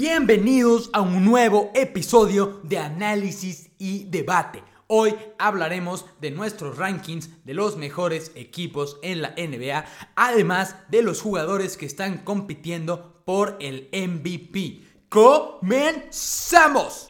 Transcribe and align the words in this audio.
Bienvenidos 0.00 0.90
a 0.92 1.00
un 1.00 1.24
nuevo 1.24 1.72
episodio 1.74 2.60
de 2.62 2.78
análisis 2.78 3.70
y 3.78 4.04
debate. 4.04 4.62
Hoy 4.86 5.16
hablaremos 5.40 6.06
de 6.20 6.30
nuestros 6.30 6.78
rankings 6.78 7.44
de 7.44 7.54
los 7.54 7.76
mejores 7.76 8.30
equipos 8.36 9.00
en 9.02 9.22
la 9.22 9.30
NBA, 9.30 9.84
además 10.14 10.76
de 10.88 11.02
los 11.02 11.20
jugadores 11.20 11.76
que 11.76 11.86
están 11.86 12.18
compitiendo 12.18 13.12
por 13.24 13.56
el 13.58 13.88
MVP. 13.92 14.84
¡Comenzamos! 15.08 17.08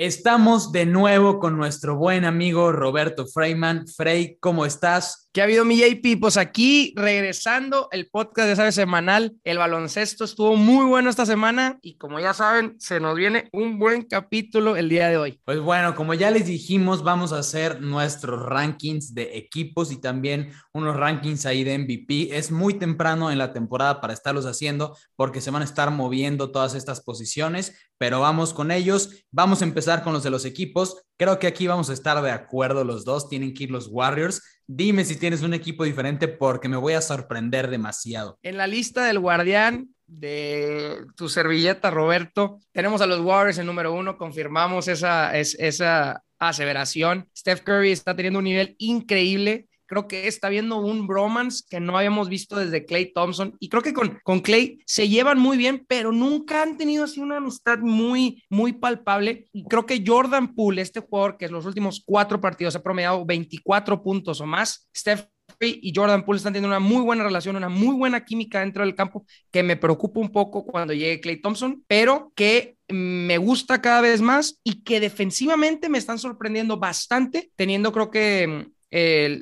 Estamos 0.00 0.72
de 0.72 0.86
nuevo 0.86 1.38
con 1.38 1.58
nuestro 1.58 1.94
buen 1.94 2.24
amigo 2.24 2.72
Roberto 2.72 3.26
Freyman. 3.26 3.86
Frey, 3.86 4.38
¿cómo 4.40 4.64
estás? 4.64 5.28
¿Qué 5.32 5.40
ha 5.40 5.44
habido, 5.44 5.64
mi 5.64 5.78
JP? 5.78 6.18
Pues 6.18 6.36
aquí 6.36 6.92
regresando 6.96 7.86
el 7.92 8.08
podcast 8.08 8.48
de 8.48 8.56
Sabe 8.56 8.72
Semanal. 8.72 9.36
El 9.44 9.58
baloncesto 9.58 10.24
estuvo 10.24 10.56
muy 10.56 10.84
bueno 10.86 11.08
esta 11.08 11.24
semana 11.24 11.78
y 11.82 11.96
como 11.98 12.18
ya 12.18 12.34
saben, 12.34 12.74
se 12.80 12.98
nos 12.98 13.14
viene 13.14 13.48
un 13.52 13.78
buen 13.78 14.02
capítulo 14.02 14.74
el 14.74 14.88
día 14.88 15.08
de 15.08 15.18
hoy. 15.18 15.40
Pues 15.44 15.60
bueno, 15.60 15.94
como 15.94 16.14
ya 16.14 16.32
les 16.32 16.46
dijimos, 16.46 17.04
vamos 17.04 17.32
a 17.32 17.38
hacer 17.38 17.80
nuestros 17.80 18.44
rankings 18.44 19.14
de 19.14 19.38
equipos 19.38 19.92
y 19.92 20.00
también 20.00 20.50
unos 20.72 20.96
rankings 20.96 21.46
ahí 21.46 21.62
de 21.62 21.78
MVP. 21.78 22.36
Es 22.36 22.50
muy 22.50 22.74
temprano 22.74 23.30
en 23.30 23.38
la 23.38 23.52
temporada 23.52 24.00
para 24.00 24.14
estarlos 24.14 24.46
haciendo 24.46 24.96
porque 25.14 25.40
se 25.40 25.52
van 25.52 25.62
a 25.62 25.66
estar 25.66 25.92
moviendo 25.92 26.50
todas 26.50 26.74
estas 26.74 27.02
posiciones, 27.02 27.72
pero 27.98 28.18
vamos 28.18 28.52
con 28.52 28.72
ellos. 28.72 29.24
Vamos 29.30 29.62
a 29.62 29.64
empezar 29.64 30.02
con 30.02 30.12
los 30.12 30.24
de 30.24 30.30
los 30.30 30.44
equipos. 30.44 31.04
Creo 31.16 31.38
que 31.38 31.46
aquí 31.46 31.68
vamos 31.68 31.88
a 31.88 31.92
estar 31.92 32.20
de 32.20 32.32
acuerdo 32.32 32.82
los 32.82 33.04
dos. 33.04 33.28
Tienen 33.28 33.54
que 33.54 33.64
ir 33.64 33.70
los 33.70 33.86
Warriors. 33.88 34.42
Dime 34.72 35.04
si 35.04 35.16
tienes 35.16 35.42
un 35.42 35.52
equipo 35.52 35.82
diferente 35.82 36.28
porque 36.28 36.68
me 36.68 36.76
voy 36.76 36.92
a 36.92 37.00
sorprender 37.00 37.70
demasiado. 37.70 38.38
En 38.40 38.56
la 38.56 38.68
lista 38.68 39.04
del 39.04 39.18
guardián 39.18 39.96
de 40.06 41.06
tu 41.16 41.28
servilleta, 41.28 41.90
Roberto, 41.90 42.60
tenemos 42.70 43.00
a 43.00 43.06
los 43.06 43.18
Warriors 43.18 43.58
en 43.58 43.66
número 43.66 43.92
uno. 43.92 44.16
Confirmamos 44.16 44.86
esa, 44.86 45.36
esa 45.36 46.22
aseveración. 46.38 47.28
Steph 47.36 47.62
Curry 47.62 47.90
está 47.90 48.14
teniendo 48.14 48.38
un 48.38 48.44
nivel 48.44 48.76
increíble 48.78 49.66
creo 49.90 50.06
que 50.06 50.28
está 50.28 50.48
viendo 50.48 50.76
un 50.76 51.08
bromance 51.08 51.64
que 51.68 51.80
no 51.80 51.98
habíamos 51.98 52.28
visto 52.28 52.56
desde 52.56 52.86
Clay 52.86 53.12
Thompson 53.12 53.56
y 53.58 53.68
creo 53.68 53.82
que 53.82 53.92
con, 53.92 54.20
con 54.22 54.38
Clay 54.38 54.78
se 54.86 55.08
llevan 55.08 55.40
muy 55.40 55.56
bien, 55.56 55.84
pero 55.88 56.12
nunca 56.12 56.62
han 56.62 56.76
tenido 56.76 57.02
así 57.02 57.18
una 57.18 57.38
amistad 57.38 57.80
muy, 57.80 58.44
muy 58.48 58.72
palpable. 58.72 59.48
Y 59.52 59.64
creo 59.64 59.86
que 59.86 60.04
Jordan 60.06 60.54
Poole, 60.54 60.80
este 60.80 61.00
jugador 61.00 61.36
que 61.36 61.46
en 61.46 61.52
los 61.52 61.66
últimos 61.66 62.04
cuatro 62.06 62.40
partidos 62.40 62.76
ha 62.76 62.82
promediado 62.84 63.26
24 63.26 64.00
puntos 64.00 64.40
o 64.40 64.46
más, 64.46 64.88
Steph 64.96 65.26
y 65.58 65.92
Jordan 65.92 66.24
Poole 66.24 66.36
están 66.36 66.52
teniendo 66.52 66.68
una 66.68 66.86
muy 66.86 67.02
buena 67.02 67.24
relación, 67.24 67.56
una 67.56 67.68
muy 67.68 67.96
buena 67.96 68.24
química 68.24 68.60
dentro 68.60 68.84
del 68.84 68.94
campo, 68.94 69.26
que 69.50 69.64
me 69.64 69.76
preocupa 69.76 70.20
un 70.20 70.30
poco 70.30 70.64
cuando 70.64 70.94
llegue 70.94 71.20
Clay 71.20 71.40
Thompson, 71.40 71.82
pero 71.88 72.32
que 72.36 72.76
me 72.88 73.38
gusta 73.38 73.82
cada 73.82 74.00
vez 74.00 74.20
más 74.20 74.60
y 74.62 74.82
que 74.82 75.00
defensivamente 75.00 75.88
me 75.88 75.98
están 75.98 76.20
sorprendiendo 76.20 76.76
bastante, 76.78 77.50
teniendo 77.56 77.90
creo 77.92 78.10
que 78.12 78.70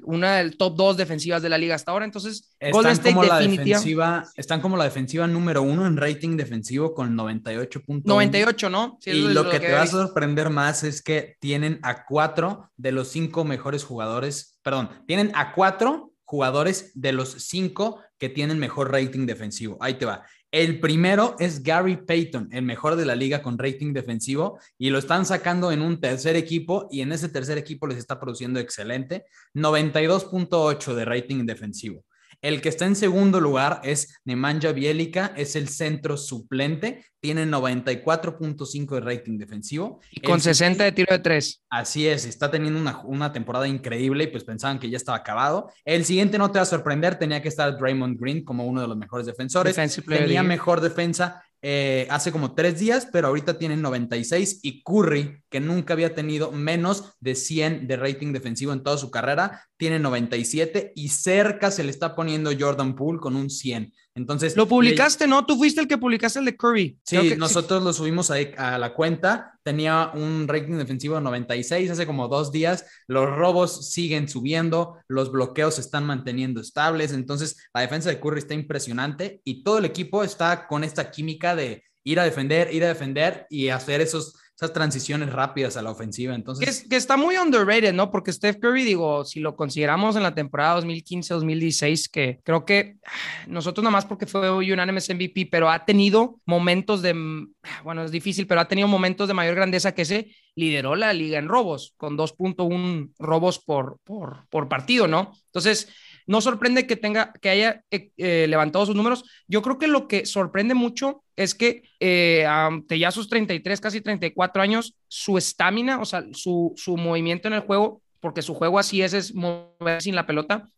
una 0.04 0.36
del 0.36 0.56
top 0.56 0.76
dos 0.76 0.96
defensivas 0.96 1.42
de 1.42 1.48
la 1.48 1.56
liga 1.56 1.74
hasta 1.74 1.92
ahora. 1.92 2.04
Entonces, 2.04 2.54
están 2.60 2.98
como 2.98 3.24
la 3.24 3.38
defensiva, 3.38 4.24
están 4.36 4.60
como 4.60 4.76
la 4.76 4.84
defensiva 4.84 5.26
número 5.26 5.62
uno 5.62 5.86
en 5.86 5.96
rating 5.96 6.36
defensivo 6.36 6.94
con 6.94 7.16
98 7.16 7.82
puntos. 7.82 8.08
98, 8.08 8.70
¿no? 8.70 8.98
y 9.06 9.28
lo, 9.28 9.48
que, 9.48 9.60
te 9.60 9.72
va 9.72 9.82
a 9.82 9.86
sorprender 9.86 10.50
más 10.50 10.84
es 10.84 11.02
que 11.02 11.36
tienen 11.40 11.78
a 11.82 12.04
cuatro 12.04 12.70
de 12.76 12.92
los 12.92 13.08
cinco 13.08 13.44
mejores 13.44 13.84
jugadores, 13.84 14.58
perdón, 14.62 14.90
tienen 15.06 15.32
a 15.34 15.54
cuatro 15.54 16.12
jugadores 16.24 16.92
de 16.94 17.12
los 17.12 17.30
cinco 17.44 18.02
que 18.18 18.28
tienen 18.28 18.58
mejor 18.58 18.92
rating 18.92 19.24
defensivo. 19.24 19.78
Ahí 19.80 19.94
te 19.94 20.04
va. 20.04 20.24
El 20.50 20.80
primero 20.80 21.36
es 21.38 21.62
Gary 21.62 21.98
Payton, 21.98 22.48
el 22.52 22.62
mejor 22.62 22.96
de 22.96 23.04
la 23.04 23.14
liga 23.14 23.42
con 23.42 23.58
rating 23.58 23.92
defensivo, 23.92 24.58
y 24.78 24.88
lo 24.88 24.98
están 24.98 25.26
sacando 25.26 25.70
en 25.72 25.82
un 25.82 26.00
tercer 26.00 26.36
equipo, 26.36 26.88
y 26.90 27.02
en 27.02 27.12
ese 27.12 27.28
tercer 27.28 27.58
equipo 27.58 27.86
les 27.86 27.98
está 27.98 28.18
produciendo 28.18 28.58
excelente, 28.58 29.26
92.8 29.52 30.94
de 30.94 31.04
rating 31.04 31.44
defensivo. 31.44 32.02
El 32.40 32.60
que 32.60 32.68
está 32.68 32.86
en 32.86 32.94
segundo 32.94 33.40
lugar 33.40 33.80
es 33.82 34.20
Nemanja 34.24 34.72
Bielica, 34.72 35.32
es 35.36 35.56
el 35.56 35.68
centro 35.68 36.16
suplente, 36.16 37.04
tiene 37.20 37.46
94.5 37.46 38.94
de 38.94 39.00
rating 39.00 39.38
defensivo. 39.38 40.00
Y 40.12 40.20
con 40.20 40.40
60 40.40 40.84
de 40.84 40.92
tiro 40.92 41.12
de 41.12 41.18
tres. 41.18 41.64
Así 41.68 42.06
es, 42.06 42.26
está 42.26 42.50
teniendo 42.50 42.80
una, 43.04 43.32
temporada 43.32 43.66
increíble 43.66 44.24
y 44.24 44.26
pues 44.28 44.44
pensaban 44.44 44.78
que 44.78 44.88
ya 44.88 44.96
estaba 44.96 45.18
acabado. 45.18 45.72
El 45.84 46.04
siguiente 46.04 46.38
no 46.38 46.50
te 46.52 46.58
va 46.58 46.62
a 46.62 46.66
sorprender, 46.66 47.18
tenía 47.18 47.42
que 47.42 47.48
estar 47.48 47.76
Draymond 47.76 48.20
Green 48.20 48.44
como 48.44 48.66
uno 48.66 48.80
de 48.82 48.88
los 48.88 48.96
mejores 48.96 49.26
defensores. 49.26 49.76
Tenía 50.06 50.42
mejor 50.42 50.80
defensa 50.80 51.42
eh, 51.60 52.06
hace 52.10 52.30
como 52.30 52.54
tres 52.54 52.78
días, 52.78 53.08
pero 53.12 53.28
ahorita 53.28 53.58
tienen 53.58 53.82
96 53.82 54.60
y 54.62 54.82
Curry, 54.82 55.42
que 55.48 55.60
nunca 55.60 55.94
había 55.94 56.14
tenido 56.14 56.52
menos 56.52 57.14
de 57.20 57.34
100 57.34 57.88
de 57.88 57.96
rating 57.96 58.32
defensivo 58.32 58.72
en 58.72 58.82
toda 58.82 58.96
su 58.96 59.10
carrera, 59.10 59.68
tiene 59.76 59.98
97 59.98 60.92
y 60.94 61.08
cerca 61.08 61.70
se 61.70 61.84
le 61.84 61.90
está 61.90 62.14
poniendo 62.14 62.50
Jordan 62.58 62.94
Poole 62.94 63.18
con 63.18 63.34
un 63.34 63.50
100. 63.50 63.92
Entonces, 64.18 64.56
lo 64.56 64.66
publicaste, 64.66 65.28
¿no? 65.28 65.46
Tú 65.46 65.56
fuiste 65.56 65.80
el 65.80 65.86
que 65.86 65.96
publicaste 65.96 66.40
el 66.40 66.44
de 66.44 66.56
Curry. 66.56 66.98
Sí, 67.04 67.34
nosotros 67.38 67.84
lo 67.84 67.92
subimos 67.92 68.32
a, 68.32 68.78
la 68.78 68.92
cuenta. 68.92 69.58
Tenía 69.62 70.10
un 70.12 70.46
rating 70.48 70.76
defensivo 70.76 71.14
de 71.14 71.20
96 71.20 71.90
hace 71.90 72.04
como 72.04 72.26
dos 72.26 72.50
días. 72.50 72.84
Los 73.06 73.30
robos 73.30 73.90
siguen 73.92 74.28
subiendo, 74.28 74.98
los 75.06 75.30
bloqueos 75.30 75.76
se 75.76 75.82
están 75.82 76.04
manteniendo 76.04 76.60
estables. 76.60 77.12
Entonces, 77.12 77.56
la 77.72 77.82
defensa 77.82 78.10
de 78.10 78.18
Curry 78.18 78.40
está 78.40 78.54
impresionante 78.54 79.40
y 79.44 79.62
todo 79.62 79.78
el 79.78 79.84
equipo 79.84 80.24
está 80.24 80.66
con 80.66 80.82
esta 80.82 81.12
química 81.12 81.54
de 81.54 81.84
ir 82.02 82.18
a 82.18 82.24
defender, 82.24 82.74
ir 82.74 82.82
a 82.84 82.88
defender 82.88 83.46
y 83.48 83.68
hacer 83.68 84.00
esos 84.00 84.34
esas 84.58 84.72
transiciones 84.72 85.32
rápidas 85.32 85.76
a 85.76 85.82
la 85.82 85.92
ofensiva. 85.92 86.34
Entonces, 86.34 86.84
que, 86.90 86.96
está 86.96 87.16
muy 87.16 87.36
underrated, 87.36 87.94
¿no? 87.94 88.10
Porque 88.10 88.32
Steph 88.32 88.58
Curry, 88.58 88.82
digo, 88.82 89.24
si 89.24 89.38
lo 89.38 89.54
consideramos 89.54 90.16
en 90.16 90.24
la 90.24 90.34
temporada 90.34 90.80
2015-2016, 90.80 92.10
que 92.10 92.40
creo 92.42 92.64
que 92.64 92.96
nosotros 93.46 93.84
nada 93.84 93.92
más 93.92 94.04
porque 94.04 94.26
fue 94.26 94.50
unanimous 94.50 95.08
MVP, 95.10 95.46
pero 95.48 95.70
ha 95.70 95.84
tenido 95.84 96.40
momentos 96.44 97.02
de, 97.02 97.14
bueno, 97.84 98.02
es 98.02 98.10
difícil, 98.10 98.48
pero 98.48 98.60
ha 98.60 98.66
tenido 98.66 98.88
momentos 98.88 99.28
de 99.28 99.34
mayor 99.34 99.54
grandeza 99.54 99.94
que 99.94 100.04
se 100.04 100.34
lideró 100.56 100.96
la 100.96 101.12
liga 101.12 101.38
en 101.38 101.46
robos, 101.46 101.94
con 101.96 102.18
2.1 102.18 103.12
robos 103.20 103.60
por, 103.60 104.00
por, 104.02 104.48
por 104.48 104.68
partido, 104.68 105.06
¿no? 105.06 105.32
Entonces, 105.46 105.88
no 106.28 106.42
sorprende 106.42 106.86
que 106.86 106.94
tenga, 106.94 107.32
que 107.40 107.48
haya 107.48 107.82
eh, 107.90 108.10
eh, 108.18 108.46
levantado 108.48 108.84
sus 108.84 108.94
números. 108.94 109.24
Yo 109.48 109.62
creo 109.62 109.78
que 109.78 109.88
lo 109.88 110.06
que 110.06 110.26
sorprende 110.26 110.74
mucho 110.74 111.24
es 111.36 111.54
que 111.54 111.82
eh, 112.00 112.44
ante 112.46 112.98
ya 112.98 113.10
sus 113.10 113.30
33, 113.30 113.80
casi 113.80 114.02
34 114.02 114.62
años, 114.62 114.94
su 115.08 115.38
estamina, 115.38 116.00
o 116.00 116.04
sea, 116.04 116.24
su, 116.32 116.74
su 116.76 116.98
movimiento 116.98 117.48
en 117.48 117.54
el 117.54 117.60
juego, 117.60 118.02
porque 118.20 118.42
su 118.42 118.54
juego 118.54 118.78
así 118.78 119.00
es, 119.00 119.14
es 119.14 119.34
mover 119.34 120.02
sin 120.02 120.14
la 120.14 120.26
pelota, 120.26 120.68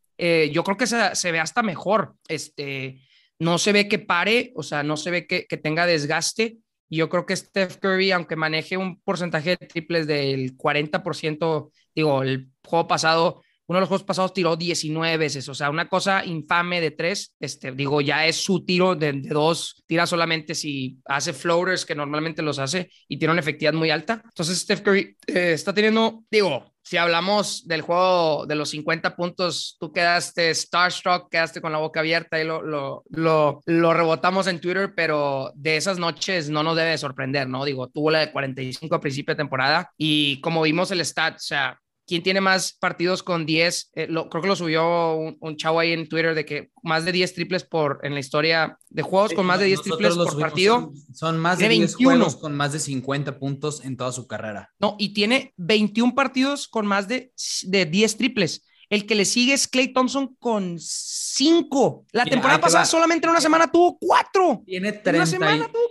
yo 0.53 0.65
creo 0.65 0.77
que 0.77 0.87
se, 0.87 1.15
se, 1.17 1.33
ve 1.33 1.41
hasta 1.41 1.63
mejor. 1.63 2.15
Este, 2.29 3.01
no 3.39 3.57
se 3.57 3.73
ve 3.73 3.89
que 3.89 3.99
pare, 3.99 4.53
o 4.55 4.63
sea, 4.63 4.83
no 4.83 4.99
se 4.99 5.11
ve 5.11 5.27
que, 5.27 5.47
que 5.47 5.57
tenga 5.57 5.87
desgaste. 5.87 6.59
Yo 6.91 7.09
creo 7.09 7.25
que 7.25 7.35
Steph 7.35 7.79
Curry, 7.79 8.13
aunque 8.13 8.37
maneje 8.37 8.77
un 8.77 9.01
porcentaje 9.01 9.57
de 9.57 9.67
triples 9.67 10.07
del 10.07 10.59
40%, 10.59 11.71
digo, 11.95 12.23
el 12.23 12.51
juego 12.63 12.87
pasado 12.87 13.43
uno 13.71 13.77
de 13.77 13.81
los 13.83 13.89
juegos 13.89 14.05
pasados 14.05 14.35
tiró 14.35 14.57
19 14.57 15.17
veces, 15.17 15.49
o 15.49 15.55
sea, 15.55 15.71
una 15.71 15.89
cosa 15.89 16.25
infame 16.25 16.81
de 16.81 16.91
tres. 16.91 17.37
Este, 17.39 17.71
digo, 17.71 18.01
ya 18.01 18.27
es 18.27 18.35
su 18.35 18.65
tiro 18.65 18.97
de, 18.97 19.13
dos, 19.13 19.85
tira 19.87 20.09
solamente 20.09 20.57
si 20.57 20.99
hace 21.05 21.33
floaters, 21.33 21.87
que 21.87 21.95
normalmente 21.95 22.43
los 22.43 22.59
hace, 22.59 22.91
y 23.07 23.17
tiene 23.17 23.31
una 23.31 23.43
efectividad 23.43 23.73
muy 23.73 23.91
alta. 23.91 24.23
Entonces, 24.25 24.59
Steph 24.59 24.81
Curry 24.81 25.17
eh, 25.25 25.53
está 25.53 25.73
teniendo, 25.73 26.25
digo, 26.29 26.75
si 26.83 26.97
hablamos 26.97 27.65
del 27.69 27.83
juego 27.83 28.45
de 28.45 28.57
los 28.57 28.71
50 28.71 29.15
puntos, 29.15 29.77
tú 29.79 29.93
quedaste 29.93 30.53
starstruck, 30.53 31.31
quedaste 31.31 31.61
con 31.61 31.71
la 31.71 31.79
boca 31.79 32.01
abierta 32.01 32.41
y 32.41 32.45
lo, 32.45 32.63
lo, 32.63 33.05
lo, 33.11 33.61
lo, 33.67 33.95
rebotamos 33.95 34.49
en 34.49 34.61
Twitter, 34.61 34.95
pero 34.97 35.53
de 35.55 35.77
esas 35.77 35.97
noches 35.97 36.51
no 36.51 36.65
nos 36.65 36.75
debe 36.75 36.99
sorprender, 36.99 37.49
¿no? 37.49 37.65
Digo, 37.65 37.87
tuvo 37.87 38.11
la 38.11 38.19
de 38.19 38.33
45 38.33 38.97
a 38.97 39.01
principio 39.01 39.33
de 39.35 39.39
temporada 39.39 39.93
y 39.97 40.41
como 40.41 40.63
vimos 40.63 40.91
el 40.91 41.05
stat, 41.05 41.37
o 41.37 41.39
sea, 41.39 41.79
quién 42.11 42.25
tiene 42.25 42.41
más 42.41 42.73
partidos 42.73 43.23
con 43.23 43.47
10. 43.47 43.93
Eh, 43.95 44.09
creo 44.09 44.43
que 44.43 44.49
lo 44.49 44.57
subió 44.57 45.15
un, 45.15 45.57
chavo 45.57 45.79
ahí 45.79 45.93
en 45.93 46.09
Twitter 46.09 46.35
de 46.35 46.45
que 46.45 46.73
más 46.83 47.05
de 47.05 47.13
10 47.13 47.35
triples 47.35 47.63
por 47.63 48.01
en 48.03 48.15
la 48.15 48.21
historia 48.21 48.77
de 48.89 49.03
juegos 49.03 49.33
con 49.33 49.47
más 49.47 49.61
de 49.61 49.67
10 49.67 49.83
triples 49.83 50.17
por 50.17 50.41
partido. 50.41 50.93
Son, 51.15 51.39
más 51.39 51.59
de 51.59 51.69
10 51.69 51.95
juegos 51.95 52.35
con 52.35 52.57
más 52.57 52.73
de 52.73 52.81
50 52.81 53.39
puntos 53.39 53.85
en 53.85 53.97
toda 53.97 54.11
su 54.11 54.27
carrera. 54.27 54.73
No, 54.81 54.97
y 54.99 55.15
tiene 55.15 55.55
21 55.57 56.17
partidos 56.17 56.67
con 56.67 56.85
más 56.85 57.07
de, 57.07 57.33
de 57.63 57.87
10 57.87 58.17
triples. 58.17 58.67
El 58.89 59.07
que 59.07 59.15
le 59.15 59.25
sigue 59.25 59.53
es 59.53 59.69
Clay 59.69 59.93
Thompson 59.93 60.35
con 60.41 60.79
5. 60.81 62.07
La 62.11 62.25
temporada 62.25 62.61
pasada 62.61 62.85
solamente 62.87 63.25
en 63.29 63.31
una 63.31 63.41
semana 63.41 63.71
tuvo 63.71 63.97
4. 64.01 64.65
Tiene, 64.67 64.91
30, 64.91 65.27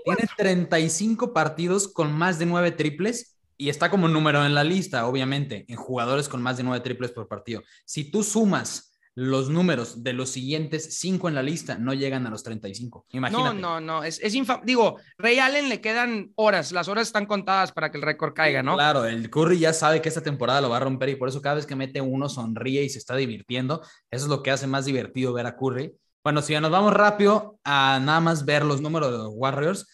tiene 0.03 0.27
35 0.35 1.31
partidos 1.31 1.87
con 1.87 2.11
más 2.11 2.39
de 2.39 2.45
9 2.45 2.71
triples 2.73 3.38
y 3.59 3.69
está 3.69 3.91
como 3.91 4.07
número 4.07 4.45
en 4.45 4.55
la 4.55 4.63
lista, 4.63 5.05
obviamente, 5.05 5.65
en 5.67 5.75
jugadores 5.75 6.29
con 6.29 6.41
más 6.41 6.55
de 6.55 6.63
nueve 6.63 6.79
triples 6.79 7.11
por 7.11 7.27
partido. 7.27 7.61
Si 7.85 8.09
tú 8.09 8.23
sumas 8.23 8.89
los 9.15 9.49
números 9.49 10.01
de 10.01 10.13
los 10.13 10.29
siguientes 10.29 10.97
cinco 10.97 11.27
en 11.27 11.35
la 11.35 11.43
lista 11.43 11.77
no 11.77 11.93
llegan 11.93 12.25
a 12.25 12.29
los 12.29 12.41
35. 12.41 13.05
Imagínate. 13.09 13.59
No, 13.59 13.79
no, 13.79 13.81
no. 13.81 14.03
Es, 14.05 14.21
es 14.23 14.33
Digo, 14.63 14.97
Ray 15.17 15.39
Allen 15.39 15.67
le 15.67 15.81
quedan 15.81 16.31
horas. 16.35 16.71
Las 16.71 16.87
horas 16.87 17.07
están 17.07 17.25
contadas 17.25 17.73
para 17.73 17.91
que 17.91 17.97
el 17.97 18.03
récord 18.03 18.33
caiga, 18.33 18.63
¿no? 18.63 18.75
Claro, 18.75 19.03
el 19.03 19.29
Curry 19.29 19.59
ya 19.59 19.73
sabe 19.73 20.01
que 20.01 20.07
esta 20.07 20.21
temporada 20.21 20.61
lo 20.61 20.69
va 20.69 20.77
a 20.77 20.81
romper 20.81 21.09
y 21.09 21.15
por 21.17 21.27
eso 21.27 21.41
cada 21.41 21.55
vez 21.55 21.65
que 21.65 21.75
mete 21.75 21.99
uno 21.99 22.29
sonríe 22.29 22.81
y 22.83 22.89
se 22.89 22.97
está 22.97 23.17
divirtiendo. 23.17 23.81
Eso 24.09 24.23
es 24.23 24.29
lo 24.29 24.41
que 24.41 24.51
hace 24.51 24.67
más 24.67 24.85
divertido 24.85 25.33
ver 25.33 25.47
a 25.47 25.57
Curry. 25.57 25.93
Bueno, 26.23 26.41
si 26.41 26.53
ya 26.53 26.61
nos 26.61 26.71
vamos 26.71 26.93
rápido 26.93 27.59
a 27.65 27.99
nada 28.01 28.21
más 28.21 28.45
ver 28.45 28.63
los 28.63 28.79
números 28.79 29.11
de 29.11 29.17
los 29.17 29.31
Warriors, 29.33 29.85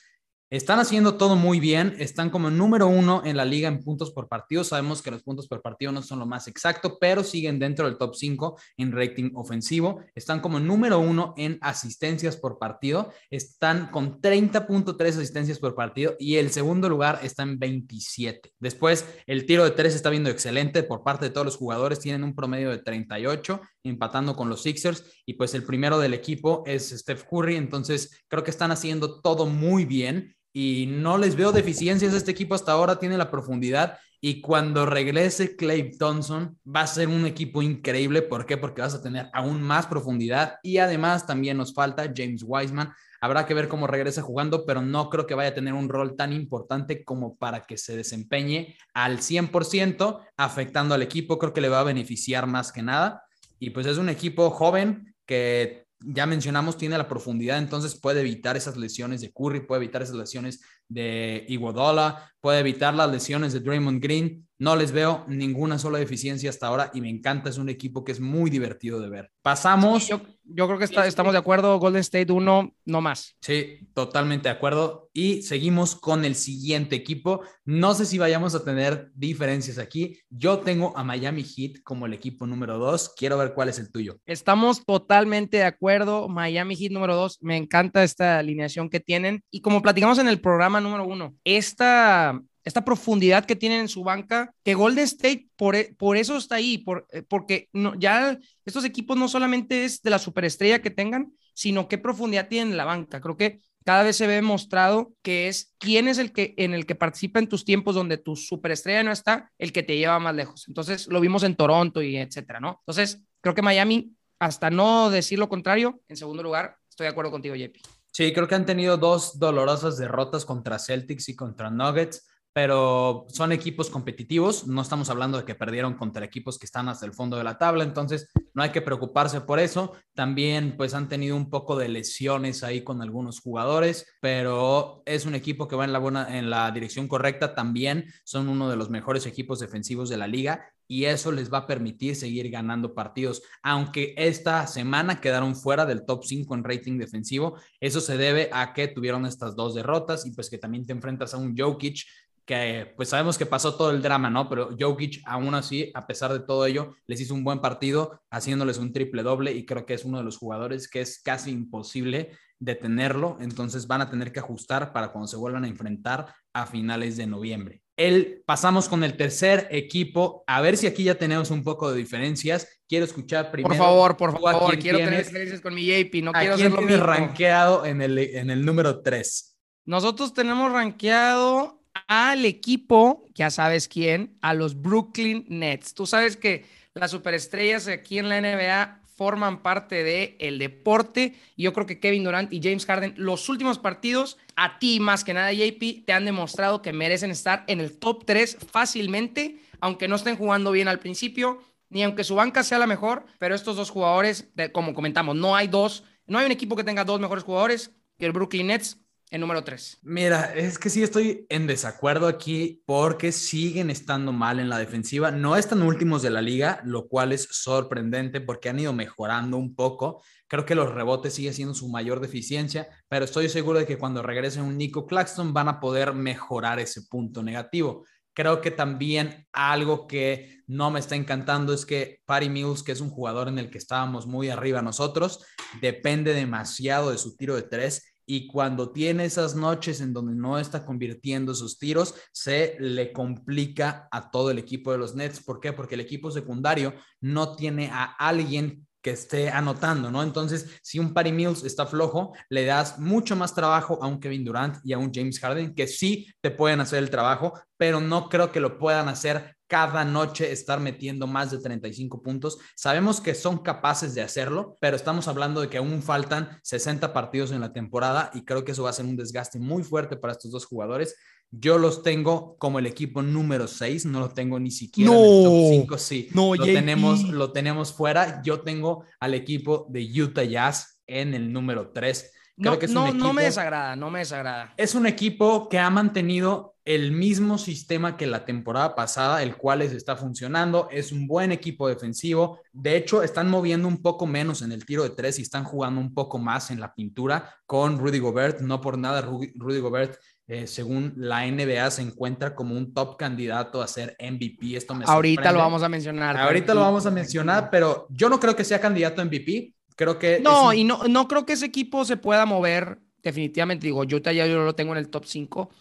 están 0.52 0.80
haciendo 0.80 1.16
todo 1.16 1.36
muy 1.36 1.60
bien, 1.60 1.96
están 1.98 2.30
como 2.30 2.52
número 2.52 2.88
uno 2.88 3.24
en 3.26 3.36
la 3.36 3.46
liga 3.46 3.68
en 3.68 3.84
puntos 3.84 4.12
por 4.12 4.28
partido. 4.28 4.64
Sabemos 4.64 5.02
que 5.02 5.10
los 5.10 5.24
puntos 5.24 5.48
por 5.48 5.62
partido 5.64 5.92
no 5.92 6.04
son 6.04 6.20
lo 6.20 6.28
más 6.28 6.48
exacto, 6.48 7.00
pero 7.00 7.24
siguen 7.24 7.58
dentro 7.58 7.88
del 7.88 7.98
top 7.98 8.14
5 8.16 8.56
en 8.78 8.92
rating 8.92 9.32
ofensivo. 9.34 10.04
Están 10.14 10.42
como 10.42 10.60
número 10.60 11.00
uno 11.00 11.34
en 11.36 11.58
asistencias 11.62 12.38
por 12.38 12.60
partido. 12.60 13.12
Están 13.32 13.90
con 13.90 14.22
30.3 14.22 15.08
asistencias 15.10 15.58
por 15.58 15.74
partido 15.74 16.16
y 16.20 16.36
el 16.36 16.52
segundo 16.52 16.90
lugar 16.90 17.20
está 17.24 17.42
en 17.42 17.58
27. 17.58 18.54
Después, 18.60 19.04
el 19.26 19.48
tiro 19.48 19.64
de 19.64 19.72
tres 19.72 19.96
está 19.96 20.12
viendo 20.12 20.30
excelente 20.30 20.84
por 20.84 21.04
parte 21.04 21.26
de 21.26 21.32
todos 21.32 21.46
los 21.46 21.58
jugadores. 21.58 22.00
Tienen 22.00 22.24
un 22.24 22.36
promedio 22.36 22.70
de 22.70 22.78
38, 22.78 23.62
empatando 23.84 24.36
con 24.36 24.48
los 24.50 24.62
Sixers. 24.62 25.04
Y 25.26 25.34
pues 25.34 25.56
el 25.56 25.64
primero 25.64 25.98
del 25.98 26.14
equipo 26.14 26.62
es 26.68 26.92
Steph 26.92 27.24
Curry. 27.28 27.56
Entonces, 27.56 28.24
creo 28.28 28.44
que 28.44 28.52
están 28.52 28.70
haciendo 28.70 29.22
todo 29.22 29.48
muy 29.48 29.86
bien 29.86 30.36
y 30.58 30.86
no 30.88 31.18
les 31.18 31.36
veo 31.36 31.52
deficiencias. 31.52 32.14
Este 32.14 32.32
equipo 32.32 32.56
hasta 32.56 32.72
ahora 32.72 32.98
tiene 32.98 33.18
la 33.18 33.30
profundidad 33.30 34.00
y 34.22 34.40
cuando 34.40 34.86
regrese 34.86 35.58
Clay 35.58 35.92
Thompson 35.92 36.58
va 36.66 36.80
a 36.80 36.88
ser 36.88 37.10
un 37.10 37.26
equipo 37.26 37.62
increíble. 37.62 38.22
¿Por 38.22 38.46
qué? 38.46 38.56
Porque 38.56 38.82
vas 38.82 38.96
a 38.96 39.02
tener 39.02 39.30
aún 39.34 39.62
más 39.62 39.86
profundidad 39.86 40.56
y 40.64 40.78
además 40.78 41.28
también 41.28 41.58
nos 41.58 41.74
falta 41.74 42.10
James 42.16 42.42
Wiseman. 42.48 42.94
Habrá 43.20 43.46
que 43.46 43.54
ver 43.54 43.68
cómo 43.68 43.86
regresa 43.86 44.22
jugando, 44.22 44.66
pero 44.66 44.82
no 44.82 45.10
creo 45.10 45.28
que 45.28 45.36
vaya 45.36 45.50
a 45.50 45.54
tener 45.54 45.74
un 45.74 45.90
rol 45.90 46.16
tan 46.16 46.32
importante 46.32 47.04
como 47.04 47.36
para 47.36 47.64
que 47.64 47.78
se 47.78 47.98
desempeñe 47.98 48.78
al 48.94 49.18
100%, 49.18 50.22
afectando 50.38 50.96
al 50.96 51.02
equipo. 51.02 51.38
Creo 51.38 51.52
que 51.52 51.60
le 51.60 51.68
va 51.68 51.82
a 51.82 51.84
beneficiar 51.84 52.48
más 52.48 52.72
que 52.72 52.82
nada. 52.82 53.26
Y 53.60 53.72
pues 53.72 53.88
es 53.88 53.98
un 53.98 54.08
equipo 54.08 54.50
joven 54.52 55.14
que 55.26 55.85
ya 56.06 56.26
mencionamos, 56.26 56.78
tiene 56.78 56.98
la 56.98 57.08
profundidad, 57.08 57.58
entonces 57.58 57.96
puede 58.00 58.22
evitar 58.22 58.56
esas 58.56 58.78
lesiones 58.78 59.22
de 59.22 59.32
Curry, 59.32 59.66
puede 59.66 59.84
evitar 59.84 60.02
esas 60.02 60.16
lesiones 60.16 60.62
de 60.88 61.46
Iguodala, 61.48 62.32
puede 62.40 62.60
evitar 62.60 62.94
las 62.94 63.12
lesiones 63.12 63.54
de 63.54 63.60
Draymond 63.60 64.02
Green. 64.02 64.48
No 64.58 64.76
les 64.76 64.94
veo 64.94 65.26
ninguna 65.28 65.78
sola 65.78 65.98
deficiencia 65.98 66.50
hasta 66.50 66.68
ahora 66.68 66.92
y 66.94 67.02
me 67.02 67.10
encanta, 67.10 67.50
es 67.50 67.58
un 67.58 67.68
equipo 67.68 68.06
que 68.06 68.14
es 68.14 68.22
muy 68.22 68.50
divertido 68.50 69.02
de 69.02 69.10
ver. 69.10 69.32
Pasamos. 69.42 70.08
yo, 70.08 70.22
creo 70.68 70.78
que 70.78 70.86
estamos 70.86 71.34
de 71.34 71.40
acuerdo, 71.40 71.78
Golden 71.78 72.00
State 72.00 72.32
1, 72.32 72.74
no 72.86 73.02
más. 73.02 73.36
Sí, 73.42 73.80
totalmente 73.94 74.48
de 74.48 74.56
acuerdo. 74.56 75.10
Y 75.12 75.42
seguimos 75.42 75.96
con 75.96 76.24
el 76.24 76.36
siguiente 76.36 76.96
equipo. 76.96 77.42
No 77.66 77.94
sé 77.94 78.06
si 78.06 78.18
vayamos 78.18 78.56
a 78.56 78.64
tener 78.64 79.12
diferencias 79.14 79.78
aquí. 79.78 80.20
Yo 80.30 80.60
tengo 80.60 80.98
a 80.98 81.04
Miami 81.04 81.44
Heat 81.44 81.84
como 81.84 82.06
el 82.06 82.14
equipo 82.14 82.48
número 82.48 82.78
2. 82.78 83.14
Quiero 83.18 83.38
ver 83.38 83.54
cuál 83.54 83.70
es 83.70 83.80
el 83.80 83.92
tuyo. 83.92 84.18
Estamos 84.26 84.86
totalmente 84.86 85.58
de 85.58 85.64
acuerdo. 85.64 86.30
Miami 86.30 86.76
Heat 86.76 86.92
número 86.92 87.16
2. 87.16 87.40
Me 87.42 87.58
encanta 87.58 88.04
esta 88.04 88.40
alineación 88.40 88.90
que 88.90 89.00
tienen. 89.00 89.44
Y 89.52 89.62
como 89.62 89.82
platicamos 89.82 90.18
en 90.20 90.28
el 90.28 90.40
programa, 90.40 90.75
número 90.82 91.06
uno. 91.06 91.36
Esta, 91.44 92.42
esta 92.64 92.84
profundidad 92.84 93.46
que 93.46 93.56
tienen 93.56 93.82
en 93.82 93.88
su 93.88 94.04
banca, 94.04 94.54
que 94.64 94.74
Golden 94.74 95.04
State 95.06 95.48
por, 95.56 95.76
e, 95.76 95.96
por 95.98 96.18
eso 96.18 96.38
está 96.38 96.56
ahí, 96.56 96.80
por, 96.80 97.08
eh, 97.12 97.22
porque 97.22 97.70
no, 97.74 97.94
ya 97.96 98.38
estos 98.66 98.86
equipos 98.86 99.18
no 99.18 99.28
solamente 99.28 99.86
es 99.86 100.02
de 100.02 100.10
la 100.10 100.20
superestrella 100.20 100.82
que 100.82 100.90
tengan, 100.90 101.32
sino 101.54 101.88
qué 101.88 101.98
profundidad 101.98 102.48
tienen 102.48 102.72
en 102.72 102.78
la 102.78 102.86
banca. 102.86 103.22
Creo 103.22 103.38
que 103.38 103.60
cada 103.86 104.04
vez 104.04 104.18
se 104.18 104.26
ve 104.26 104.42
mostrado 104.42 105.14
que 105.22 105.48
es 105.48 105.74
quién 105.78 106.08
es 106.08 106.18
el 106.18 106.34
que 106.34 106.56
en 106.58 106.74
el 106.74 106.88
que 106.88 106.96
participa 106.96 107.40
en 107.40 107.48
tus 107.48 107.64
tiempos 107.64 107.94
donde 107.94 108.18
tu 108.18 108.36
superestrella 108.36 109.04
no 109.04 109.12
está, 109.12 109.52
el 109.60 109.72
que 109.72 109.84
te 109.84 109.96
lleva 109.96 110.20
más 110.20 110.36
lejos. 110.36 110.68
Entonces, 110.68 111.08
lo 111.08 111.22
vimos 111.22 111.44
en 111.44 111.56
Toronto 111.56 112.02
y 112.02 112.18
etcétera, 112.18 112.60
¿no? 112.60 112.80
Entonces, 112.82 113.22
creo 113.42 113.54
que 113.54 113.62
Miami, 113.62 114.16
hasta 114.40 114.72
no 114.72 115.12
decir 115.12 115.38
lo 115.38 115.50
contrario, 115.50 116.02
en 116.08 116.18
segundo 116.18 116.42
lugar, 116.42 116.78
estoy 116.90 117.06
de 117.06 117.12
acuerdo 117.12 117.32
contigo, 117.32 117.56
JP. 117.56 117.95
Sí, 118.16 118.32
creo 118.32 118.48
que 118.48 118.56
han 118.56 118.66
tenido 118.66 118.96
dos 118.96 119.40
dolorosas 119.40 119.98
derrotas 119.98 120.46
contra 120.46 120.80
Celtics 120.80 121.28
y 121.28 121.36
contra 121.36 121.70
Nuggets, 121.70 122.26
pero 122.54 123.26
son 123.28 123.52
equipos 123.52 123.90
competitivos. 123.90 124.68
No 124.68 124.84
estamos 124.84 125.10
hablando 125.10 125.38
de 125.38 125.44
que 125.44 125.54
perdieron 125.54 125.96
contra 125.96 126.24
equipos 126.24 126.58
que 126.58 126.66
están 126.66 126.88
hasta 126.88 127.06
el 127.06 127.12
fondo 127.12 127.36
de 127.36 127.44
la 127.44 127.58
tabla, 127.58 127.84
entonces 127.84 128.30
no 128.54 128.64
hay 128.64 128.70
que 128.70 128.82
preocuparse 128.82 129.42
por 129.42 129.60
eso. 129.60 129.92
También 130.14 130.78
pues 130.78 130.94
han 130.94 131.10
tenido 131.10 131.36
un 131.36 131.50
poco 131.50 131.76
de 131.76 131.90
lesiones 131.90 132.64
ahí 132.64 132.86
con 132.86 133.02
algunos 133.02 133.42
jugadores, 133.42 134.08
pero 134.22 135.04
es 135.06 135.26
un 135.26 135.36
equipo 135.36 135.68
que 135.68 135.76
va 135.76 135.84
en 135.84 135.92
la 135.92 136.00
buena 136.00 136.38
en 136.38 136.50
la 136.50 136.72
dirección 136.72 137.10
correcta. 137.10 137.54
También 137.54 138.06
son 138.24 138.48
uno 138.48 138.70
de 138.70 138.78
los 138.78 138.90
mejores 138.90 139.26
equipos 139.26 139.60
defensivos 139.60 140.08
de 140.08 140.16
la 140.16 140.28
liga 140.28 140.72
y 140.88 141.06
eso 141.06 141.32
les 141.32 141.52
va 141.52 141.60
a 141.60 141.68
permitir 141.68 142.16
seguir 142.16 142.50
ganando 142.50 142.94
partidos. 142.94 143.42
Aunque 143.64 144.14
esta 144.18 144.68
semana 144.68 145.22
quedaron 145.22 145.56
fuera 145.56 145.86
del 145.86 146.06
top 146.06 146.24
5 146.24 146.54
en 146.56 146.64
rating 146.64 146.98
defensivo, 146.98 147.58
eso 147.80 148.02
se 148.02 148.18
debe 148.18 148.50
a 148.52 148.74
que 148.74 148.88
tuvieron 148.88 149.26
estas 149.26 149.56
dos 149.56 149.76
derrotas 149.76 150.26
y 150.26 150.32
pues 150.32 150.50
que 150.50 150.58
también 150.58 150.86
te 150.86 150.94
enfrentas 150.94 151.34
a 151.34 151.38
un 151.38 151.56
Jokic 151.58 152.06
que 152.46 152.94
pues 152.96 153.10
sabemos 153.10 153.38
que 153.38 153.48
pasó 153.48 153.76
todo 153.76 153.90
el 153.90 154.04
drama, 154.04 154.30
¿no? 154.30 154.48
Pero 154.48 154.70
Jokic 154.80 155.22
aún 155.26 155.56
así, 155.56 155.92
a 155.96 156.06
pesar 156.06 156.32
de 156.32 156.42
todo 156.42 156.66
ello, 156.66 156.96
les 157.08 157.20
hizo 157.20 157.34
un 157.34 157.44
buen 157.44 157.60
partido 157.60 158.22
haciéndoles 158.30 158.78
un 158.78 158.94
triple 158.94 159.24
doble 159.24 159.52
y 159.52 159.66
creo 159.66 159.86
que 159.86 159.96
es 159.96 160.06
uno 160.06 160.20
de 160.20 160.24
los 160.24 160.38
jugadores 160.38 160.88
que 160.88 161.02
es 161.02 161.22
casi 161.22 161.52
imposible 161.52 162.32
detenerlo, 162.60 163.38
entonces 163.42 163.88
van 163.88 164.02
a 164.02 164.10
tener 164.10 164.32
que 164.32 164.40
ajustar 164.40 164.94
para 164.94 165.12
cuando 165.12 165.28
se 165.28 165.38
vuelvan 165.38 165.66
a 165.66 165.68
enfrentar 165.68 166.34
a 166.54 166.66
finales 166.66 167.18
de 167.18 167.28
noviembre. 167.28 167.85
El, 167.98 168.44
pasamos 168.46 168.90
con 168.90 169.04
el 169.04 169.16
tercer 169.16 169.68
equipo. 169.72 170.44
A 170.48 170.62
ver 170.62 170.78
si 170.78 170.88
aquí 170.88 171.04
ya 171.04 171.16
tenemos 171.16 171.50
un 171.52 171.64
poco 171.64 171.92
de 171.92 171.98
diferencias. 171.98 172.68
Quiero 172.88 173.06
escuchar 173.06 173.52
primero. 173.52 173.70
Por 173.70 173.78
favor, 173.78 174.18
por 174.18 174.40
favor, 174.40 174.78
quiero 174.78 174.98
tener 174.98 175.24
diferencias 175.24 175.62
con 175.62 175.74
mi 175.74 175.86
JP. 175.86 176.24
No 176.24 176.34
quiero 176.34 176.56
hacerlo 176.56 176.82
mismo. 176.82 177.04
rankeado 177.04 177.86
en 177.86 178.02
el, 178.02 178.18
en 178.18 178.50
el 178.50 178.66
número 178.66 179.02
3? 179.02 179.58
Nosotros 179.86 180.34
tenemos 180.34 180.72
rankeado 180.72 181.82
al 182.08 182.46
equipo, 182.46 183.26
ya 183.34 183.50
sabes 183.50 183.88
quién, 183.88 184.38
a 184.42 184.54
los 184.54 184.82
Brooklyn 184.82 185.46
Nets. 185.48 185.94
Tú 185.94 186.06
sabes 186.06 186.36
que 186.36 186.66
las 186.94 187.12
superestrellas 187.12 187.88
aquí 187.88 188.20
en 188.20 188.30
la 188.30 188.42
NBA 188.42 189.02
forman 189.16 189.62
parte 189.62 190.04
del 190.04 190.36
el 190.40 190.60
deporte. 190.60 191.36
Yo 191.58 191.74
creo 191.74 191.86
que 191.86 192.00
Kevin 192.00 192.24
Durant 192.24 192.52
y 192.52 192.62
James 192.62 192.86
Harden, 192.86 193.14
los 193.18 193.50
últimos 193.50 193.80
partidos, 193.80 194.38
a 194.56 194.78
ti 194.80 195.00
más 195.00 195.24
que 195.24 195.34
nada, 195.34 195.54
JP, 195.54 196.06
te 196.06 196.14
han 196.14 196.26
demostrado 196.26 196.82
que 196.82 196.94
merecen 196.94 197.32
estar 197.32 197.64
en 197.68 197.80
el 197.80 197.98
top 197.98 198.26
3 198.26 198.58
fácilmente, 198.72 199.60
aunque 199.80 200.08
no 200.08 200.16
estén 200.16 200.36
jugando 200.36 200.72
bien 200.72 200.88
al 200.88 201.00
principio, 201.00 201.60
ni 201.90 202.04
aunque 202.04 202.24
su 202.24 202.36
banca 202.36 202.64
sea 202.64 202.80
la 202.80 202.88
mejor. 202.88 203.26
Pero 203.40 203.56
estos 203.56 203.78
dos 203.78 203.90
jugadores, 203.90 204.52
como 204.74 204.94
comentamos, 204.94 205.36
no 205.36 205.56
hay 205.56 205.68
dos, 205.68 206.04
no 206.28 206.38
hay 206.38 206.46
un 206.46 206.52
equipo 206.52 206.76
que 206.76 206.84
tenga 206.84 207.06
dos 207.06 207.20
mejores 207.20 207.44
jugadores 207.44 207.92
que 208.18 208.26
el 208.26 208.32
Brooklyn 208.32 208.68
Nets 208.68 209.05
en 209.32 209.42
número 209.42 209.64
3. 209.64 210.00
Mira, 210.04 210.54
es 210.54 210.78
que 210.78 210.90
sí 210.90 211.02
estoy 211.02 211.46
en 211.50 211.68
desacuerdo 211.68 212.28
aquí 212.28 212.84
porque 212.86 213.32
siguen 213.32 213.90
estando 213.90 214.32
mal 214.32 214.60
en 214.60 214.70
la 214.70 214.78
defensiva. 214.78 215.32
No 215.32 215.56
están 215.56 215.82
últimos 215.82 216.22
de 216.22 216.30
la 216.30 216.42
liga, 216.42 216.82
lo 216.86 217.08
cual 217.08 217.32
es 217.32 217.48
sorprendente 217.52 218.40
porque 218.40 218.70
han 218.70 218.80
ido 218.80 218.94
mejorando 218.94 219.58
un 219.58 219.76
poco. 219.76 220.24
Creo 220.48 220.66
que 220.66 220.76
los 220.76 220.94
rebotes 220.94 221.34
siguen 221.34 221.54
siendo 221.54 221.74
su 221.74 221.90
mayor 221.90 222.20
deficiencia, 222.20 222.88
pero 223.08 223.26
estoy 223.26 223.50
seguro 223.50 223.80
de 223.80 223.88
que 223.88 223.98
cuando 223.98 224.22
regrese 224.22 224.62
un 224.62 224.78
Nico 224.78 225.08
Claxton 225.08 225.54
van 225.54 225.70
a 225.70 225.80
poder 225.80 226.14
mejorar 226.14 226.80
ese 226.80 227.02
punto 227.04 227.42
negativo. 227.42 228.06
Creo 228.34 228.62
que 228.62 228.70
también 228.70 229.48
algo 229.54 230.08
que 230.08 230.62
no 230.68 230.92
me 230.92 231.00
está 231.00 231.16
encantando 231.16 231.74
es 231.74 231.86
que 231.86 232.20
Patty 232.26 232.50
Mills, 232.50 232.84
que 232.84 232.92
es 232.92 233.00
un 233.00 233.10
jugador 233.10 233.48
en 233.48 233.58
el 233.58 233.70
que 233.70 233.78
estábamos 233.78 234.28
muy 234.28 234.50
arriba 234.50 234.82
nosotros, 234.82 235.44
depende 235.82 236.34
demasiado 236.34 237.12
de 237.12 237.18
su 237.18 237.38
tiro 237.38 237.56
de 237.56 237.64
tres 237.64 238.15
y 238.26 238.48
cuando 238.48 238.92
tiene 238.92 239.26
esas 239.26 239.56
noches 239.56 240.02
en 240.02 240.14
donde 240.14 240.36
no 240.36 240.58
está 240.58 240.86
convirtiendo 240.86 241.54
sus 241.54 241.78
tiros, 241.78 242.16
se 242.32 242.76
le 242.80 243.14
complica 243.14 244.08
a 244.12 244.32
todo 244.32 244.52
el 244.52 244.58
equipo 244.58 244.92
de 244.92 244.98
los 244.98 245.16
Nets. 245.16 245.44
¿Por 245.44 245.60
qué? 245.60 245.74
Porque 245.74 245.96
el 245.96 246.02
equipo 246.02 246.32
secundario 246.32 246.94
no 247.22 247.56
tiene 247.56 247.90
a 247.92 248.04
alguien 248.04 248.88
que 249.06 249.12
esté 249.12 249.52
anotando, 249.52 250.10
¿no? 250.10 250.24
Entonces, 250.24 250.80
si 250.82 250.98
un 250.98 251.14
Patty 251.14 251.32
Mills 251.32 251.64
está 251.64 251.86
flojo, 251.86 252.34
le 252.50 252.66
das 252.66 252.98
mucho 252.98 253.36
más 253.36 253.54
trabajo 253.54 254.00
a 254.02 254.08
un 254.08 254.20
Kevin 254.20 254.44
Durant 254.44 254.78
y 254.84 254.94
a 254.94 254.98
un 254.98 255.12
James 255.14 255.40
Harden, 255.40 255.76
que 255.76 255.86
sí 255.86 256.28
te 256.42 256.50
pueden 256.50 256.80
hacer 256.80 257.04
el 257.04 257.12
trabajo, 257.12 257.54
pero 257.78 258.02
no 258.02 258.30
creo 258.30 258.52
que 258.52 258.60
lo 258.60 258.80
puedan 258.80 259.08
hacer 259.08 259.55
cada 259.68 260.06
noche 260.06 260.52
estar 260.52 260.80
metiendo 260.80 261.28
más 261.28 261.52
de 261.52 261.58
35 261.58 262.22
puntos. 262.22 262.58
Sabemos 262.76 263.22
que 263.22 263.34
son 263.34 263.60
capaces 263.60 264.14
de 264.14 264.22
hacerlo, 264.22 264.76
pero 264.80 264.96
estamos 264.96 265.28
hablando 265.28 265.62
de 265.62 265.70
que 265.70 265.78
aún 265.78 266.02
faltan 266.04 266.60
60 266.64 267.14
partidos 267.14 267.52
en 267.52 267.62
la 267.62 267.74
temporada 267.74 268.32
y 268.34 268.46
creo 268.46 268.64
que 268.64 268.74
eso 268.74 268.84
va 268.84 268.92
a 268.92 268.94
ser 268.94 269.06
un 269.06 269.16
desgaste 269.16 269.60
muy 269.60 269.84
fuerte 269.84 270.18
para 270.18 270.34
estos 270.34 270.52
dos 270.52 270.66
jugadores. 270.66 271.16
Yo 271.52 271.78
los 271.78 272.04
tengo 272.04 272.58
como 272.58 272.80
el 272.80 272.86
equipo 272.86 273.22
número 273.22 273.68
6, 273.68 274.06
no 274.08 274.20
lo 274.20 274.30
tengo 274.30 274.60
ni 274.60 274.72
siquiera 274.72 275.12
en 275.12 275.18
el 275.18 275.44
top 275.44 275.70
5, 275.70 275.98
sí. 275.98 276.30
No, 276.34 276.56
lo 276.56 276.66
tenemos, 276.66 277.24
lo 277.24 277.52
tenemos 277.52 277.94
fuera. 277.94 278.42
Yo 278.44 278.62
tengo 278.62 279.06
al 279.20 279.34
equipo 279.34 279.88
de 279.90 280.22
Utah 280.22 280.44
Jazz 280.44 281.02
en 281.08 281.34
el 281.34 281.52
número 281.54 281.92
3. 281.92 282.32
no, 282.58 282.78
no, 282.90 283.14
no 283.14 283.34
me 283.34 283.44
desagrada, 283.44 283.96
no 283.96 284.12
me 284.12 284.20
desagrada. 284.20 284.74
Es 284.76 284.96
un 284.96 285.06
equipo 285.06 285.70
que 285.70 285.80
ha 285.80 285.90
mantenido 285.90 286.75
el 286.86 287.12
mismo 287.12 287.58
sistema 287.58 288.16
que 288.16 288.28
la 288.28 288.46
temporada 288.46 288.96
pasada, 288.96 289.42
el 289.42 289.58
cual 289.58 289.80
les 289.80 289.92
está 289.92 290.16
funcionando. 290.16 290.88
Es 290.92 291.12
un 291.12 291.26
buen 291.26 291.52
equipo 291.52 291.88
defensivo. 291.88 292.60
De 292.72 292.96
hecho, 292.96 293.24
están 293.24 293.50
moviendo 293.50 293.88
un 293.88 294.04
poco 294.04 294.28
menos 294.28 294.62
en 294.62 294.72
el 294.72 294.86
tiro 294.86 295.02
de 295.02 295.10
tres 295.10 295.40
y 295.40 295.42
están 295.42 295.64
jugando 295.64 296.00
un 296.00 296.14
poco 296.14 296.38
más 296.38 296.70
en 296.70 296.80
la 296.80 296.94
pintura 296.94 297.56
con 297.66 297.98
Rudy 297.98 298.20
Gobert. 298.20 298.62
No 298.62 298.82
por 298.82 299.00
nada, 299.00 299.22
Rudy 299.22 299.80
Gobert 299.80 300.20
eh, 300.48 300.68
según 300.68 301.14
la 301.18 301.48
NBA, 301.48 301.90
se 301.90 302.04
encuentra 302.04 302.54
como 302.54 302.78
un 302.78 302.94
top 302.94 303.18
candidato 303.18 303.82
a 303.82 303.88
ser 303.88 304.16
MVP. 304.20 304.78
Esto 304.78 304.94
me 304.94 305.04
Ahorita 305.08 305.52
lo 305.52 305.58
vamos 305.58 305.82
a 305.82 305.90
mencionar. 305.90 306.38
Ahorita 306.38 306.76
lo 306.76 306.82
vamos 306.82 307.08
a 307.08 307.12
mencionar, 307.12 307.70
pero 307.72 308.06
yo 308.12 308.30
no 308.30 308.40
creo 308.40 308.56
que 308.56 308.64
sea 308.64 308.80
candidato 308.80 309.24
a 309.24 309.26
MVP. 309.26 309.74
Creo 309.96 310.20
que. 310.20 310.40
No, 310.40 310.72
y 310.72 310.84
no, 310.84 311.02
no 311.10 311.28
creo 311.28 311.48
que 311.48 311.54
ese 311.54 311.66
equipo 311.66 312.06
se 312.06 312.18
pueda 312.18 312.46
mover. 312.46 313.00
Definitivamente, 313.24 313.88
digo, 313.88 314.02
Utah 314.02 314.32
ya 314.32 314.46
yo 314.46 314.64
lo 314.64 314.76
tengo 314.76 314.92
en 314.92 315.00
el 315.00 315.10
top 315.10 315.26
5 315.26 315.72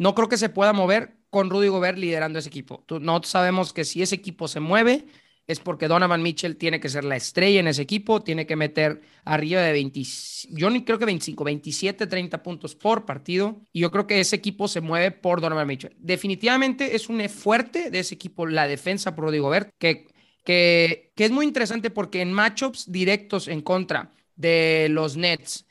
no 0.00 0.14
creo 0.14 0.30
que 0.30 0.38
se 0.38 0.48
pueda 0.48 0.72
mover 0.72 1.18
con 1.28 1.50
Rudy 1.50 1.68
Gobert 1.68 1.98
liderando 1.98 2.38
ese 2.38 2.48
equipo. 2.48 2.86
No 3.02 3.22
sabemos 3.22 3.74
que 3.74 3.84
si 3.84 4.00
ese 4.00 4.14
equipo 4.14 4.48
se 4.48 4.58
mueve 4.58 5.04
es 5.46 5.60
porque 5.60 5.88
Donovan 5.88 6.22
Mitchell 6.22 6.56
tiene 6.56 6.80
que 6.80 6.88
ser 6.88 7.04
la 7.04 7.16
estrella 7.16 7.60
en 7.60 7.68
ese 7.68 7.82
equipo, 7.82 8.22
tiene 8.22 8.46
que 8.46 8.56
meter 8.56 9.02
arriba 9.26 9.60
de 9.60 9.72
20, 9.72 10.02
yo 10.52 10.70
creo 10.86 10.98
que 10.98 11.04
25, 11.04 11.44
27, 11.44 12.06
30 12.06 12.42
puntos 12.42 12.74
por 12.74 13.04
partido. 13.04 13.60
Y 13.74 13.80
yo 13.80 13.90
creo 13.90 14.06
que 14.06 14.20
ese 14.20 14.36
equipo 14.36 14.68
se 14.68 14.80
mueve 14.80 15.10
por 15.10 15.42
Donovan 15.42 15.66
Mitchell. 15.66 15.94
Definitivamente 15.98 16.96
es 16.96 17.10
un 17.10 17.20
fuerte 17.28 17.90
de 17.90 17.98
ese 17.98 18.14
equipo 18.14 18.46
la 18.46 18.66
defensa 18.66 19.14
por 19.14 19.26
Rudy 19.26 19.38
Gobert, 19.38 19.74
que, 19.78 20.06
que, 20.44 21.12
que 21.14 21.24
es 21.26 21.30
muy 21.30 21.44
interesante 21.44 21.90
porque 21.90 22.22
en 22.22 22.32
matchups 22.32 22.90
directos 22.90 23.48
en 23.48 23.60
contra 23.60 24.12
de 24.34 24.88
los 24.88 25.18
Nets, 25.18 25.66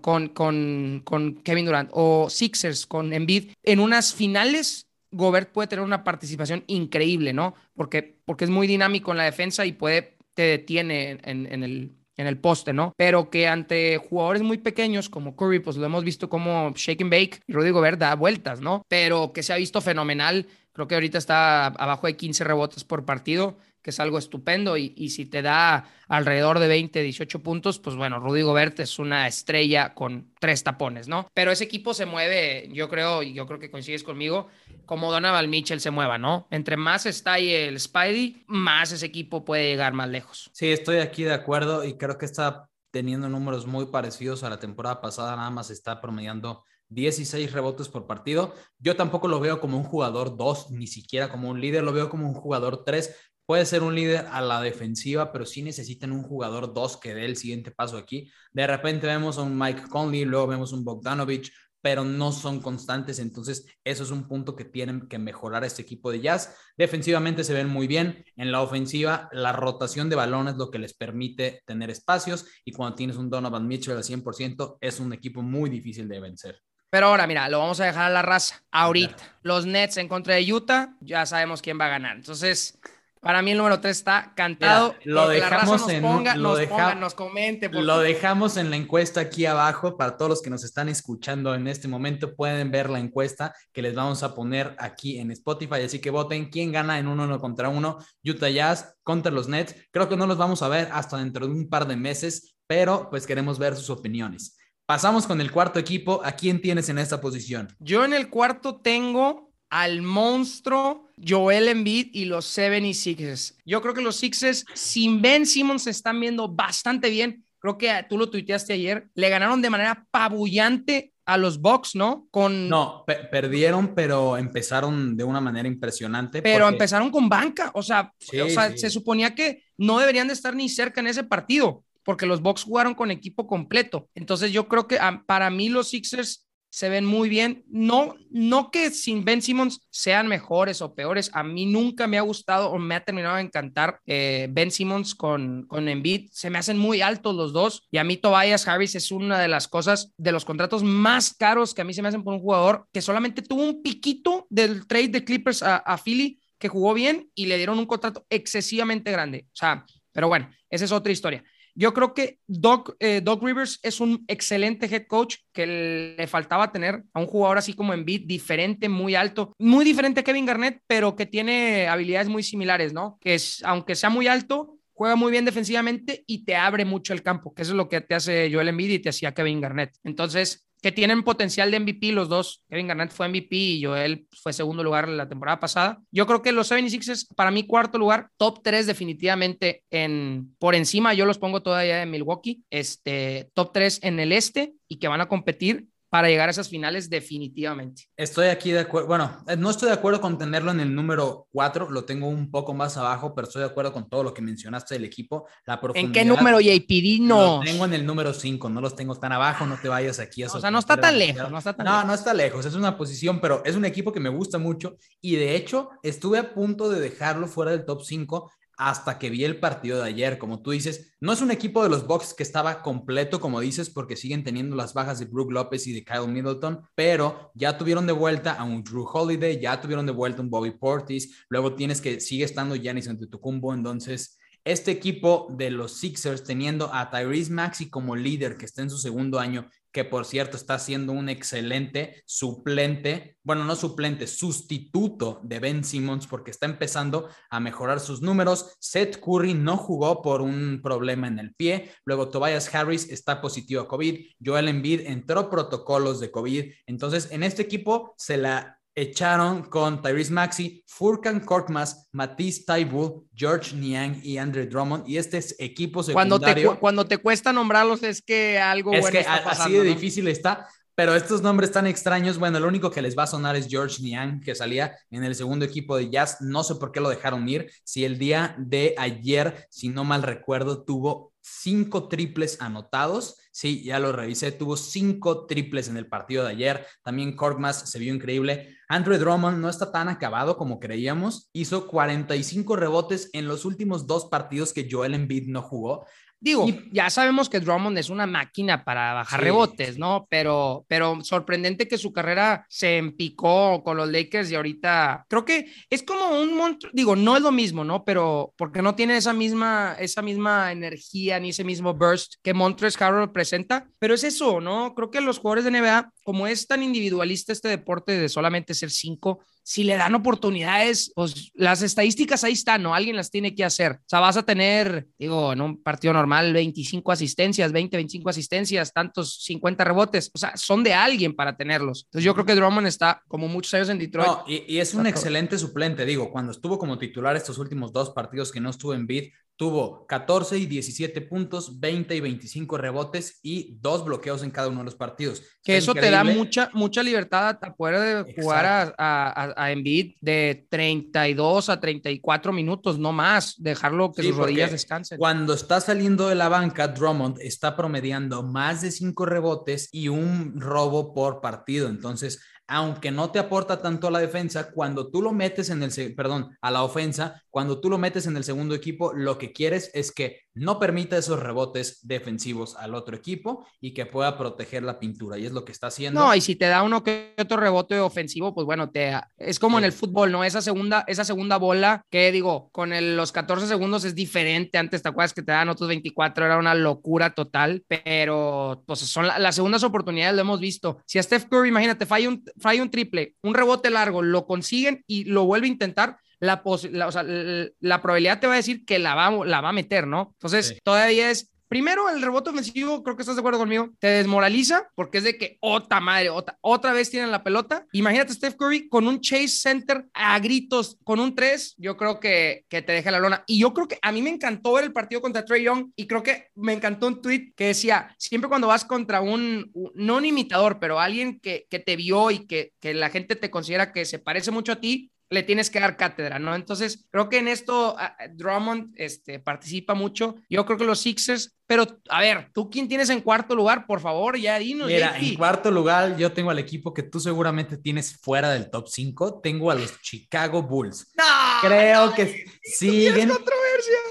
con, 0.00 1.40
Kevin 1.44 1.66
Durant 1.66 1.90
o 1.92 2.28
Sixers 2.30 2.86
con 2.86 3.12
Embiid, 3.12 3.50
en 3.62 3.80
unas 3.80 4.14
finales 4.14 4.88
Gobert 5.10 5.50
puede 5.52 5.68
tener 5.68 5.84
una 5.84 6.04
participación 6.04 6.64
increíble, 6.66 7.32
¿no? 7.32 7.54
Porque, 7.74 8.18
porque 8.24 8.44
es 8.44 8.50
muy 8.50 8.66
dinámico 8.66 9.10
en 9.10 9.18
la 9.18 9.24
defensa 9.24 9.64
y 9.64 9.72
puede, 9.72 10.18
te 10.34 10.42
detiene 10.42 11.18
en, 11.22 11.46
el, 11.62 11.92
en 12.16 12.26
el 12.26 12.38
poste, 12.38 12.72
¿no? 12.72 12.92
Pero 12.96 13.30
que 13.30 13.48
ante 13.48 13.96
jugadores 13.96 14.42
muy 14.42 14.58
pequeños 14.58 15.08
como 15.08 15.34
Curry, 15.34 15.60
pues 15.60 15.76
lo 15.76 15.86
hemos 15.86 16.04
visto 16.04 16.28
como 16.28 16.72
shake 16.74 17.02
and 17.02 17.10
bake 17.10 17.40
y 17.46 17.52
Rudy 17.52 17.70
Gobert 17.70 17.98
da 17.98 18.14
vueltas, 18.14 18.60
¿no? 18.60 18.82
Pero 18.88 19.32
que 19.32 19.42
se 19.42 19.52
ha 19.52 19.56
visto 19.56 19.80
fenomenal. 19.80 20.46
Creo 20.72 20.86
que 20.86 20.94
ahorita 20.94 21.18
está 21.18 21.66
abajo 21.66 22.06
de 22.06 22.16
15 22.16 22.44
rebotes 22.44 22.84
por 22.84 23.04
partido 23.04 23.56
es 23.90 24.00
algo 24.00 24.18
estupendo, 24.18 24.76
y, 24.76 25.08
si 25.10 25.26
te 25.26 25.42
da 25.42 25.84
alrededor 26.08 26.58
de 26.58 26.68
20, 26.68 27.02
18 27.02 27.42
puntos, 27.42 27.78
pues 27.78 27.96
bueno, 27.96 28.18
Rudy 28.20 28.42
Gobert 28.42 28.80
es 28.80 28.98
una 28.98 29.26
estrella 29.26 29.94
con 29.94 30.32
tres 30.38 30.62
tapones, 30.64 31.08
¿no? 31.08 31.28
Pero 31.34 31.50
ese 31.50 31.64
equipo 31.64 31.94
se 31.94 32.06
mueve, 32.06 32.68
yo 32.72 32.88
creo, 32.88 33.22
y 33.22 33.32
yo 33.32 33.46
creo 33.46 33.58
que 33.58 33.70
coincides 33.70 34.02
conmigo, 34.02 34.48
como 34.86 35.12
Donovan 35.12 35.50
Mitchell 35.50 35.80
se 35.80 35.90
mueva, 35.90 36.18
¿no? 36.18 36.48
Entre 36.50 36.76
más 36.76 37.06
está 37.06 37.34
ahí 37.34 37.52
el 37.52 37.78
Spidey, 37.78 38.44
más 38.46 38.92
ese 38.92 39.06
equipo 39.06 39.44
puede 39.44 39.68
llegar 39.68 39.92
más 39.92 40.08
lejos. 40.08 40.50
Sí, 40.52 40.70
estoy 40.70 40.98
aquí 40.98 41.24
de 41.24 41.34
acuerdo 41.34 41.84
y 41.84 41.98
creo 41.98 42.18
que 42.18 42.26
está 42.26 42.68
teniendo 42.90 43.28
números 43.28 43.66
muy 43.66 43.86
parecidos 43.86 44.44
a 44.44 44.50
la 44.50 44.58
temporada 44.58 45.00
pasada, 45.00 45.36
nada 45.36 45.50
más 45.50 45.70
está 45.70 46.00
promediando 46.00 46.64
16 46.90 47.52
rebotes 47.52 47.88
por 47.88 48.06
partido. 48.06 48.54
Yo 48.78 48.96
tampoco 48.96 49.28
lo 49.28 49.40
veo 49.40 49.60
como 49.60 49.76
un 49.76 49.84
jugador 49.84 50.36
2, 50.36 50.70
ni 50.70 50.86
siquiera 50.86 51.28
como 51.28 51.50
un 51.50 51.60
líder, 51.60 51.84
lo 51.84 51.92
veo 51.92 52.08
como 52.08 52.26
un 52.26 52.34
jugador 52.34 52.84
3, 52.84 53.27
puede 53.48 53.64
ser 53.64 53.82
un 53.82 53.94
líder 53.94 54.26
a 54.30 54.42
la 54.42 54.60
defensiva, 54.60 55.32
pero 55.32 55.46
sí 55.46 55.62
necesitan 55.62 56.12
un 56.12 56.22
jugador 56.22 56.74
dos 56.74 56.98
que 56.98 57.14
dé 57.14 57.24
el 57.24 57.34
siguiente 57.34 57.70
paso 57.70 57.96
aquí. 57.96 58.30
De 58.52 58.66
repente 58.66 59.06
vemos 59.06 59.38
a 59.38 59.42
un 59.42 59.58
Mike 59.58 59.84
Conley, 59.88 60.26
luego 60.26 60.48
vemos 60.48 60.74
un 60.74 60.84
Bogdanovich, 60.84 61.50
pero 61.80 62.04
no 62.04 62.30
son 62.30 62.60
constantes, 62.60 63.18
entonces 63.18 63.64
eso 63.84 64.02
es 64.02 64.10
un 64.10 64.28
punto 64.28 64.54
que 64.54 64.66
tienen 64.66 65.08
que 65.08 65.18
mejorar 65.18 65.64
este 65.64 65.80
equipo 65.80 66.10
de 66.10 66.20
Jazz. 66.20 66.58
Defensivamente 66.76 67.42
se 67.42 67.54
ven 67.54 67.70
muy 67.70 67.86
bien, 67.86 68.22
en 68.36 68.52
la 68.52 68.60
ofensiva 68.60 69.30
la 69.32 69.52
rotación 69.52 70.10
de 70.10 70.16
balones 70.16 70.52
es 70.52 70.58
lo 70.58 70.70
que 70.70 70.78
les 70.78 70.92
permite 70.92 71.62
tener 71.64 71.88
espacios 71.88 72.44
y 72.66 72.72
cuando 72.72 72.96
tienes 72.96 73.16
un 73.16 73.30
Donovan 73.30 73.66
Mitchell 73.66 73.96
al 73.96 74.04
100% 74.04 74.76
es 74.78 75.00
un 75.00 75.14
equipo 75.14 75.40
muy 75.40 75.70
difícil 75.70 76.06
de 76.06 76.20
vencer. 76.20 76.60
Pero 76.90 77.06
ahora, 77.06 77.26
mira, 77.26 77.48
lo 77.48 77.60
vamos 77.60 77.80
a 77.80 77.86
dejar 77.86 78.10
a 78.10 78.10
la 78.10 78.22
raza. 78.22 78.62
Ahorita, 78.70 79.38
los 79.40 79.64
Nets 79.64 79.96
en 79.96 80.08
contra 80.08 80.34
de 80.34 80.52
Utah, 80.52 80.94
ya 81.00 81.24
sabemos 81.24 81.62
quién 81.62 81.80
va 81.80 81.86
a 81.86 81.90
ganar. 81.90 82.16
Entonces, 82.16 82.78
para 83.20 83.42
mí 83.42 83.52
el 83.52 83.58
número 83.58 83.80
3 83.80 83.96
está 83.96 84.32
cantado. 84.34 84.94
lo 85.04 85.28
dejamos 85.28 85.88
en 85.88 86.02
lo 86.02 86.56
nos, 86.96 87.14
comente. 87.14 87.68
Lo 87.68 87.98
dejamos 88.00 88.56
en 88.56 88.70
la 88.70 88.76
encuesta 88.76 89.20
aquí 89.20 89.46
abajo 89.46 89.96
para 89.96 90.16
todos 90.16 90.28
los 90.30 90.42
que 90.42 90.50
nos 90.50 90.64
están 90.64 90.88
escuchando 90.88 91.54
en 91.54 91.66
este 91.68 91.88
momento. 91.88 92.34
Pueden 92.34 92.70
ver 92.70 92.90
la 92.90 92.98
encuesta 92.98 93.54
que 93.72 93.82
les 93.82 93.94
vamos 93.94 94.22
a 94.22 94.34
poner 94.34 94.74
aquí 94.78 95.18
en 95.18 95.30
Spotify. 95.30 95.82
Así 95.84 96.00
que 96.00 96.10
voten 96.10 96.50
quién 96.50 96.72
gana 96.72 96.98
en 96.98 97.08
uno, 97.08 97.24
uno 97.24 97.38
contra 97.38 97.68
uno. 97.68 97.98
Utah 98.24 98.50
Jazz 98.50 98.96
contra 99.02 99.32
los 99.32 99.48
Nets. 99.48 99.74
Creo 99.90 100.08
que 100.08 100.16
no 100.16 100.26
los 100.26 100.38
vamos 100.38 100.62
a 100.62 100.68
ver 100.68 100.88
hasta 100.92 101.16
dentro 101.16 101.46
de 101.46 101.52
un 101.52 101.68
par 101.68 101.86
de 101.86 101.96
meses, 101.96 102.56
pero 102.66 103.08
pues 103.10 103.26
queremos 103.26 103.58
ver 103.58 103.76
sus 103.76 103.90
opiniones. 103.90 104.56
Pasamos 104.86 105.26
con 105.26 105.40
el 105.40 105.52
cuarto 105.52 105.78
equipo. 105.78 106.22
¿A 106.24 106.32
quién 106.32 106.62
tienes 106.62 106.88
en 106.88 106.98
esta 106.98 107.20
posición? 107.20 107.68
Yo 107.78 108.04
en 108.04 108.14
el 108.14 108.30
cuarto 108.30 108.80
tengo 108.80 109.47
al 109.70 110.02
monstruo 110.02 111.08
Joel 111.26 111.68
Embiid 111.68 112.08
y 112.12 112.24
los 112.24 112.46
76ers. 112.56 113.56
Yo 113.64 113.82
creo 113.82 113.94
que 113.94 114.02
los 114.02 114.16
Sixers 114.16 114.64
sin 114.74 115.20
Ben 115.20 115.46
Simmons 115.46 115.82
se 115.82 115.90
están 115.90 116.20
viendo 116.20 116.48
bastante 116.48 117.10
bien. 117.10 117.44
Creo 117.58 117.76
que 117.76 117.90
tú 118.08 118.16
lo 118.16 118.30
tuiteaste 118.30 118.72
ayer. 118.72 119.08
Le 119.14 119.28
ganaron 119.28 119.60
de 119.60 119.70
manera 119.70 120.06
pabullante 120.10 121.12
a 121.26 121.36
los 121.36 121.60
Bucks, 121.60 121.94
¿no? 121.94 122.26
Con... 122.30 122.68
No, 122.68 123.04
perdieron, 123.30 123.94
pero 123.94 124.38
empezaron 124.38 125.16
de 125.16 125.24
una 125.24 125.40
manera 125.40 125.68
impresionante. 125.68 126.40
Pero 126.40 126.68
empezaron 126.68 127.10
con 127.10 127.28
banca. 127.28 127.70
O 127.74 127.82
sea, 127.82 128.14
se 128.18 128.90
suponía 128.90 129.34
que 129.34 129.64
no 129.76 129.98
deberían 129.98 130.28
de 130.28 130.34
estar 130.34 130.54
ni 130.54 130.68
cerca 130.68 131.00
en 131.00 131.08
ese 131.08 131.24
partido 131.24 131.84
porque 132.08 132.24
los 132.24 132.40
Bucks 132.40 132.64
jugaron 132.64 132.94
con 132.94 133.10
equipo 133.10 133.46
completo. 133.46 134.08
Entonces 134.14 134.50
yo 134.50 134.66
creo 134.66 134.86
que 134.86 134.98
ah, 134.98 135.22
para 135.26 135.50
mí 135.50 135.68
los 135.68 135.90
Sixers 135.90 136.47
se 136.70 136.88
ven 136.88 137.04
muy 137.04 137.28
bien. 137.28 137.64
No, 137.68 138.14
no 138.30 138.70
que 138.70 138.90
sin 138.90 139.24
Ben 139.24 139.42
Simmons 139.42 139.80
sean 139.90 140.28
mejores 140.28 140.82
o 140.82 140.94
peores. 140.94 141.30
A 141.32 141.42
mí 141.42 141.66
nunca 141.66 142.06
me 142.06 142.18
ha 142.18 142.22
gustado 142.22 142.70
o 142.70 142.78
me 142.78 142.94
ha 142.94 143.04
terminado 143.04 143.36
de 143.36 143.42
encantar 143.42 144.00
eh, 144.06 144.48
Ben 144.50 144.70
Simmons 144.70 145.14
con, 145.14 145.66
con 145.66 145.88
Embiid. 145.88 146.28
Se 146.32 146.50
me 146.50 146.58
hacen 146.58 146.78
muy 146.78 147.00
altos 147.00 147.34
los 147.34 147.52
dos. 147.52 147.86
Y 147.90 147.98
a 147.98 148.04
mí 148.04 148.16
Tobias 148.16 148.68
Harris 148.68 148.94
es 148.94 149.10
una 149.10 149.38
de 149.40 149.48
las 149.48 149.68
cosas, 149.68 150.12
de 150.16 150.32
los 150.32 150.44
contratos 150.44 150.82
más 150.82 151.34
caros 151.34 151.74
que 151.74 151.82
a 151.82 151.84
mí 151.84 151.94
se 151.94 152.02
me 152.02 152.08
hacen 152.08 152.22
por 152.22 152.34
un 152.34 152.40
jugador 152.40 152.86
que 152.92 153.02
solamente 153.02 153.42
tuvo 153.42 153.62
un 153.62 153.82
piquito 153.82 154.46
del 154.50 154.86
trade 154.86 155.08
de 155.08 155.24
Clippers 155.24 155.62
a, 155.62 155.76
a 155.76 155.98
Philly 155.98 156.40
que 156.58 156.68
jugó 156.68 156.92
bien 156.92 157.30
y 157.34 157.46
le 157.46 157.56
dieron 157.56 157.78
un 157.78 157.86
contrato 157.86 158.26
excesivamente 158.28 159.12
grande. 159.12 159.46
O 159.48 159.56
sea, 159.56 159.86
pero 160.12 160.28
bueno, 160.28 160.50
esa 160.68 160.84
es 160.84 160.92
otra 160.92 161.12
historia. 161.12 161.44
Yo 161.78 161.94
creo 161.94 162.12
que 162.12 162.40
Doc, 162.48 162.96
eh, 162.98 163.20
Doc, 163.22 163.40
Rivers 163.40 163.78
es 163.84 164.00
un 164.00 164.24
excelente 164.26 164.86
head 164.86 165.06
coach 165.06 165.36
que 165.52 166.16
le 166.16 166.26
faltaba 166.26 166.72
tener 166.72 167.04
a 167.12 167.20
un 167.20 167.26
jugador 167.26 167.56
así 167.56 167.72
como 167.72 167.94
Embiid, 167.94 168.26
diferente, 168.26 168.88
muy 168.88 169.14
alto, 169.14 169.52
muy 169.60 169.84
diferente 169.84 170.18
a 170.18 170.24
Kevin 170.24 170.44
Garnett, 170.44 170.82
pero 170.88 171.14
que 171.14 171.24
tiene 171.24 171.86
habilidades 171.86 172.28
muy 172.28 172.42
similares, 172.42 172.92
¿no? 172.92 173.16
Que 173.20 173.36
es, 173.36 173.62
aunque 173.64 173.94
sea 173.94 174.10
muy 174.10 174.26
alto, 174.26 174.80
juega 174.92 175.14
muy 175.14 175.30
bien 175.30 175.44
defensivamente 175.44 176.24
y 176.26 176.44
te 176.44 176.56
abre 176.56 176.84
mucho 176.84 177.12
el 177.12 177.22
campo, 177.22 177.54
que 177.54 177.62
eso 177.62 177.70
es 177.70 177.76
lo 177.76 177.88
que 177.88 178.00
te 178.00 178.16
hace 178.16 178.50
Joel 178.52 178.70
Embiid 178.70 178.90
y 178.90 178.98
te 178.98 179.10
hacía 179.10 179.32
Kevin 179.32 179.60
Garnett. 179.60 179.94
Entonces, 180.02 180.67
que 180.82 180.92
tienen 180.92 181.22
potencial 181.22 181.70
de 181.70 181.80
MVP 181.80 182.12
los 182.12 182.28
dos. 182.28 182.62
Kevin 182.68 182.88
Garnett 182.88 183.10
fue 183.10 183.28
MVP 183.28 183.56
y 183.56 183.82
Joel 183.82 184.26
fue 184.40 184.52
segundo 184.52 184.84
lugar 184.84 185.08
la 185.08 185.28
temporada 185.28 185.58
pasada. 185.58 186.00
Yo 186.10 186.26
creo 186.26 186.42
que 186.42 186.52
los 186.52 186.70
76ers, 186.70 187.34
para 187.34 187.50
mí, 187.50 187.66
cuarto 187.66 187.98
lugar, 187.98 188.30
top 188.36 188.60
3 188.62 188.86
definitivamente 188.86 189.82
en, 189.90 190.54
por 190.58 190.74
encima. 190.74 191.14
Yo 191.14 191.26
los 191.26 191.38
pongo 191.38 191.62
todavía 191.62 191.96
de 191.96 192.06
Milwaukee, 192.06 192.62
este, 192.70 193.50
top 193.54 193.72
3 193.72 194.00
en 194.02 194.20
el 194.20 194.32
este 194.32 194.74
y 194.86 194.98
que 194.98 195.08
van 195.08 195.20
a 195.20 195.28
competir 195.28 195.86
para 196.10 196.28
llegar 196.28 196.48
a 196.48 196.50
esas 196.50 196.68
finales 196.68 197.10
definitivamente. 197.10 198.04
Estoy 198.16 198.48
aquí 198.48 198.70
de 198.70 198.80
acuerdo, 198.80 199.08
bueno, 199.08 199.44
eh, 199.46 199.56
no 199.56 199.70
estoy 199.70 199.88
de 199.88 199.94
acuerdo 199.94 200.20
con 200.20 200.38
tenerlo 200.38 200.70
en 200.70 200.80
el 200.80 200.94
número 200.94 201.46
4, 201.52 201.90
lo 201.90 202.04
tengo 202.04 202.28
un 202.28 202.50
poco 202.50 202.72
más 202.72 202.96
abajo, 202.96 203.34
pero 203.34 203.46
estoy 203.46 203.60
de 203.60 203.68
acuerdo 203.68 203.92
con 203.92 204.08
todo 204.08 204.22
lo 204.22 204.32
que 204.32 204.40
mencionaste 204.40 204.94
del 204.94 205.04
equipo. 205.04 205.46
La 205.66 205.80
¿En 205.94 206.12
qué 206.12 206.24
número, 206.24 206.60
JPD? 206.60 207.20
No. 207.20 207.58
Lo 207.58 207.64
tengo 207.64 207.84
en 207.84 207.94
el 207.94 208.06
número 208.06 208.32
5, 208.32 208.70
no 208.70 208.80
los 208.80 208.96
tengo 208.96 209.14
tan 209.16 209.32
abajo, 209.32 209.66
no 209.66 209.78
te 209.78 209.88
vayas 209.88 210.18
aquí 210.18 210.42
a... 210.42 210.46
O 210.46 210.60
sea, 210.60 210.70
no 210.70 210.78
está 210.78 210.96
tan 210.96 211.18
lejos, 211.18 211.50
no 211.50 211.58
está 211.58 211.74
tan 211.74 211.84
No, 211.84 212.04
no 212.04 212.14
está 212.14 212.32
lejos, 212.32 212.64
es 212.64 212.74
una 212.74 212.96
posición, 212.96 213.40
pero 213.40 213.62
es 213.64 213.76
un 213.76 213.84
equipo 213.84 214.12
que 214.12 214.20
me 214.20 214.30
gusta 214.30 214.58
mucho 214.58 214.96
y 215.20 215.36
de 215.36 215.56
hecho 215.56 215.90
estuve 216.02 216.38
a 216.38 216.54
punto 216.54 216.88
de 216.88 217.00
dejarlo 217.00 217.46
fuera 217.46 217.72
del 217.72 217.84
top 217.84 218.02
5 218.02 218.50
hasta 218.78 219.18
que 219.18 219.28
vi 219.28 219.44
el 219.44 219.58
partido 219.58 220.00
de 220.00 220.08
ayer. 220.08 220.38
Como 220.38 220.62
tú 220.62 220.70
dices, 220.70 221.12
no 221.20 221.32
es 221.32 221.42
un 221.42 221.50
equipo 221.50 221.82
de 221.82 221.90
los 221.90 222.06
Bucks 222.06 222.32
que 222.32 222.44
estaba 222.44 222.80
completo, 222.82 223.40
como 223.40 223.60
dices, 223.60 223.90
porque 223.90 224.16
siguen 224.16 224.44
teniendo 224.44 224.76
las 224.76 224.94
bajas 224.94 225.18
de 225.18 225.26
Brook 225.26 225.52
López 225.52 225.86
y 225.88 225.92
de 225.92 226.04
Kyle 226.04 226.28
Middleton, 226.28 226.80
pero 226.94 227.50
ya 227.54 227.76
tuvieron 227.76 228.06
de 228.06 228.12
vuelta 228.12 228.52
a 228.52 228.64
un 228.64 228.84
Drew 228.84 229.04
Holiday, 229.04 229.60
ya 229.60 229.80
tuvieron 229.80 230.06
de 230.06 230.12
vuelta 230.12 230.38
a 230.40 230.44
un 230.44 230.50
Bobby 230.50 230.70
Portis, 230.70 231.44
luego 231.48 231.74
tienes 231.74 232.00
que 232.00 232.20
sigue 232.20 232.44
estando 232.44 232.76
Giannis 232.76 233.08
Antetokounmpo, 233.08 233.74
entonces 233.74 234.38
este 234.64 234.90
equipo 234.90 235.48
de 235.50 235.70
los 235.70 235.94
Sixers 235.94 236.44
teniendo 236.44 236.92
a 236.92 237.10
Tyrese 237.10 237.52
Maxey 237.52 237.88
como 237.88 238.14
líder 238.14 238.56
que 238.56 238.66
está 238.66 238.82
en 238.82 238.90
su 238.90 238.98
segundo 238.98 239.38
año 239.38 239.68
que 239.98 240.04
por 240.04 240.26
cierto 240.26 240.56
está 240.56 240.78
siendo 240.78 241.12
un 241.12 241.28
excelente 241.28 242.22
suplente, 242.24 243.36
bueno, 243.42 243.64
no 243.64 243.74
suplente, 243.74 244.28
sustituto 244.28 245.40
de 245.42 245.58
Ben 245.58 245.82
Simmons 245.82 246.28
porque 246.28 246.52
está 246.52 246.66
empezando 246.66 247.28
a 247.50 247.58
mejorar 247.58 247.98
sus 247.98 248.22
números. 248.22 248.76
Seth 248.78 249.18
Curry 249.18 249.54
no 249.54 249.76
jugó 249.76 250.22
por 250.22 250.40
un 250.40 250.78
problema 250.84 251.26
en 251.26 251.40
el 251.40 251.52
pie, 251.52 251.90
luego 252.04 252.28
Tobias 252.28 252.72
Harris 252.72 253.10
está 253.10 253.40
positivo 253.40 253.82
a 253.82 253.88
COVID, 253.88 254.24
Joel 254.40 254.68
Embiid 254.68 255.00
entró 255.00 255.50
protocolos 255.50 256.20
de 256.20 256.30
COVID, 256.30 256.72
entonces 256.86 257.32
en 257.32 257.42
este 257.42 257.62
equipo 257.62 258.14
se 258.16 258.36
la 258.36 258.77
echaron 259.00 259.62
con 259.62 260.02
Tyrese 260.02 260.32
Maxi, 260.32 260.82
Furkan 260.86 261.40
Korkmaz, 261.40 262.08
Matisse 262.12 262.64
Taibu, 262.64 263.26
George 263.34 263.76
Niang 263.76 264.20
y 264.22 264.38
Andre 264.38 264.66
Drummond. 264.66 265.08
Y 265.08 265.18
este 265.18 265.38
es 265.38 265.54
equipo 265.58 266.02
secundario. 266.02 266.38
Cuando 266.38 266.74
te, 266.74 266.80
cuando 266.80 267.04
te 267.06 267.18
cuesta 267.18 267.52
nombrarlos 267.52 268.02
es 268.02 268.22
que 268.22 268.58
algo 268.58 268.92
es 268.92 269.10
que 269.10 269.20
así 269.20 269.72
de 269.72 269.84
difícil 269.84 270.28
está. 270.28 270.66
Pero 270.98 271.14
estos 271.14 271.42
nombres 271.42 271.70
tan 271.70 271.86
extraños, 271.86 272.38
bueno, 272.40 272.58
lo 272.58 272.66
único 272.66 272.90
que 272.90 273.02
les 273.02 273.16
va 273.16 273.22
a 273.22 273.28
sonar 273.28 273.54
es 273.54 273.68
George 273.68 274.02
Niang, 274.02 274.40
que 274.40 274.56
salía 274.56 274.96
en 275.12 275.22
el 275.22 275.36
segundo 275.36 275.64
equipo 275.64 275.96
de 275.96 276.10
Jazz. 276.10 276.38
No 276.40 276.64
sé 276.64 276.74
por 276.74 276.90
qué 276.90 276.98
lo 276.98 277.08
dejaron 277.08 277.48
ir. 277.48 277.70
Si 277.84 278.04
el 278.04 278.18
día 278.18 278.56
de 278.58 278.96
ayer, 278.98 279.68
si 279.70 279.90
no 279.90 280.02
mal 280.02 280.24
recuerdo, 280.24 280.82
tuvo 280.82 281.32
cinco 281.40 282.08
triples 282.08 282.60
anotados. 282.60 283.36
Sí, 283.60 283.82
ya 283.82 283.98
lo 283.98 284.12
revisé, 284.12 284.52
tuvo 284.52 284.76
cinco 284.76 285.46
triples 285.46 285.88
en 285.88 285.96
el 285.96 286.06
partido 286.06 286.44
de 286.44 286.50
ayer. 286.50 286.86
También 287.02 287.34
Korkmaz 287.34 287.90
se 287.90 287.98
vio 287.98 288.14
increíble. 288.14 288.76
Andrew 288.88 289.18
Drummond 289.18 289.58
no 289.58 289.68
está 289.68 289.90
tan 289.90 290.08
acabado 290.08 290.56
como 290.56 290.78
creíamos. 290.78 291.50
Hizo 291.52 291.88
45 291.88 292.76
rebotes 292.76 293.30
en 293.32 293.48
los 293.48 293.64
últimos 293.64 294.06
dos 294.06 294.26
partidos 294.26 294.72
que 294.72 294.86
Joel 294.88 295.14
Embiid 295.14 295.48
no 295.48 295.62
jugó. 295.62 296.06
Digo, 296.40 296.66
ya 296.92 297.10
sabemos 297.10 297.48
que 297.48 297.58
Drummond 297.58 297.98
es 297.98 298.10
una 298.10 298.26
máquina 298.26 298.84
para 298.84 299.12
bajar 299.12 299.40
rebotes, 299.40 299.98
¿no? 299.98 300.26
Pero, 300.30 300.84
pero 300.86 301.18
sorprendente 301.22 301.88
que 301.88 301.98
su 301.98 302.12
carrera 302.12 302.64
se 302.68 302.96
empicó 302.96 303.82
con 303.82 303.96
los 303.96 304.08
Lakers 304.08 304.50
y 304.50 304.54
ahorita 304.54 305.26
creo 305.28 305.44
que 305.44 305.66
es 305.90 306.04
como 306.04 306.40
un 306.40 306.56
monstruo, 306.56 306.92
digo, 306.94 307.16
no 307.16 307.36
es 307.36 307.42
lo 307.42 307.50
mismo, 307.50 307.82
¿no? 307.82 308.04
Pero 308.04 308.54
porque 308.56 308.82
no 308.82 308.94
tiene 308.94 309.16
esa 309.16 309.32
misma, 309.32 309.96
esa 309.98 310.22
misma 310.22 310.70
energía 310.70 311.40
ni 311.40 311.48
ese 311.48 311.64
mismo 311.64 311.94
burst 311.94 312.34
que 312.42 312.54
Montrezl 312.54 313.02
Harrell 313.02 313.32
presenta, 313.32 313.88
pero 313.98 314.14
es 314.14 314.22
eso, 314.22 314.60
¿no? 314.60 314.94
Creo 314.94 315.10
que 315.10 315.20
los 315.20 315.38
jugadores 315.38 315.64
de 315.64 315.72
NBA, 315.72 316.12
como 316.22 316.46
es 316.46 316.68
tan 316.68 316.84
individualista 316.84 317.52
este 317.52 317.68
deporte 317.68 318.12
de 318.12 318.28
solamente 318.28 318.74
ser 318.74 318.90
cinco, 318.90 319.40
si 319.68 319.84
le 319.84 319.98
dan 319.98 320.14
oportunidades, 320.14 321.12
pues 321.14 321.50
las 321.52 321.82
estadísticas 321.82 322.42
ahí 322.42 322.54
están, 322.54 322.82
¿no? 322.82 322.94
Alguien 322.94 323.16
las 323.16 323.30
tiene 323.30 323.54
que 323.54 323.66
hacer. 323.66 323.92
O 323.92 324.08
sea, 324.08 324.18
vas 324.18 324.38
a 324.38 324.42
tener, 324.42 325.08
digo, 325.18 325.52
en 325.52 325.60
un 325.60 325.82
partido 325.82 326.14
normal, 326.14 326.54
25 326.54 327.12
asistencias, 327.12 327.70
20, 327.70 327.98
25 327.98 328.30
asistencias, 328.30 328.94
tantos 328.94 329.44
50 329.44 329.84
rebotes. 329.84 330.30
O 330.32 330.38
sea, 330.38 330.56
son 330.56 330.82
de 330.82 330.94
alguien 330.94 331.36
para 331.36 331.54
tenerlos. 331.54 332.04
Entonces 332.06 332.24
yo 332.24 332.32
creo 332.32 332.46
que 332.46 332.54
Drummond 332.54 332.86
está 332.86 333.22
como 333.28 333.46
muchos 333.46 333.74
años 333.74 333.90
en 333.90 333.98
Detroit. 333.98 334.26
No, 334.26 334.44
y, 334.46 334.78
es 334.78 334.94
un 334.94 335.06
excelente 335.06 335.58
suplente, 335.58 336.06
digo, 336.06 336.30
cuando 336.32 336.52
estuvo 336.52 336.78
como 336.78 336.96
titular 336.96 337.36
estos 337.36 337.58
últimos 337.58 337.92
dos 337.92 338.08
partidos 338.08 338.50
que 338.50 338.60
no 338.60 338.70
estuvo 338.70 338.94
en 338.94 339.06
bid, 339.06 339.32
tuvo 339.58 340.06
14 340.06 340.56
y 340.56 340.66
17 340.66 341.20
puntos, 341.22 341.80
20 341.80 342.14
y 342.14 342.20
25 342.20 342.78
rebotes 342.78 343.40
y 343.42 343.76
dos 343.80 344.04
bloqueos 344.04 344.44
en 344.44 344.52
cada 344.52 344.68
uno 344.68 344.78
de 344.78 344.84
los 344.84 344.94
partidos. 344.94 345.42
Que 345.64 345.76
eso 345.76 345.94
te 345.94 346.12
da 346.12 346.22
mucha, 346.22 346.70
mucha 346.74 347.02
libertad 347.02 347.58
a 347.60 347.74
poder 347.74 348.24
jugar 348.36 348.64
a, 348.64 348.94
a, 348.96 349.54
a, 349.56 349.72
Embiid 349.72 350.14
de 350.20 350.64
32 350.70 351.70
a 351.70 351.80
34 351.80 352.52
minutos, 352.52 353.00
no 353.00 353.12
más, 353.12 353.56
dejarlo 353.58 354.12
que 354.12 354.22
sus 354.22 354.36
rodillas 354.36 354.70
descansen. 354.70 355.18
Cuando 355.18 355.54
está 355.54 355.80
saliendo 355.80 356.28
de 356.28 356.36
la 356.36 356.48
banca, 356.48 356.86
Drummond 356.86 357.40
está 357.40 357.74
promediando 357.76 358.44
más 358.44 358.80
de 358.82 358.92
5 358.92 359.26
rebotes 359.26 359.88
y 359.90 360.06
un 360.06 360.60
robo 360.60 361.12
por 361.12 361.40
partido. 361.40 361.88
Entonces, 361.88 362.40
aunque 362.68 363.10
no 363.10 363.30
te 363.30 363.38
aporta 363.38 363.80
tanto 363.80 364.06
a 364.06 364.10
la 364.10 364.20
defensa, 364.20 364.70
cuando 364.70 365.10
tú 365.10 365.22
lo 365.22 365.32
metes 365.32 365.70
en 365.70 365.82
el, 365.82 366.14
perdón, 366.14 366.56
a 366.60 366.70
la 366.70 366.82
ofensa, 366.82 367.42
cuando 367.50 367.80
tú 367.80 367.88
lo 367.88 367.98
metes 367.98 368.26
en 368.26 368.36
el 368.36 368.44
segundo 368.44 368.74
equipo, 368.74 369.12
lo 369.14 369.38
que 369.38 369.52
quieres 369.52 369.90
es 369.94 370.12
que 370.12 370.42
no 370.54 370.78
permita 370.78 371.16
esos 371.16 371.40
rebotes 371.40 372.00
defensivos 372.06 372.76
al 372.76 372.94
otro 372.94 373.16
equipo 373.16 373.66
y 373.80 373.94
que 373.94 374.06
pueda 374.06 374.36
proteger 374.36 374.82
la 374.82 374.98
pintura. 374.98 375.38
Y 375.38 375.46
es 375.46 375.52
lo 375.52 375.64
que 375.64 375.72
está 375.72 375.86
haciendo. 375.86 376.20
No, 376.20 376.34
y 376.34 376.40
si 376.40 376.56
te 376.56 376.66
da 376.66 376.82
uno 376.82 377.02
que 377.02 377.34
otro 377.38 377.56
rebote 377.56 377.98
ofensivo, 378.00 378.54
pues 378.54 378.66
bueno, 378.66 378.90
te, 378.90 379.12
es 379.36 379.58
como 379.58 379.78
en 379.78 379.84
el 379.84 379.92
fútbol, 379.92 380.32
¿no? 380.32 380.44
Esa 380.44 380.60
segunda, 380.60 381.04
esa 381.06 381.24
segunda 381.24 381.56
bola 381.56 382.02
que 382.10 382.32
digo, 382.32 382.68
con 382.72 382.90
los 383.16 383.32
14 383.32 383.66
segundos 383.66 384.04
es 384.04 384.14
diferente. 384.14 384.78
Antes 384.78 385.02
te 385.02 385.08
acuerdas 385.08 385.32
que 385.32 385.42
te 385.42 385.52
dan 385.52 385.68
otros 385.68 385.88
24, 385.88 386.44
era 386.44 386.58
una 386.58 386.74
locura 386.74 387.34
total, 387.34 387.84
pero 387.86 388.82
pues 388.86 389.00
son 389.00 389.26
las 389.26 389.54
segundas 389.54 389.84
oportunidades, 389.84 390.34
lo 390.34 390.42
hemos 390.42 390.60
visto. 390.60 390.98
Si 391.06 391.18
a 391.18 391.22
Steph 391.22 391.46
Curry, 391.48 391.68
imagínate, 391.68 392.04
falla 392.04 392.28
un, 392.28 392.44
falla 392.60 392.82
un 392.82 392.90
triple, 392.90 393.34
un 393.42 393.54
rebote 393.54 393.90
largo, 393.90 394.22
lo 394.22 394.46
consiguen 394.46 395.04
y 395.06 395.24
lo 395.24 395.44
vuelve 395.44 395.66
a 395.66 395.70
intentar, 395.70 396.18
la, 396.40 396.62
o 396.64 396.78
sea, 396.78 397.24
la, 397.24 398.02
probabilidad 398.02 398.40
te 398.40 398.46
va 398.46 398.54
a 398.54 398.56
decir 398.56 398.84
que 398.84 398.98
la 398.98 399.14
va, 399.14 399.44
la 399.44 399.60
va 399.60 399.70
a 399.70 399.72
meter, 399.72 400.06
¿no? 400.06 400.30
Entonces, 400.34 400.78
todavía 400.84 401.30
es 401.30 401.50
Primero, 401.68 402.08
el 402.08 402.22
rebote 402.22 402.50
ofensivo, 402.50 403.02
creo 403.02 403.14
que 403.14 403.22
estás 403.22 403.36
de 403.36 403.40
acuerdo 403.40 403.58
conmigo, 403.58 403.90
te 403.98 404.08
desmoraliza 404.08 404.88
porque 404.94 405.18
es 405.18 405.24
de 405.24 405.36
que 405.36 405.58
otra 405.60 406.00
madre, 406.00 406.30
otra, 406.30 406.56
otra 406.62 406.92
vez 406.92 407.10
tienen 407.10 407.30
la 407.30 407.44
pelota. 407.44 407.86
Imagínate 407.92 408.32
Steph 408.32 408.56
Curry 408.56 408.88
con 408.88 409.06
un 409.06 409.20
chase 409.20 409.48
center 409.48 410.06
a 410.14 410.38
gritos, 410.38 410.98
con 411.04 411.20
un 411.20 411.34
3, 411.34 411.74
yo 411.76 411.96
creo 411.96 412.20
que, 412.20 412.64
que 412.68 412.80
te 412.80 412.92
deja 412.92 413.10
la 413.10 413.20
lona. 413.20 413.44
Y 413.46 413.60
yo 413.60 413.74
creo 413.74 413.86
que 413.86 413.98
a 414.00 414.12
mí 414.12 414.22
me 414.22 414.30
encantó 414.30 414.72
ver 414.72 414.84
el 414.84 414.92
partido 414.92 415.20
contra 415.20 415.44
Trey 415.44 415.64
Young 415.64 415.90
y 415.94 416.06
creo 416.06 416.22
que 416.22 416.48
me 416.54 416.72
encantó 416.72 417.06
un 417.06 417.20
tweet 417.20 417.52
que 417.54 417.66
decía, 417.66 418.14
siempre 418.18 418.48
cuando 418.48 418.68
vas 418.68 418.84
contra 418.84 419.20
un, 419.20 419.70
no 419.94 420.24
imitador, 420.24 420.78
pero 420.80 421.00
alguien 421.00 421.38
que, 421.40 421.66
que 421.68 421.78
te 421.78 421.96
vio 421.96 422.30
y 422.30 422.46
que, 422.46 422.72
que 422.80 422.94
la 422.94 423.10
gente 423.10 423.36
te 423.36 423.50
considera 423.50 423.92
que 423.92 424.04
se 424.04 424.18
parece 424.18 424.50
mucho 424.50 424.72
a 424.72 424.80
ti, 424.80 425.10
le 425.30 425.42
tienes 425.42 425.70
que 425.70 425.80
dar 425.80 425.96
cátedra, 425.96 426.38
¿no? 426.38 426.54
Entonces, 426.54 427.06
creo 427.10 427.28
que 427.28 427.38
en 427.38 427.48
esto 427.48 427.94
ah, 427.98 428.16
Drummond 428.32 428.92
este, 428.96 429.38
participa 429.38 429.94
mucho. 429.94 430.36
Yo 430.48 430.64
creo 430.64 430.78
que 430.78 430.84
los 430.84 431.00
Sixers, 431.00 431.54
pero 431.66 431.86
a 432.08 432.20
ver, 432.20 432.50
¿tú 432.54 432.70
quién 432.70 432.88
tienes 432.88 433.10
en 433.10 433.20
cuarto 433.20 433.54
lugar? 433.54 433.86
Por 433.86 434.00
favor, 434.00 434.38
ya 434.38 434.58
dinos. 434.58 434.88
Mira, 434.88 435.18
en 435.18 435.34
cuarto 435.34 435.70
lugar 435.70 436.16
yo 436.16 436.32
tengo 436.32 436.50
al 436.50 436.58
equipo 436.58 436.94
que 436.94 437.02
tú 437.02 437.20
seguramente 437.20 437.76
tienes 437.76 438.16
fuera 438.18 438.50
del 438.50 438.70
top 438.70 438.88
5. 438.88 439.40
Tengo 439.42 439.70
a 439.70 439.74
los 439.74 440.00
Chicago 440.00 440.62
Bulls. 440.62 441.12
No, 441.14 441.24
creo 441.60 442.14
que 442.14 442.46
siguen. 442.62 443.30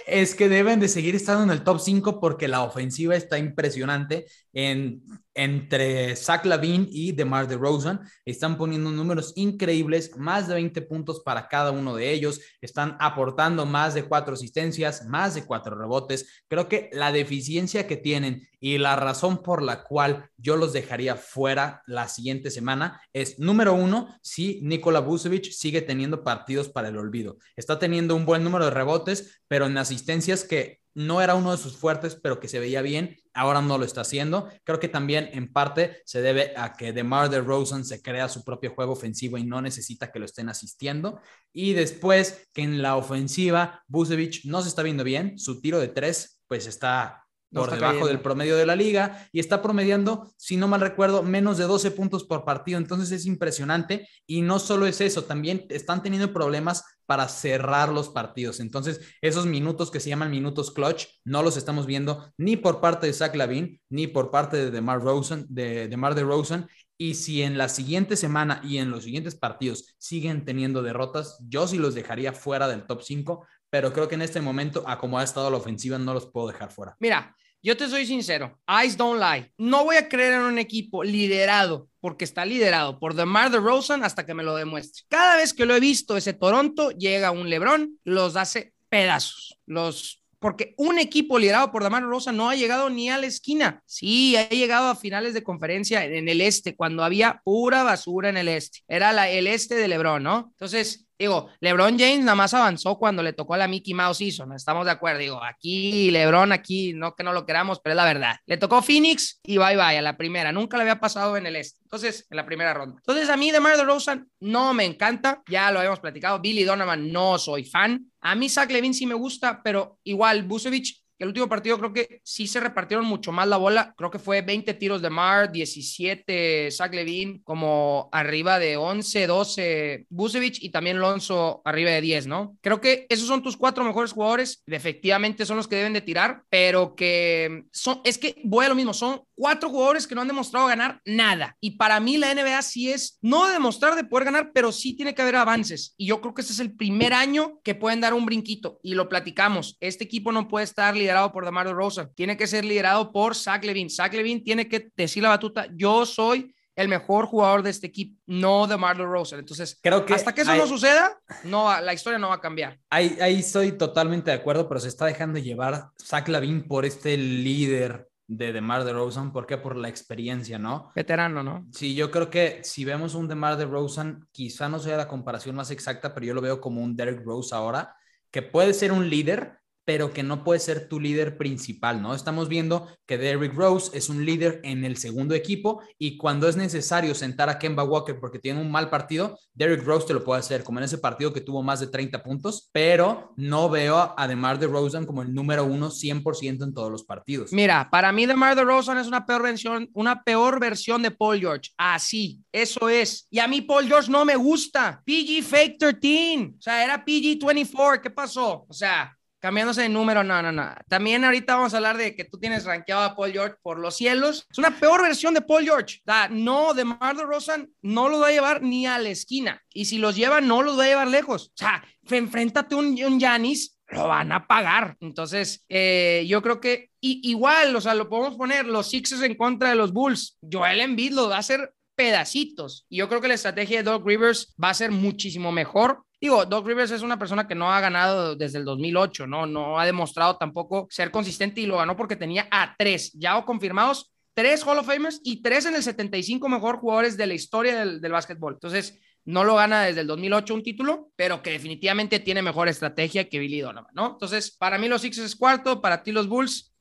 Es 0.06 0.36
que 0.36 0.48
deben 0.48 0.80
de 0.80 0.88
seguir 0.88 1.16
estando 1.16 1.44
en 1.44 1.50
el 1.50 1.64
top 1.64 1.80
5 1.80 2.20
porque 2.20 2.48
la 2.48 2.64
ofensiva 2.64 3.16
está 3.16 3.38
impresionante 3.40 4.26
en 4.54 5.02
entre 5.38 6.16
Zach 6.16 6.44
Lavin 6.46 6.88
y 6.92 7.14
DeMar 7.14 7.48
DeRozan. 7.48 8.02
Están 8.26 8.58
poniendo 8.58 8.92
números 8.92 9.34
increíbles, 9.36 10.18
más 10.18 10.48
de 10.48 10.56
20 10.56 10.82
puntos 10.82 11.22
para 11.22 11.48
cada 11.48 11.72
uno 11.72 11.96
de 11.96 12.12
ellos. 12.12 12.42
Están 12.60 12.98
aportando 13.00 13.66
más 13.66 13.94
de 13.94 14.04
cuatro 14.04 14.34
asistencias, 14.34 15.06
más 15.06 15.36
de 15.36 15.46
cuatro 15.46 15.78
rebotes. 15.78 16.44
Creo 16.50 16.68
que 16.68 16.90
la 16.92 17.12
deficiencia 17.12 17.88
que 17.88 17.98
tienen 17.98 18.48
y 18.60 18.80
la 18.80 18.96
razón 18.96 19.44
por 19.44 19.62
la 19.62 19.84
cual 19.84 20.30
yo 20.38 20.58
los 20.58 20.74
dejaría 20.74 21.16
fuera 21.16 21.84
la 21.86 22.08
siguiente 22.08 22.50
semana 22.50 23.02
es, 23.14 23.40
número 23.40 23.76
uno, 23.76 24.18
si 24.22 24.60
Nikola 24.64 25.00
Vucevic 25.00 25.52
sigue 25.52 25.82
teniendo 25.82 26.24
partidos 26.24 26.70
para 26.70 26.88
el 26.88 26.98
olvido. 26.98 27.38
Está 27.56 27.78
teniendo 27.78 28.16
un 28.16 28.26
buen 28.26 28.44
número 28.44 28.66
de 28.66 28.72
rebotes, 28.72 29.42
pero 29.48 29.68
en 29.68 29.78
asistencias 29.78 30.44
que 30.44 30.80
no 30.98 31.22
era 31.22 31.36
uno 31.36 31.52
de 31.52 31.60
sus 31.60 31.78
fuertes, 31.78 32.16
pero 32.16 32.40
que 32.40 32.48
se 32.48 32.60
veía 32.60 32.82
bien, 32.82 33.18
ahora 33.36 33.62
no 33.62 33.78
lo 33.78 33.86
está 33.86 34.02
haciendo. 34.02 34.50
Creo 34.64 34.80
que 34.80 34.90
también 34.90 35.30
en 35.32 35.54
parte 35.54 36.02
se 36.06 36.24
debe 36.24 36.54
a 36.58 36.74
que 36.74 36.92
DeMar 36.92 37.30
DeRozan 37.30 37.86
se 37.86 38.02
crea 38.02 38.28
su 38.30 38.44
propio 38.44 38.74
juego 38.74 38.94
ofensivo 38.94 39.38
y 39.38 39.44
no 39.44 39.62
necesita 39.62 40.12
que 40.12 40.18
lo 40.18 40.26
estén 40.26 40.50
asistiendo. 40.50 41.22
Y 41.54 41.74
después 41.74 42.50
que 42.52 42.64
en 42.64 42.82
la 42.82 42.96
ofensiva, 42.96 43.84
Busevich 43.88 44.46
no 44.46 44.64
se 44.64 44.70
está 44.70 44.82
viendo 44.82 45.04
bien, 45.04 45.38
su 45.38 45.62
tiro 45.62 45.80
de 45.80 45.90
tres 45.90 46.42
pues 46.48 46.66
está 46.66 47.27
por 47.52 47.72
debajo 47.72 48.08
del 48.08 48.20
promedio 48.20 48.58
de 48.58 48.66
la 48.66 48.76
liga 48.76 49.28
y 49.32 49.40
está 49.40 49.62
promediando, 49.62 50.32
si 50.38 50.58
no 50.58 50.68
mal 50.68 50.82
recuerdo, 50.82 51.24
menos 51.24 51.58
de 51.58 51.66
12 51.66 51.92
puntos 51.92 52.24
por 52.24 52.46
partido. 52.46 52.78
Entonces 52.78 53.12
es 53.12 53.26
impresionante 53.26 54.08
y 54.26 54.42
no 54.42 54.60
solo 54.60 54.86
es 54.86 55.02
eso, 55.02 55.24
también 55.24 55.66
están 55.70 56.04
teniendo 56.04 56.34
problemas 56.34 56.84
para 57.08 57.30
cerrar 57.30 57.90
los 57.90 58.10
partidos. 58.10 58.60
Entonces, 58.60 59.00
esos 59.22 59.46
minutos 59.46 59.90
que 59.90 60.02
se 60.02 60.10
llaman 60.10 60.30
minutos 60.30 60.72
clutch 60.72 61.06
no 61.24 61.42
los 61.42 61.56
estamos 61.56 61.86
viendo 61.86 62.32
ni 62.38 62.58
por 62.58 62.82
parte 62.82 63.08
de 63.08 63.14
Zach 63.14 63.34
Lavin 63.34 63.80
ni 63.90 64.08
por 64.08 64.30
parte 64.30 64.58
de 64.58 64.72
DeMar 64.72 65.02
Rosen, 65.02 65.46
de 65.50 65.88
DeMar 65.88 66.16
DeRozan. 66.16 66.68
Y 67.00 67.14
si 67.14 67.44
en 67.44 67.58
la 67.58 67.70
siguiente 67.70 68.18
semana 68.18 68.60
y 68.64 68.80
en 68.80 68.92
los 68.92 69.04
siguientes 69.04 69.36
partidos 69.36 69.96
siguen 69.98 70.46
teniendo 70.46 70.82
derrotas, 70.82 71.38
yo 71.48 71.68
sí 71.68 71.78
los 71.78 71.96
dejaría 71.96 72.34
fuera 72.34 72.68
del 72.68 72.88
top 72.88 73.04
5 73.04 73.46
pero 73.70 73.94
creo 73.94 74.08
que 74.08 74.16
en 74.16 74.22
este 74.22 74.42
momento, 74.42 74.84
a 74.88 74.98
como 74.98 75.20
ha 75.20 75.24
estado 75.24 75.50
la 75.50 75.58
ofensiva, 75.58 75.98
no 75.98 76.14
los 76.14 76.28
puedo 76.28 76.48
dejar 76.48 76.72
fuera. 76.72 76.96
Mira, 77.00 77.36
yo 77.62 77.76
te 77.76 77.90
soy 77.90 78.06
sincero, 78.06 78.60
eyes 78.68 78.96
don't 78.96 79.20
lie. 79.20 79.52
No 79.58 79.84
voy 79.84 79.96
a 79.98 80.08
creer 80.08 80.34
en 80.34 80.42
un 80.42 80.60
equipo 80.60 81.04
liderado, 81.04 81.90
porque 82.00 82.24
está 82.24 82.46
liderado 82.46 83.00
por 83.00 83.14
DeMar 83.14 83.52
DeRozan 83.52 84.04
hasta 84.04 84.26
que 84.26 84.34
me 84.34 84.44
lo 84.44 84.56
demuestre. 84.56 85.04
Cada 85.10 85.38
vez 85.38 85.54
que 85.54 85.66
lo 85.66 85.76
he 85.76 85.80
visto, 85.80 86.16
ese 86.16 86.34
Toronto 86.34 86.92
llega 86.92 87.32
un 87.32 87.50
LeBron, 87.50 88.00
los 88.04 88.36
hace 88.36 88.74
pedazos. 88.90 89.58
Los 89.66 90.24
porque 90.40 90.76
un 90.78 91.00
equipo 91.00 91.40
liderado 91.40 91.72
por 91.72 91.84
DeMar 91.84 92.04
DeRozan 92.04 92.38
no 92.38 92.50
ha 92.50 92.56
llegado 92.56 92.92
ni 92.92 93.10
a 93.10 93.18
la 93.18 93.26
esquina. 93.26 93.82
Sí, 93.86 94.36
ha 94.36 94.48
llegado 94.48 94.90
a 94.90 94.96
finales 94.96 95.34
de 95.34 95.42
conferencia 95.42 96.06
en 96.06 96.30
el 96.30 96.42
este, 96.42 96.76
cuando 96.76 97.04
había 97.04 97.42
pura 97.44 97.82
basura 97.82 98.30
en 98.30 98.38
el 98.38 98.48
este. 98.48 98.82
Era 98.88 99.12
la, 99.14 99.30
el 99.30 99.48
este 99.48 99.74
de 99.76 99.88
LeBron, 99.88 100.22
¿no? 100.22 100.50
Entonces, 100.52 101.07
Digo, 101.20 101.50
LeBron 101.60 101.98
James 101.98 102.20
nada 102.20 102.36
más 102.36 102.54
avanzó 102.54 102.98
cuando 102.98 103.24
le 103.24 103.34
tocó 103.34 103.56
a 103.56 103.58
la 103.58 103.68
Mickey 103.68 103.94
Mouse 103.94 104.18
Season, 104.18 104.54
estamos 104.54 104.86
de 104.86 104.92
acuerdo. 104.92 105.20
Digo, 105.20 105.44
aquí 105.44 106.12
LeBron, 106.12 106.52
aquí 106.52 106.94
no 106.94 107.16
que 107.16 107.24
no 107.24 107.34
lo 107.34 107.46
queramos, 107.46 107.80
pero 107.80 107.94
es 107.94 107.98
la 107.98 108.06
verdad. 108.06 108.36
Le 108.46 108.58
tocó 108.58 108.82
Phoenix 108.82 109.40
y 109.44 109.58
bye 109.58 109.76
bye 109.76 109.98
a 109.98 110.02
la 110.02 110.18
primera. 110.18 110.52
Nunca 110.52 110.78
le 110.78 110.84
había 110.84 111.00
pasado 111.00 111.38
en 111.38 111.48
el 111.48 111.56
este. 111.56 111.80
Entonces, 111.84 112.28
en 112.30 112.38
la 112.38 112.46
primera 112.46 112.74
ronda. 112.74 112.98
Entonces, 112.98 113.30
a 113.30 113.38
mí 113.38 113.52
de 113.52 113.60
Mar 113.60 113.78
Rosen 113.86 114.30
no 114.40 114.74
me 114.74 114.86
encanta. 114.86 115.42
Ya 115.48 115.72
lo 115.72 115.80
habíamos 115.80 116.00
platicado. 116.00 116.40
Billy 116.40 116.64
Donovan 116.64 117.12
no 117.12 117.40
soy 117.40 117.64
fan. 117.64 118.12
A 118.22 118.36
mí 118.36 118.50
Zach 118.50 118.70
Levine 118.70 118.94
sí 118.94 119.06
me 119.06 119.16
gusta, 119.16 119.62
pero 119.64 120.00
igual 120.04 120.44
Busevich 120.44 121.04
el 121.20 121.28
último 121.28 121.48
partido 121.48 121.78
creo 121.78 121.94
que 121.94 122.22
sí 122.24 122.48
se 122.48 122.60
repartieron 122.60 123.06
mucho 123.06 123.32
más 123.32 123.48
la 123.48 123.58
bola. 123.58 123.94
Creo 123.98 124.12
que 124.12 124.20
fue 124.20 124.42
20 124.42 124.74
tiros 124.76 125.02
de 125.02 125.10
Mar, 125.10 125.52
17 125.52 126.70
Zach 126.72 126.94
Levine, 126.94 127.42
como 127.44 128.10
arriba 128.12 128.60
de 128.60 128.78
11, 128.78 129.28
12 129.28 130.06
Busevich 130.10 130.64
y 130.64 130.70
también 130.70 131.00
Lonzo 131.00 131.62
arriba 131.66 131.92
de 131.92 132.02
10, 132.02 132.28
¿no? 132.28 132.58
Creo 132.62 132.82
que 132.82 133.06
esos 133.10 133.28
son 133.28 133.44
tus 133.44 133.58
cuatro 133.58 133.84
mejores 133.84 134.12
jugadores. 134.12 134.64
Efectivamente 134.68 135.46
son 135.46 135.58
los 135.58 135.68
que 135.68 135.76
deben 135.76 135.94
de 135.94 136.02
tirar, 136.02 136.44
pero 136.50 136.96
que 136.96 137.66
son, 137.72 138.02
es 138.04 138.18
que 138.18 138.36
voy 138.44 138.66
a 138.66 138.70
lo 138.70 138.76
mismo, 138.76 138.94
son 138.94 139.22
cuatro 139.38 139.70
jugadores 139.70 140.08
que 140.08 140.16
no 140.16 140.22
han 140.22 140.28
demostrado 140.28 140.68
ganar 140.68 141.00
nada. 141.06 141.56
Y 141.62 141.78
para 141.78 142.00
mí 142.00 142.18
la 142.18 142.34
NBA 142.34 142.62
sí 142.64 142.92
es 142.92 143.20
no 143.22 143.48
demostrar 143.48 143.96
de 143.96 144.04
poder 144.04 144.26
ganar, 144.26 144.52
pero 144.54 144.72
sí 144.72 144.96
tiene 144.96 145.14
que 145.14 145.22
haber 145.22 145.36
avances. 145.36 145.94
Y 145.96 146.08
yo 146.08 146.20
creo 146.20 146.34
que 146.34 146.42
este 146.42 146.54
es 146.54 146.60
el 146.60 146.76
primer 146.76 147.14
año 147.14 147.60
que 147.64 147.76
pueden 147.76 148.02
dar 148.02 148.14
un 148.16 148.26
brinquito. 148.26 148.80
Y 148.82 148.96
lo 148.96 149.08
platicamos. 149.08 149.78
Este 149.80 150.04
equipo 150.04 150.32
no 150.32 150.48
puede 150.48 150.66
estar 150.66 150.96
liderado 150.96 151.32
por 151.32 151.46
DeMar 151.46 151.68
Rosa, 151.68 152.10
tiene 152.16 152.36
que 152.36 152.48
ser 152.48 152.66
liderado 152.66 153.12
por 153.12 153.36
Zach 153.36 153.64
Levine. 153.64 153.90
Zach 153.90 154.14
Levine 154.14 154.42
tiene 154.42 154.68
que 154.68 154.90
decir 154.96 155.22
la 155.22 155.30
batuta, 155.30 155.68
yo 155.76 156.06
soy 156.06 156.54
el 156.76 156.88
mejor 156.88 157.26
jugador 157.26 157.64
de 157.64 157.72
este 157.72 157.88
equipo, 157.88 158.22
no 158.28 158.68
de 158.68 158.78
Marlon 158.78 159.12
Rosa. 159.12 159.36
Entonces, 159.36 159.80
creo 159.82 160.06
que 160.06 160.14
hasta 160.14 160.34
que 160.34 160.42
eso 160.42 160.56
no 160.56 160.68
suceda, 160.68 161.20
no, 161.44 161.82
la 161.82 161.94
historia 161.94 162.20
no 162.20 162.30
va 162.30 162.36
a 162.36 162.42
cambiar. 162.42 162.80
Ahí, 162.92 163.18
ahí 163.20 163.40
estoy 163.40 163.72
totalmente 163.72 164.30
de 164.30 164.38
acuerdo, 164.38 164.70
pero 164.70 164.80
se 164.80 164.88
está 164.88 165.08
dejando 165.08 165.40
llevar 165.40 165.90
Zach 166.00 166.28
Lavin 166.28 166.68
por 166.68 166.86
este 166.86 167.18
líder 167.18 168.08
de 168.28 168.52
DeMar 168.52 168.84
DeRozan, 168.84 169.32
¿por 169.32 169.48
qué? 169.48 169.58
Por 169.58 169.78
la 169.78 169.88
experiencia, 169.88 170.60
¿no? 170.60 170.92
Veterano, 170.96 171.44
¿no? 171.44 171.66
Sí, 171.72 171.96
yo 171.96 172.12
creo 172.12 172.30
que 172.30 172.60
si 172.64 172.84
vemos 172.86 173.16
un 173.16 173.28
DeMar 173.28 173.58
DeRozan, 173.58 174.28
quizá 174.32 174.68
no 174.68 174.80
sea 174.80 174.98
la 174.98 175.08
comparación 175.08 175.56
más 175.56 175.72
exacta, 175.72 176.14
pero 176.14 176.26
yo 176.26 176.34
lo 176.34 176.42
veo 176.42 176.60
como 176.60 176.82
un 176.82 176.96
Derek 176.96 177.24
Rose 177.24 177.56
ahora, 177.56 177.96
que 178.30 178.42
puede 178.42 178.74
ser 178.74 178.92
un 178.92 179.10
líder, 179.10 179.60
pero 179.88 180.12
que 180.12 180.22
no 180.22 180.44
puede 180.44 180.60
ser 180.60 180.90
tu 180.90 181.00
líder 181.00 181.38
principal, 181.38 182.02
¿no? 182.02 182.14
Estamos 182.14 182.50
viendo 182.50 182.90
que 183.06 183.18
Derrick 183.18 183.54
Rose 183.54 183.98
es 183.98 184.10
un 184.10 184.26
líder 184.26 184.60
en 184.66 184.84
el 184.84 184.98
segundo 184.98 185.34
equipo 185.34 185.82
y 185.98 186.18
cuando 186.18 186.50
es 186.50 186.58
necesario 186.58 187.16
sentar 187.16 187.48
a 187.48 187.58
Kemba 187.58 187.86
Walker 187.86 188.20
porque 188.20 188.38
tiene 188.38 188.60
un 188.60 188.70
mal 188.70 188.90
partido, 188.90 189.40
Derrick 189.54 189.86
Rose 189.86 190.06
te 190.06 190.14
lo 190.14 190.26
puede 190.26 190.42
hacer, 190.42 190.66
como 190.66 190.80
en 190.80 190.84
ese 190.84 190.98
partido 190.98 191.32
que 191.32 191.40
tuvo 191.40 191.64
más 191.64 191.80
de 191.80 191.88
30 191.88 192.22
puntos, 192.22 192.70
pero 192.74 193.32
no 193.38 193.70
veo 193.70 194.14
a 194.18 194.28
DeMar 194.28 194.60
DeRozan 194.60 195.06
como 195.06 195.22
el 195.22 195.34
número 195.34 195.64
uno 195.64 195.90
100% 195.90 196.66
en 196.66 196.74
todos 196.74 196.92
los 196.92 197.06
partidos. 197.06 197.54
Mira, 197.54 197.88
para 197.90 198.12
mí 198.12 198.26
DeMar 198.26 198.58
DeRozan 198.58 198.98
es 198.98 199.08
una 199.08 199.26
peor 199.26 199.44
versión, 199.44 199.90
una 199.94 200.22
peor 200.22 200.60
versión 200.60 201.02
de 201.02 201.12
Paul 201.12 201.40
George. 201.40 201.72
Así, 201.78 202.42
eso 202.52 202.90
es. 202.90 203.26
Y 203.32 203.40
a 203.40 203.48
mí 203.48 203.62
Paul 203.62 203.88
George 203.88 204.12
no 204.12 204.26
me 204.26 204.36
gusta. 204.36 205.02
PG 205.06 205.44
Fake 205.44 205.78
13. 205.80 206.56
O 206.58 206.62
sea, 206.62 206.84
era 206.84 207.06
PG 207.06 207.40
24. 207.46 208.02
¿Qué 208.02 208.10
pasó? 208.10 208.66
O 208.68 208.74
sea, 208.74 209.17
cambiándose 209.48 209.84
de 209.84 209.88
número, 209.88 210.26
no, 210.26 210.42
no, 210.42 210.52
no. 210.52 210.76
También 210.90 211.24
ahorita 211.24 211.56
vamos 211.56 211.74
a 211.74 211.78
hablar 211.78 211.96
de 211.96 212.18
que 212.18 212.26
tú 212.26 212.38
tienes 212.38 212.66
rankeado 212.66 213.04
a 213.04 213.16
Paul 213.16 213.32
George 213.32 213.56
por 213.62 213.80
los 213.80 213.96
cielos. 213.96 214.46
Es 214.52 214.58
una 214.58 214.78
peor 214.78 215.02
versión 215.02 215.34
de 215.34 215.40
Paul 215.40 215.64
George. 215.64 216.02
no, 216.32 216.74
de 216.74 216.84
Mardo 216.84 217.26
Rosan 217.26 217.70
no 217.82 218.10
lo 218.10 218.20
va 218.20 218.28
a 218.28 218.32
llevar 218.32 218.62
ni 218.62 218.86
a 218.88 219.00
la 219.00 219.08
esquina. 219.08 219.64
Y 219.72 219.86
si 219.86 220.00
los 220.00 220.18
lleva, 220.18 220.42
no 220.42 220.64
los 220.64 220.78
va 220.78 220.84
a 220.84 220.88
llevar 220.88 221.08
lejos. 221.08 221.48
O 221.48 221.52
sea, 221.56 221.82
enfréntate 222.10 222.76
a 222.76 222.78
un 222.78 223.20
Yanis, 223.22 223.80
lo 223.88 224.10
van 224.10 224.34
a 224.34 224.48
pagar. 224.48 224.98
Entonces, 225.00 225.64
eh, 225.70 226.26
yo 226.28 226.42
creo 226.42 226.60
que 226.60 226.90
igual, 227.00 227.74
o 227.74 227.80
sea, 227.80 227.94
lo 227.94 228.10
podemos 228.10 228.36
poner 228.36 228.66
los 228.66 228.90
Sixers 228.90 229.22
en 229.22 229.36
contra 229.36 229.70
de 229.70 229.76
los 229.76 229.94
Bulls. 229.94 230.38
Joel 230.42 230.82
Embiid 230.82 231.14
lo 231.14 231.30
va 231.30 231.38
a 231.38 231.40
hacer 231.40 231.74
pedacitos. 231.96 232.86
Y 232.90 232.98
yo 232.98 233.08
creo 233.08 233.22
que 233.22 233.30
la 233.30 233.36
estrategia 233.36 233.78
de 233.78 233.90
Doug 233.90 234.06
Rivers 234.06 234.54
va 234.62 234.72
a 234.72 234.74
ser 234.74 234.92
muchísimo 234.92 235.54
mejor 235.54 236.04
Digo, 236.20 236.46
Doc 236.46 236.66
Rivers 236.66 236.92
es 236.92 237.04
una 237.04 237.20
persona 237.20 237.48
que 237.48 237.56
no 237.56 237.72
ha 237.72 237.80
ganado 237.80 238.36
desde 238.36 238.58
el 238.58 238.66
2008, 238.66 239.28
¿no? 239.28 239.46
No 239.46 239.80
ha 239.80 239.86
demostrado 239.86 240.38
tampoco 240.38 240.88
ser 240.90 241.12
consistente 241.12 241.62
y 241.62 241.68
lo 241.68 241.78
ganó 241.78 241.96
porque 241.96 242.16
tenía 242.16 242.48
a 242.50 242.76
tres, 242.78 243.12
ya 243.14 243.44
confirmados, 243.46 244.12
tres 244.34 244.66
Hall 244.66 244.80
of 244.80 244.88
Famers 244.88 245.22
y 245.24 245.42
tres 245.44 245.66
en 245.68 245.76
el 245.76 245.84
75 245.84 246.50
mejor 246.50 246.80
jugadores 246.80 247.18
de 247.18 247.28
la 247.28 247.36
historia 247.36 247.80
del, 247.80 248.02
del 248.02 248.12
básquetbol. 248.12 248.54
Entonces, 248.54 249.00
no 249.26 249.44
lo 249.44 249.56
gana 249.56 249.84
desde 249.84 250.02
el 250.02 250.08
2008 250.08 250.54
un 250.54 250.64
título, 250.64 251.12
pero 251.16 251.44
que 251.44 251.52
definitivamente 251.52 252.20
tiene 252.20 252.42
mejor 252.42 252.68
estrategia 252.70 253.28
que 253.28 253.40
Billy 253.40 253.60
Donovan, 253.60 253.94
¿no? 253.94 254.12
Entonces, 254.14 254.56
para 254.58 254.78
mí 254.78 254.88
los 254.88 255.02
Sixers 255.02 255.28
es 255.28 255.36
cuarto, 255.36 255.82
para 255.82 256.02
ti 256.02 256.12
los 256.14 256.30
Bulls 256.30 256.74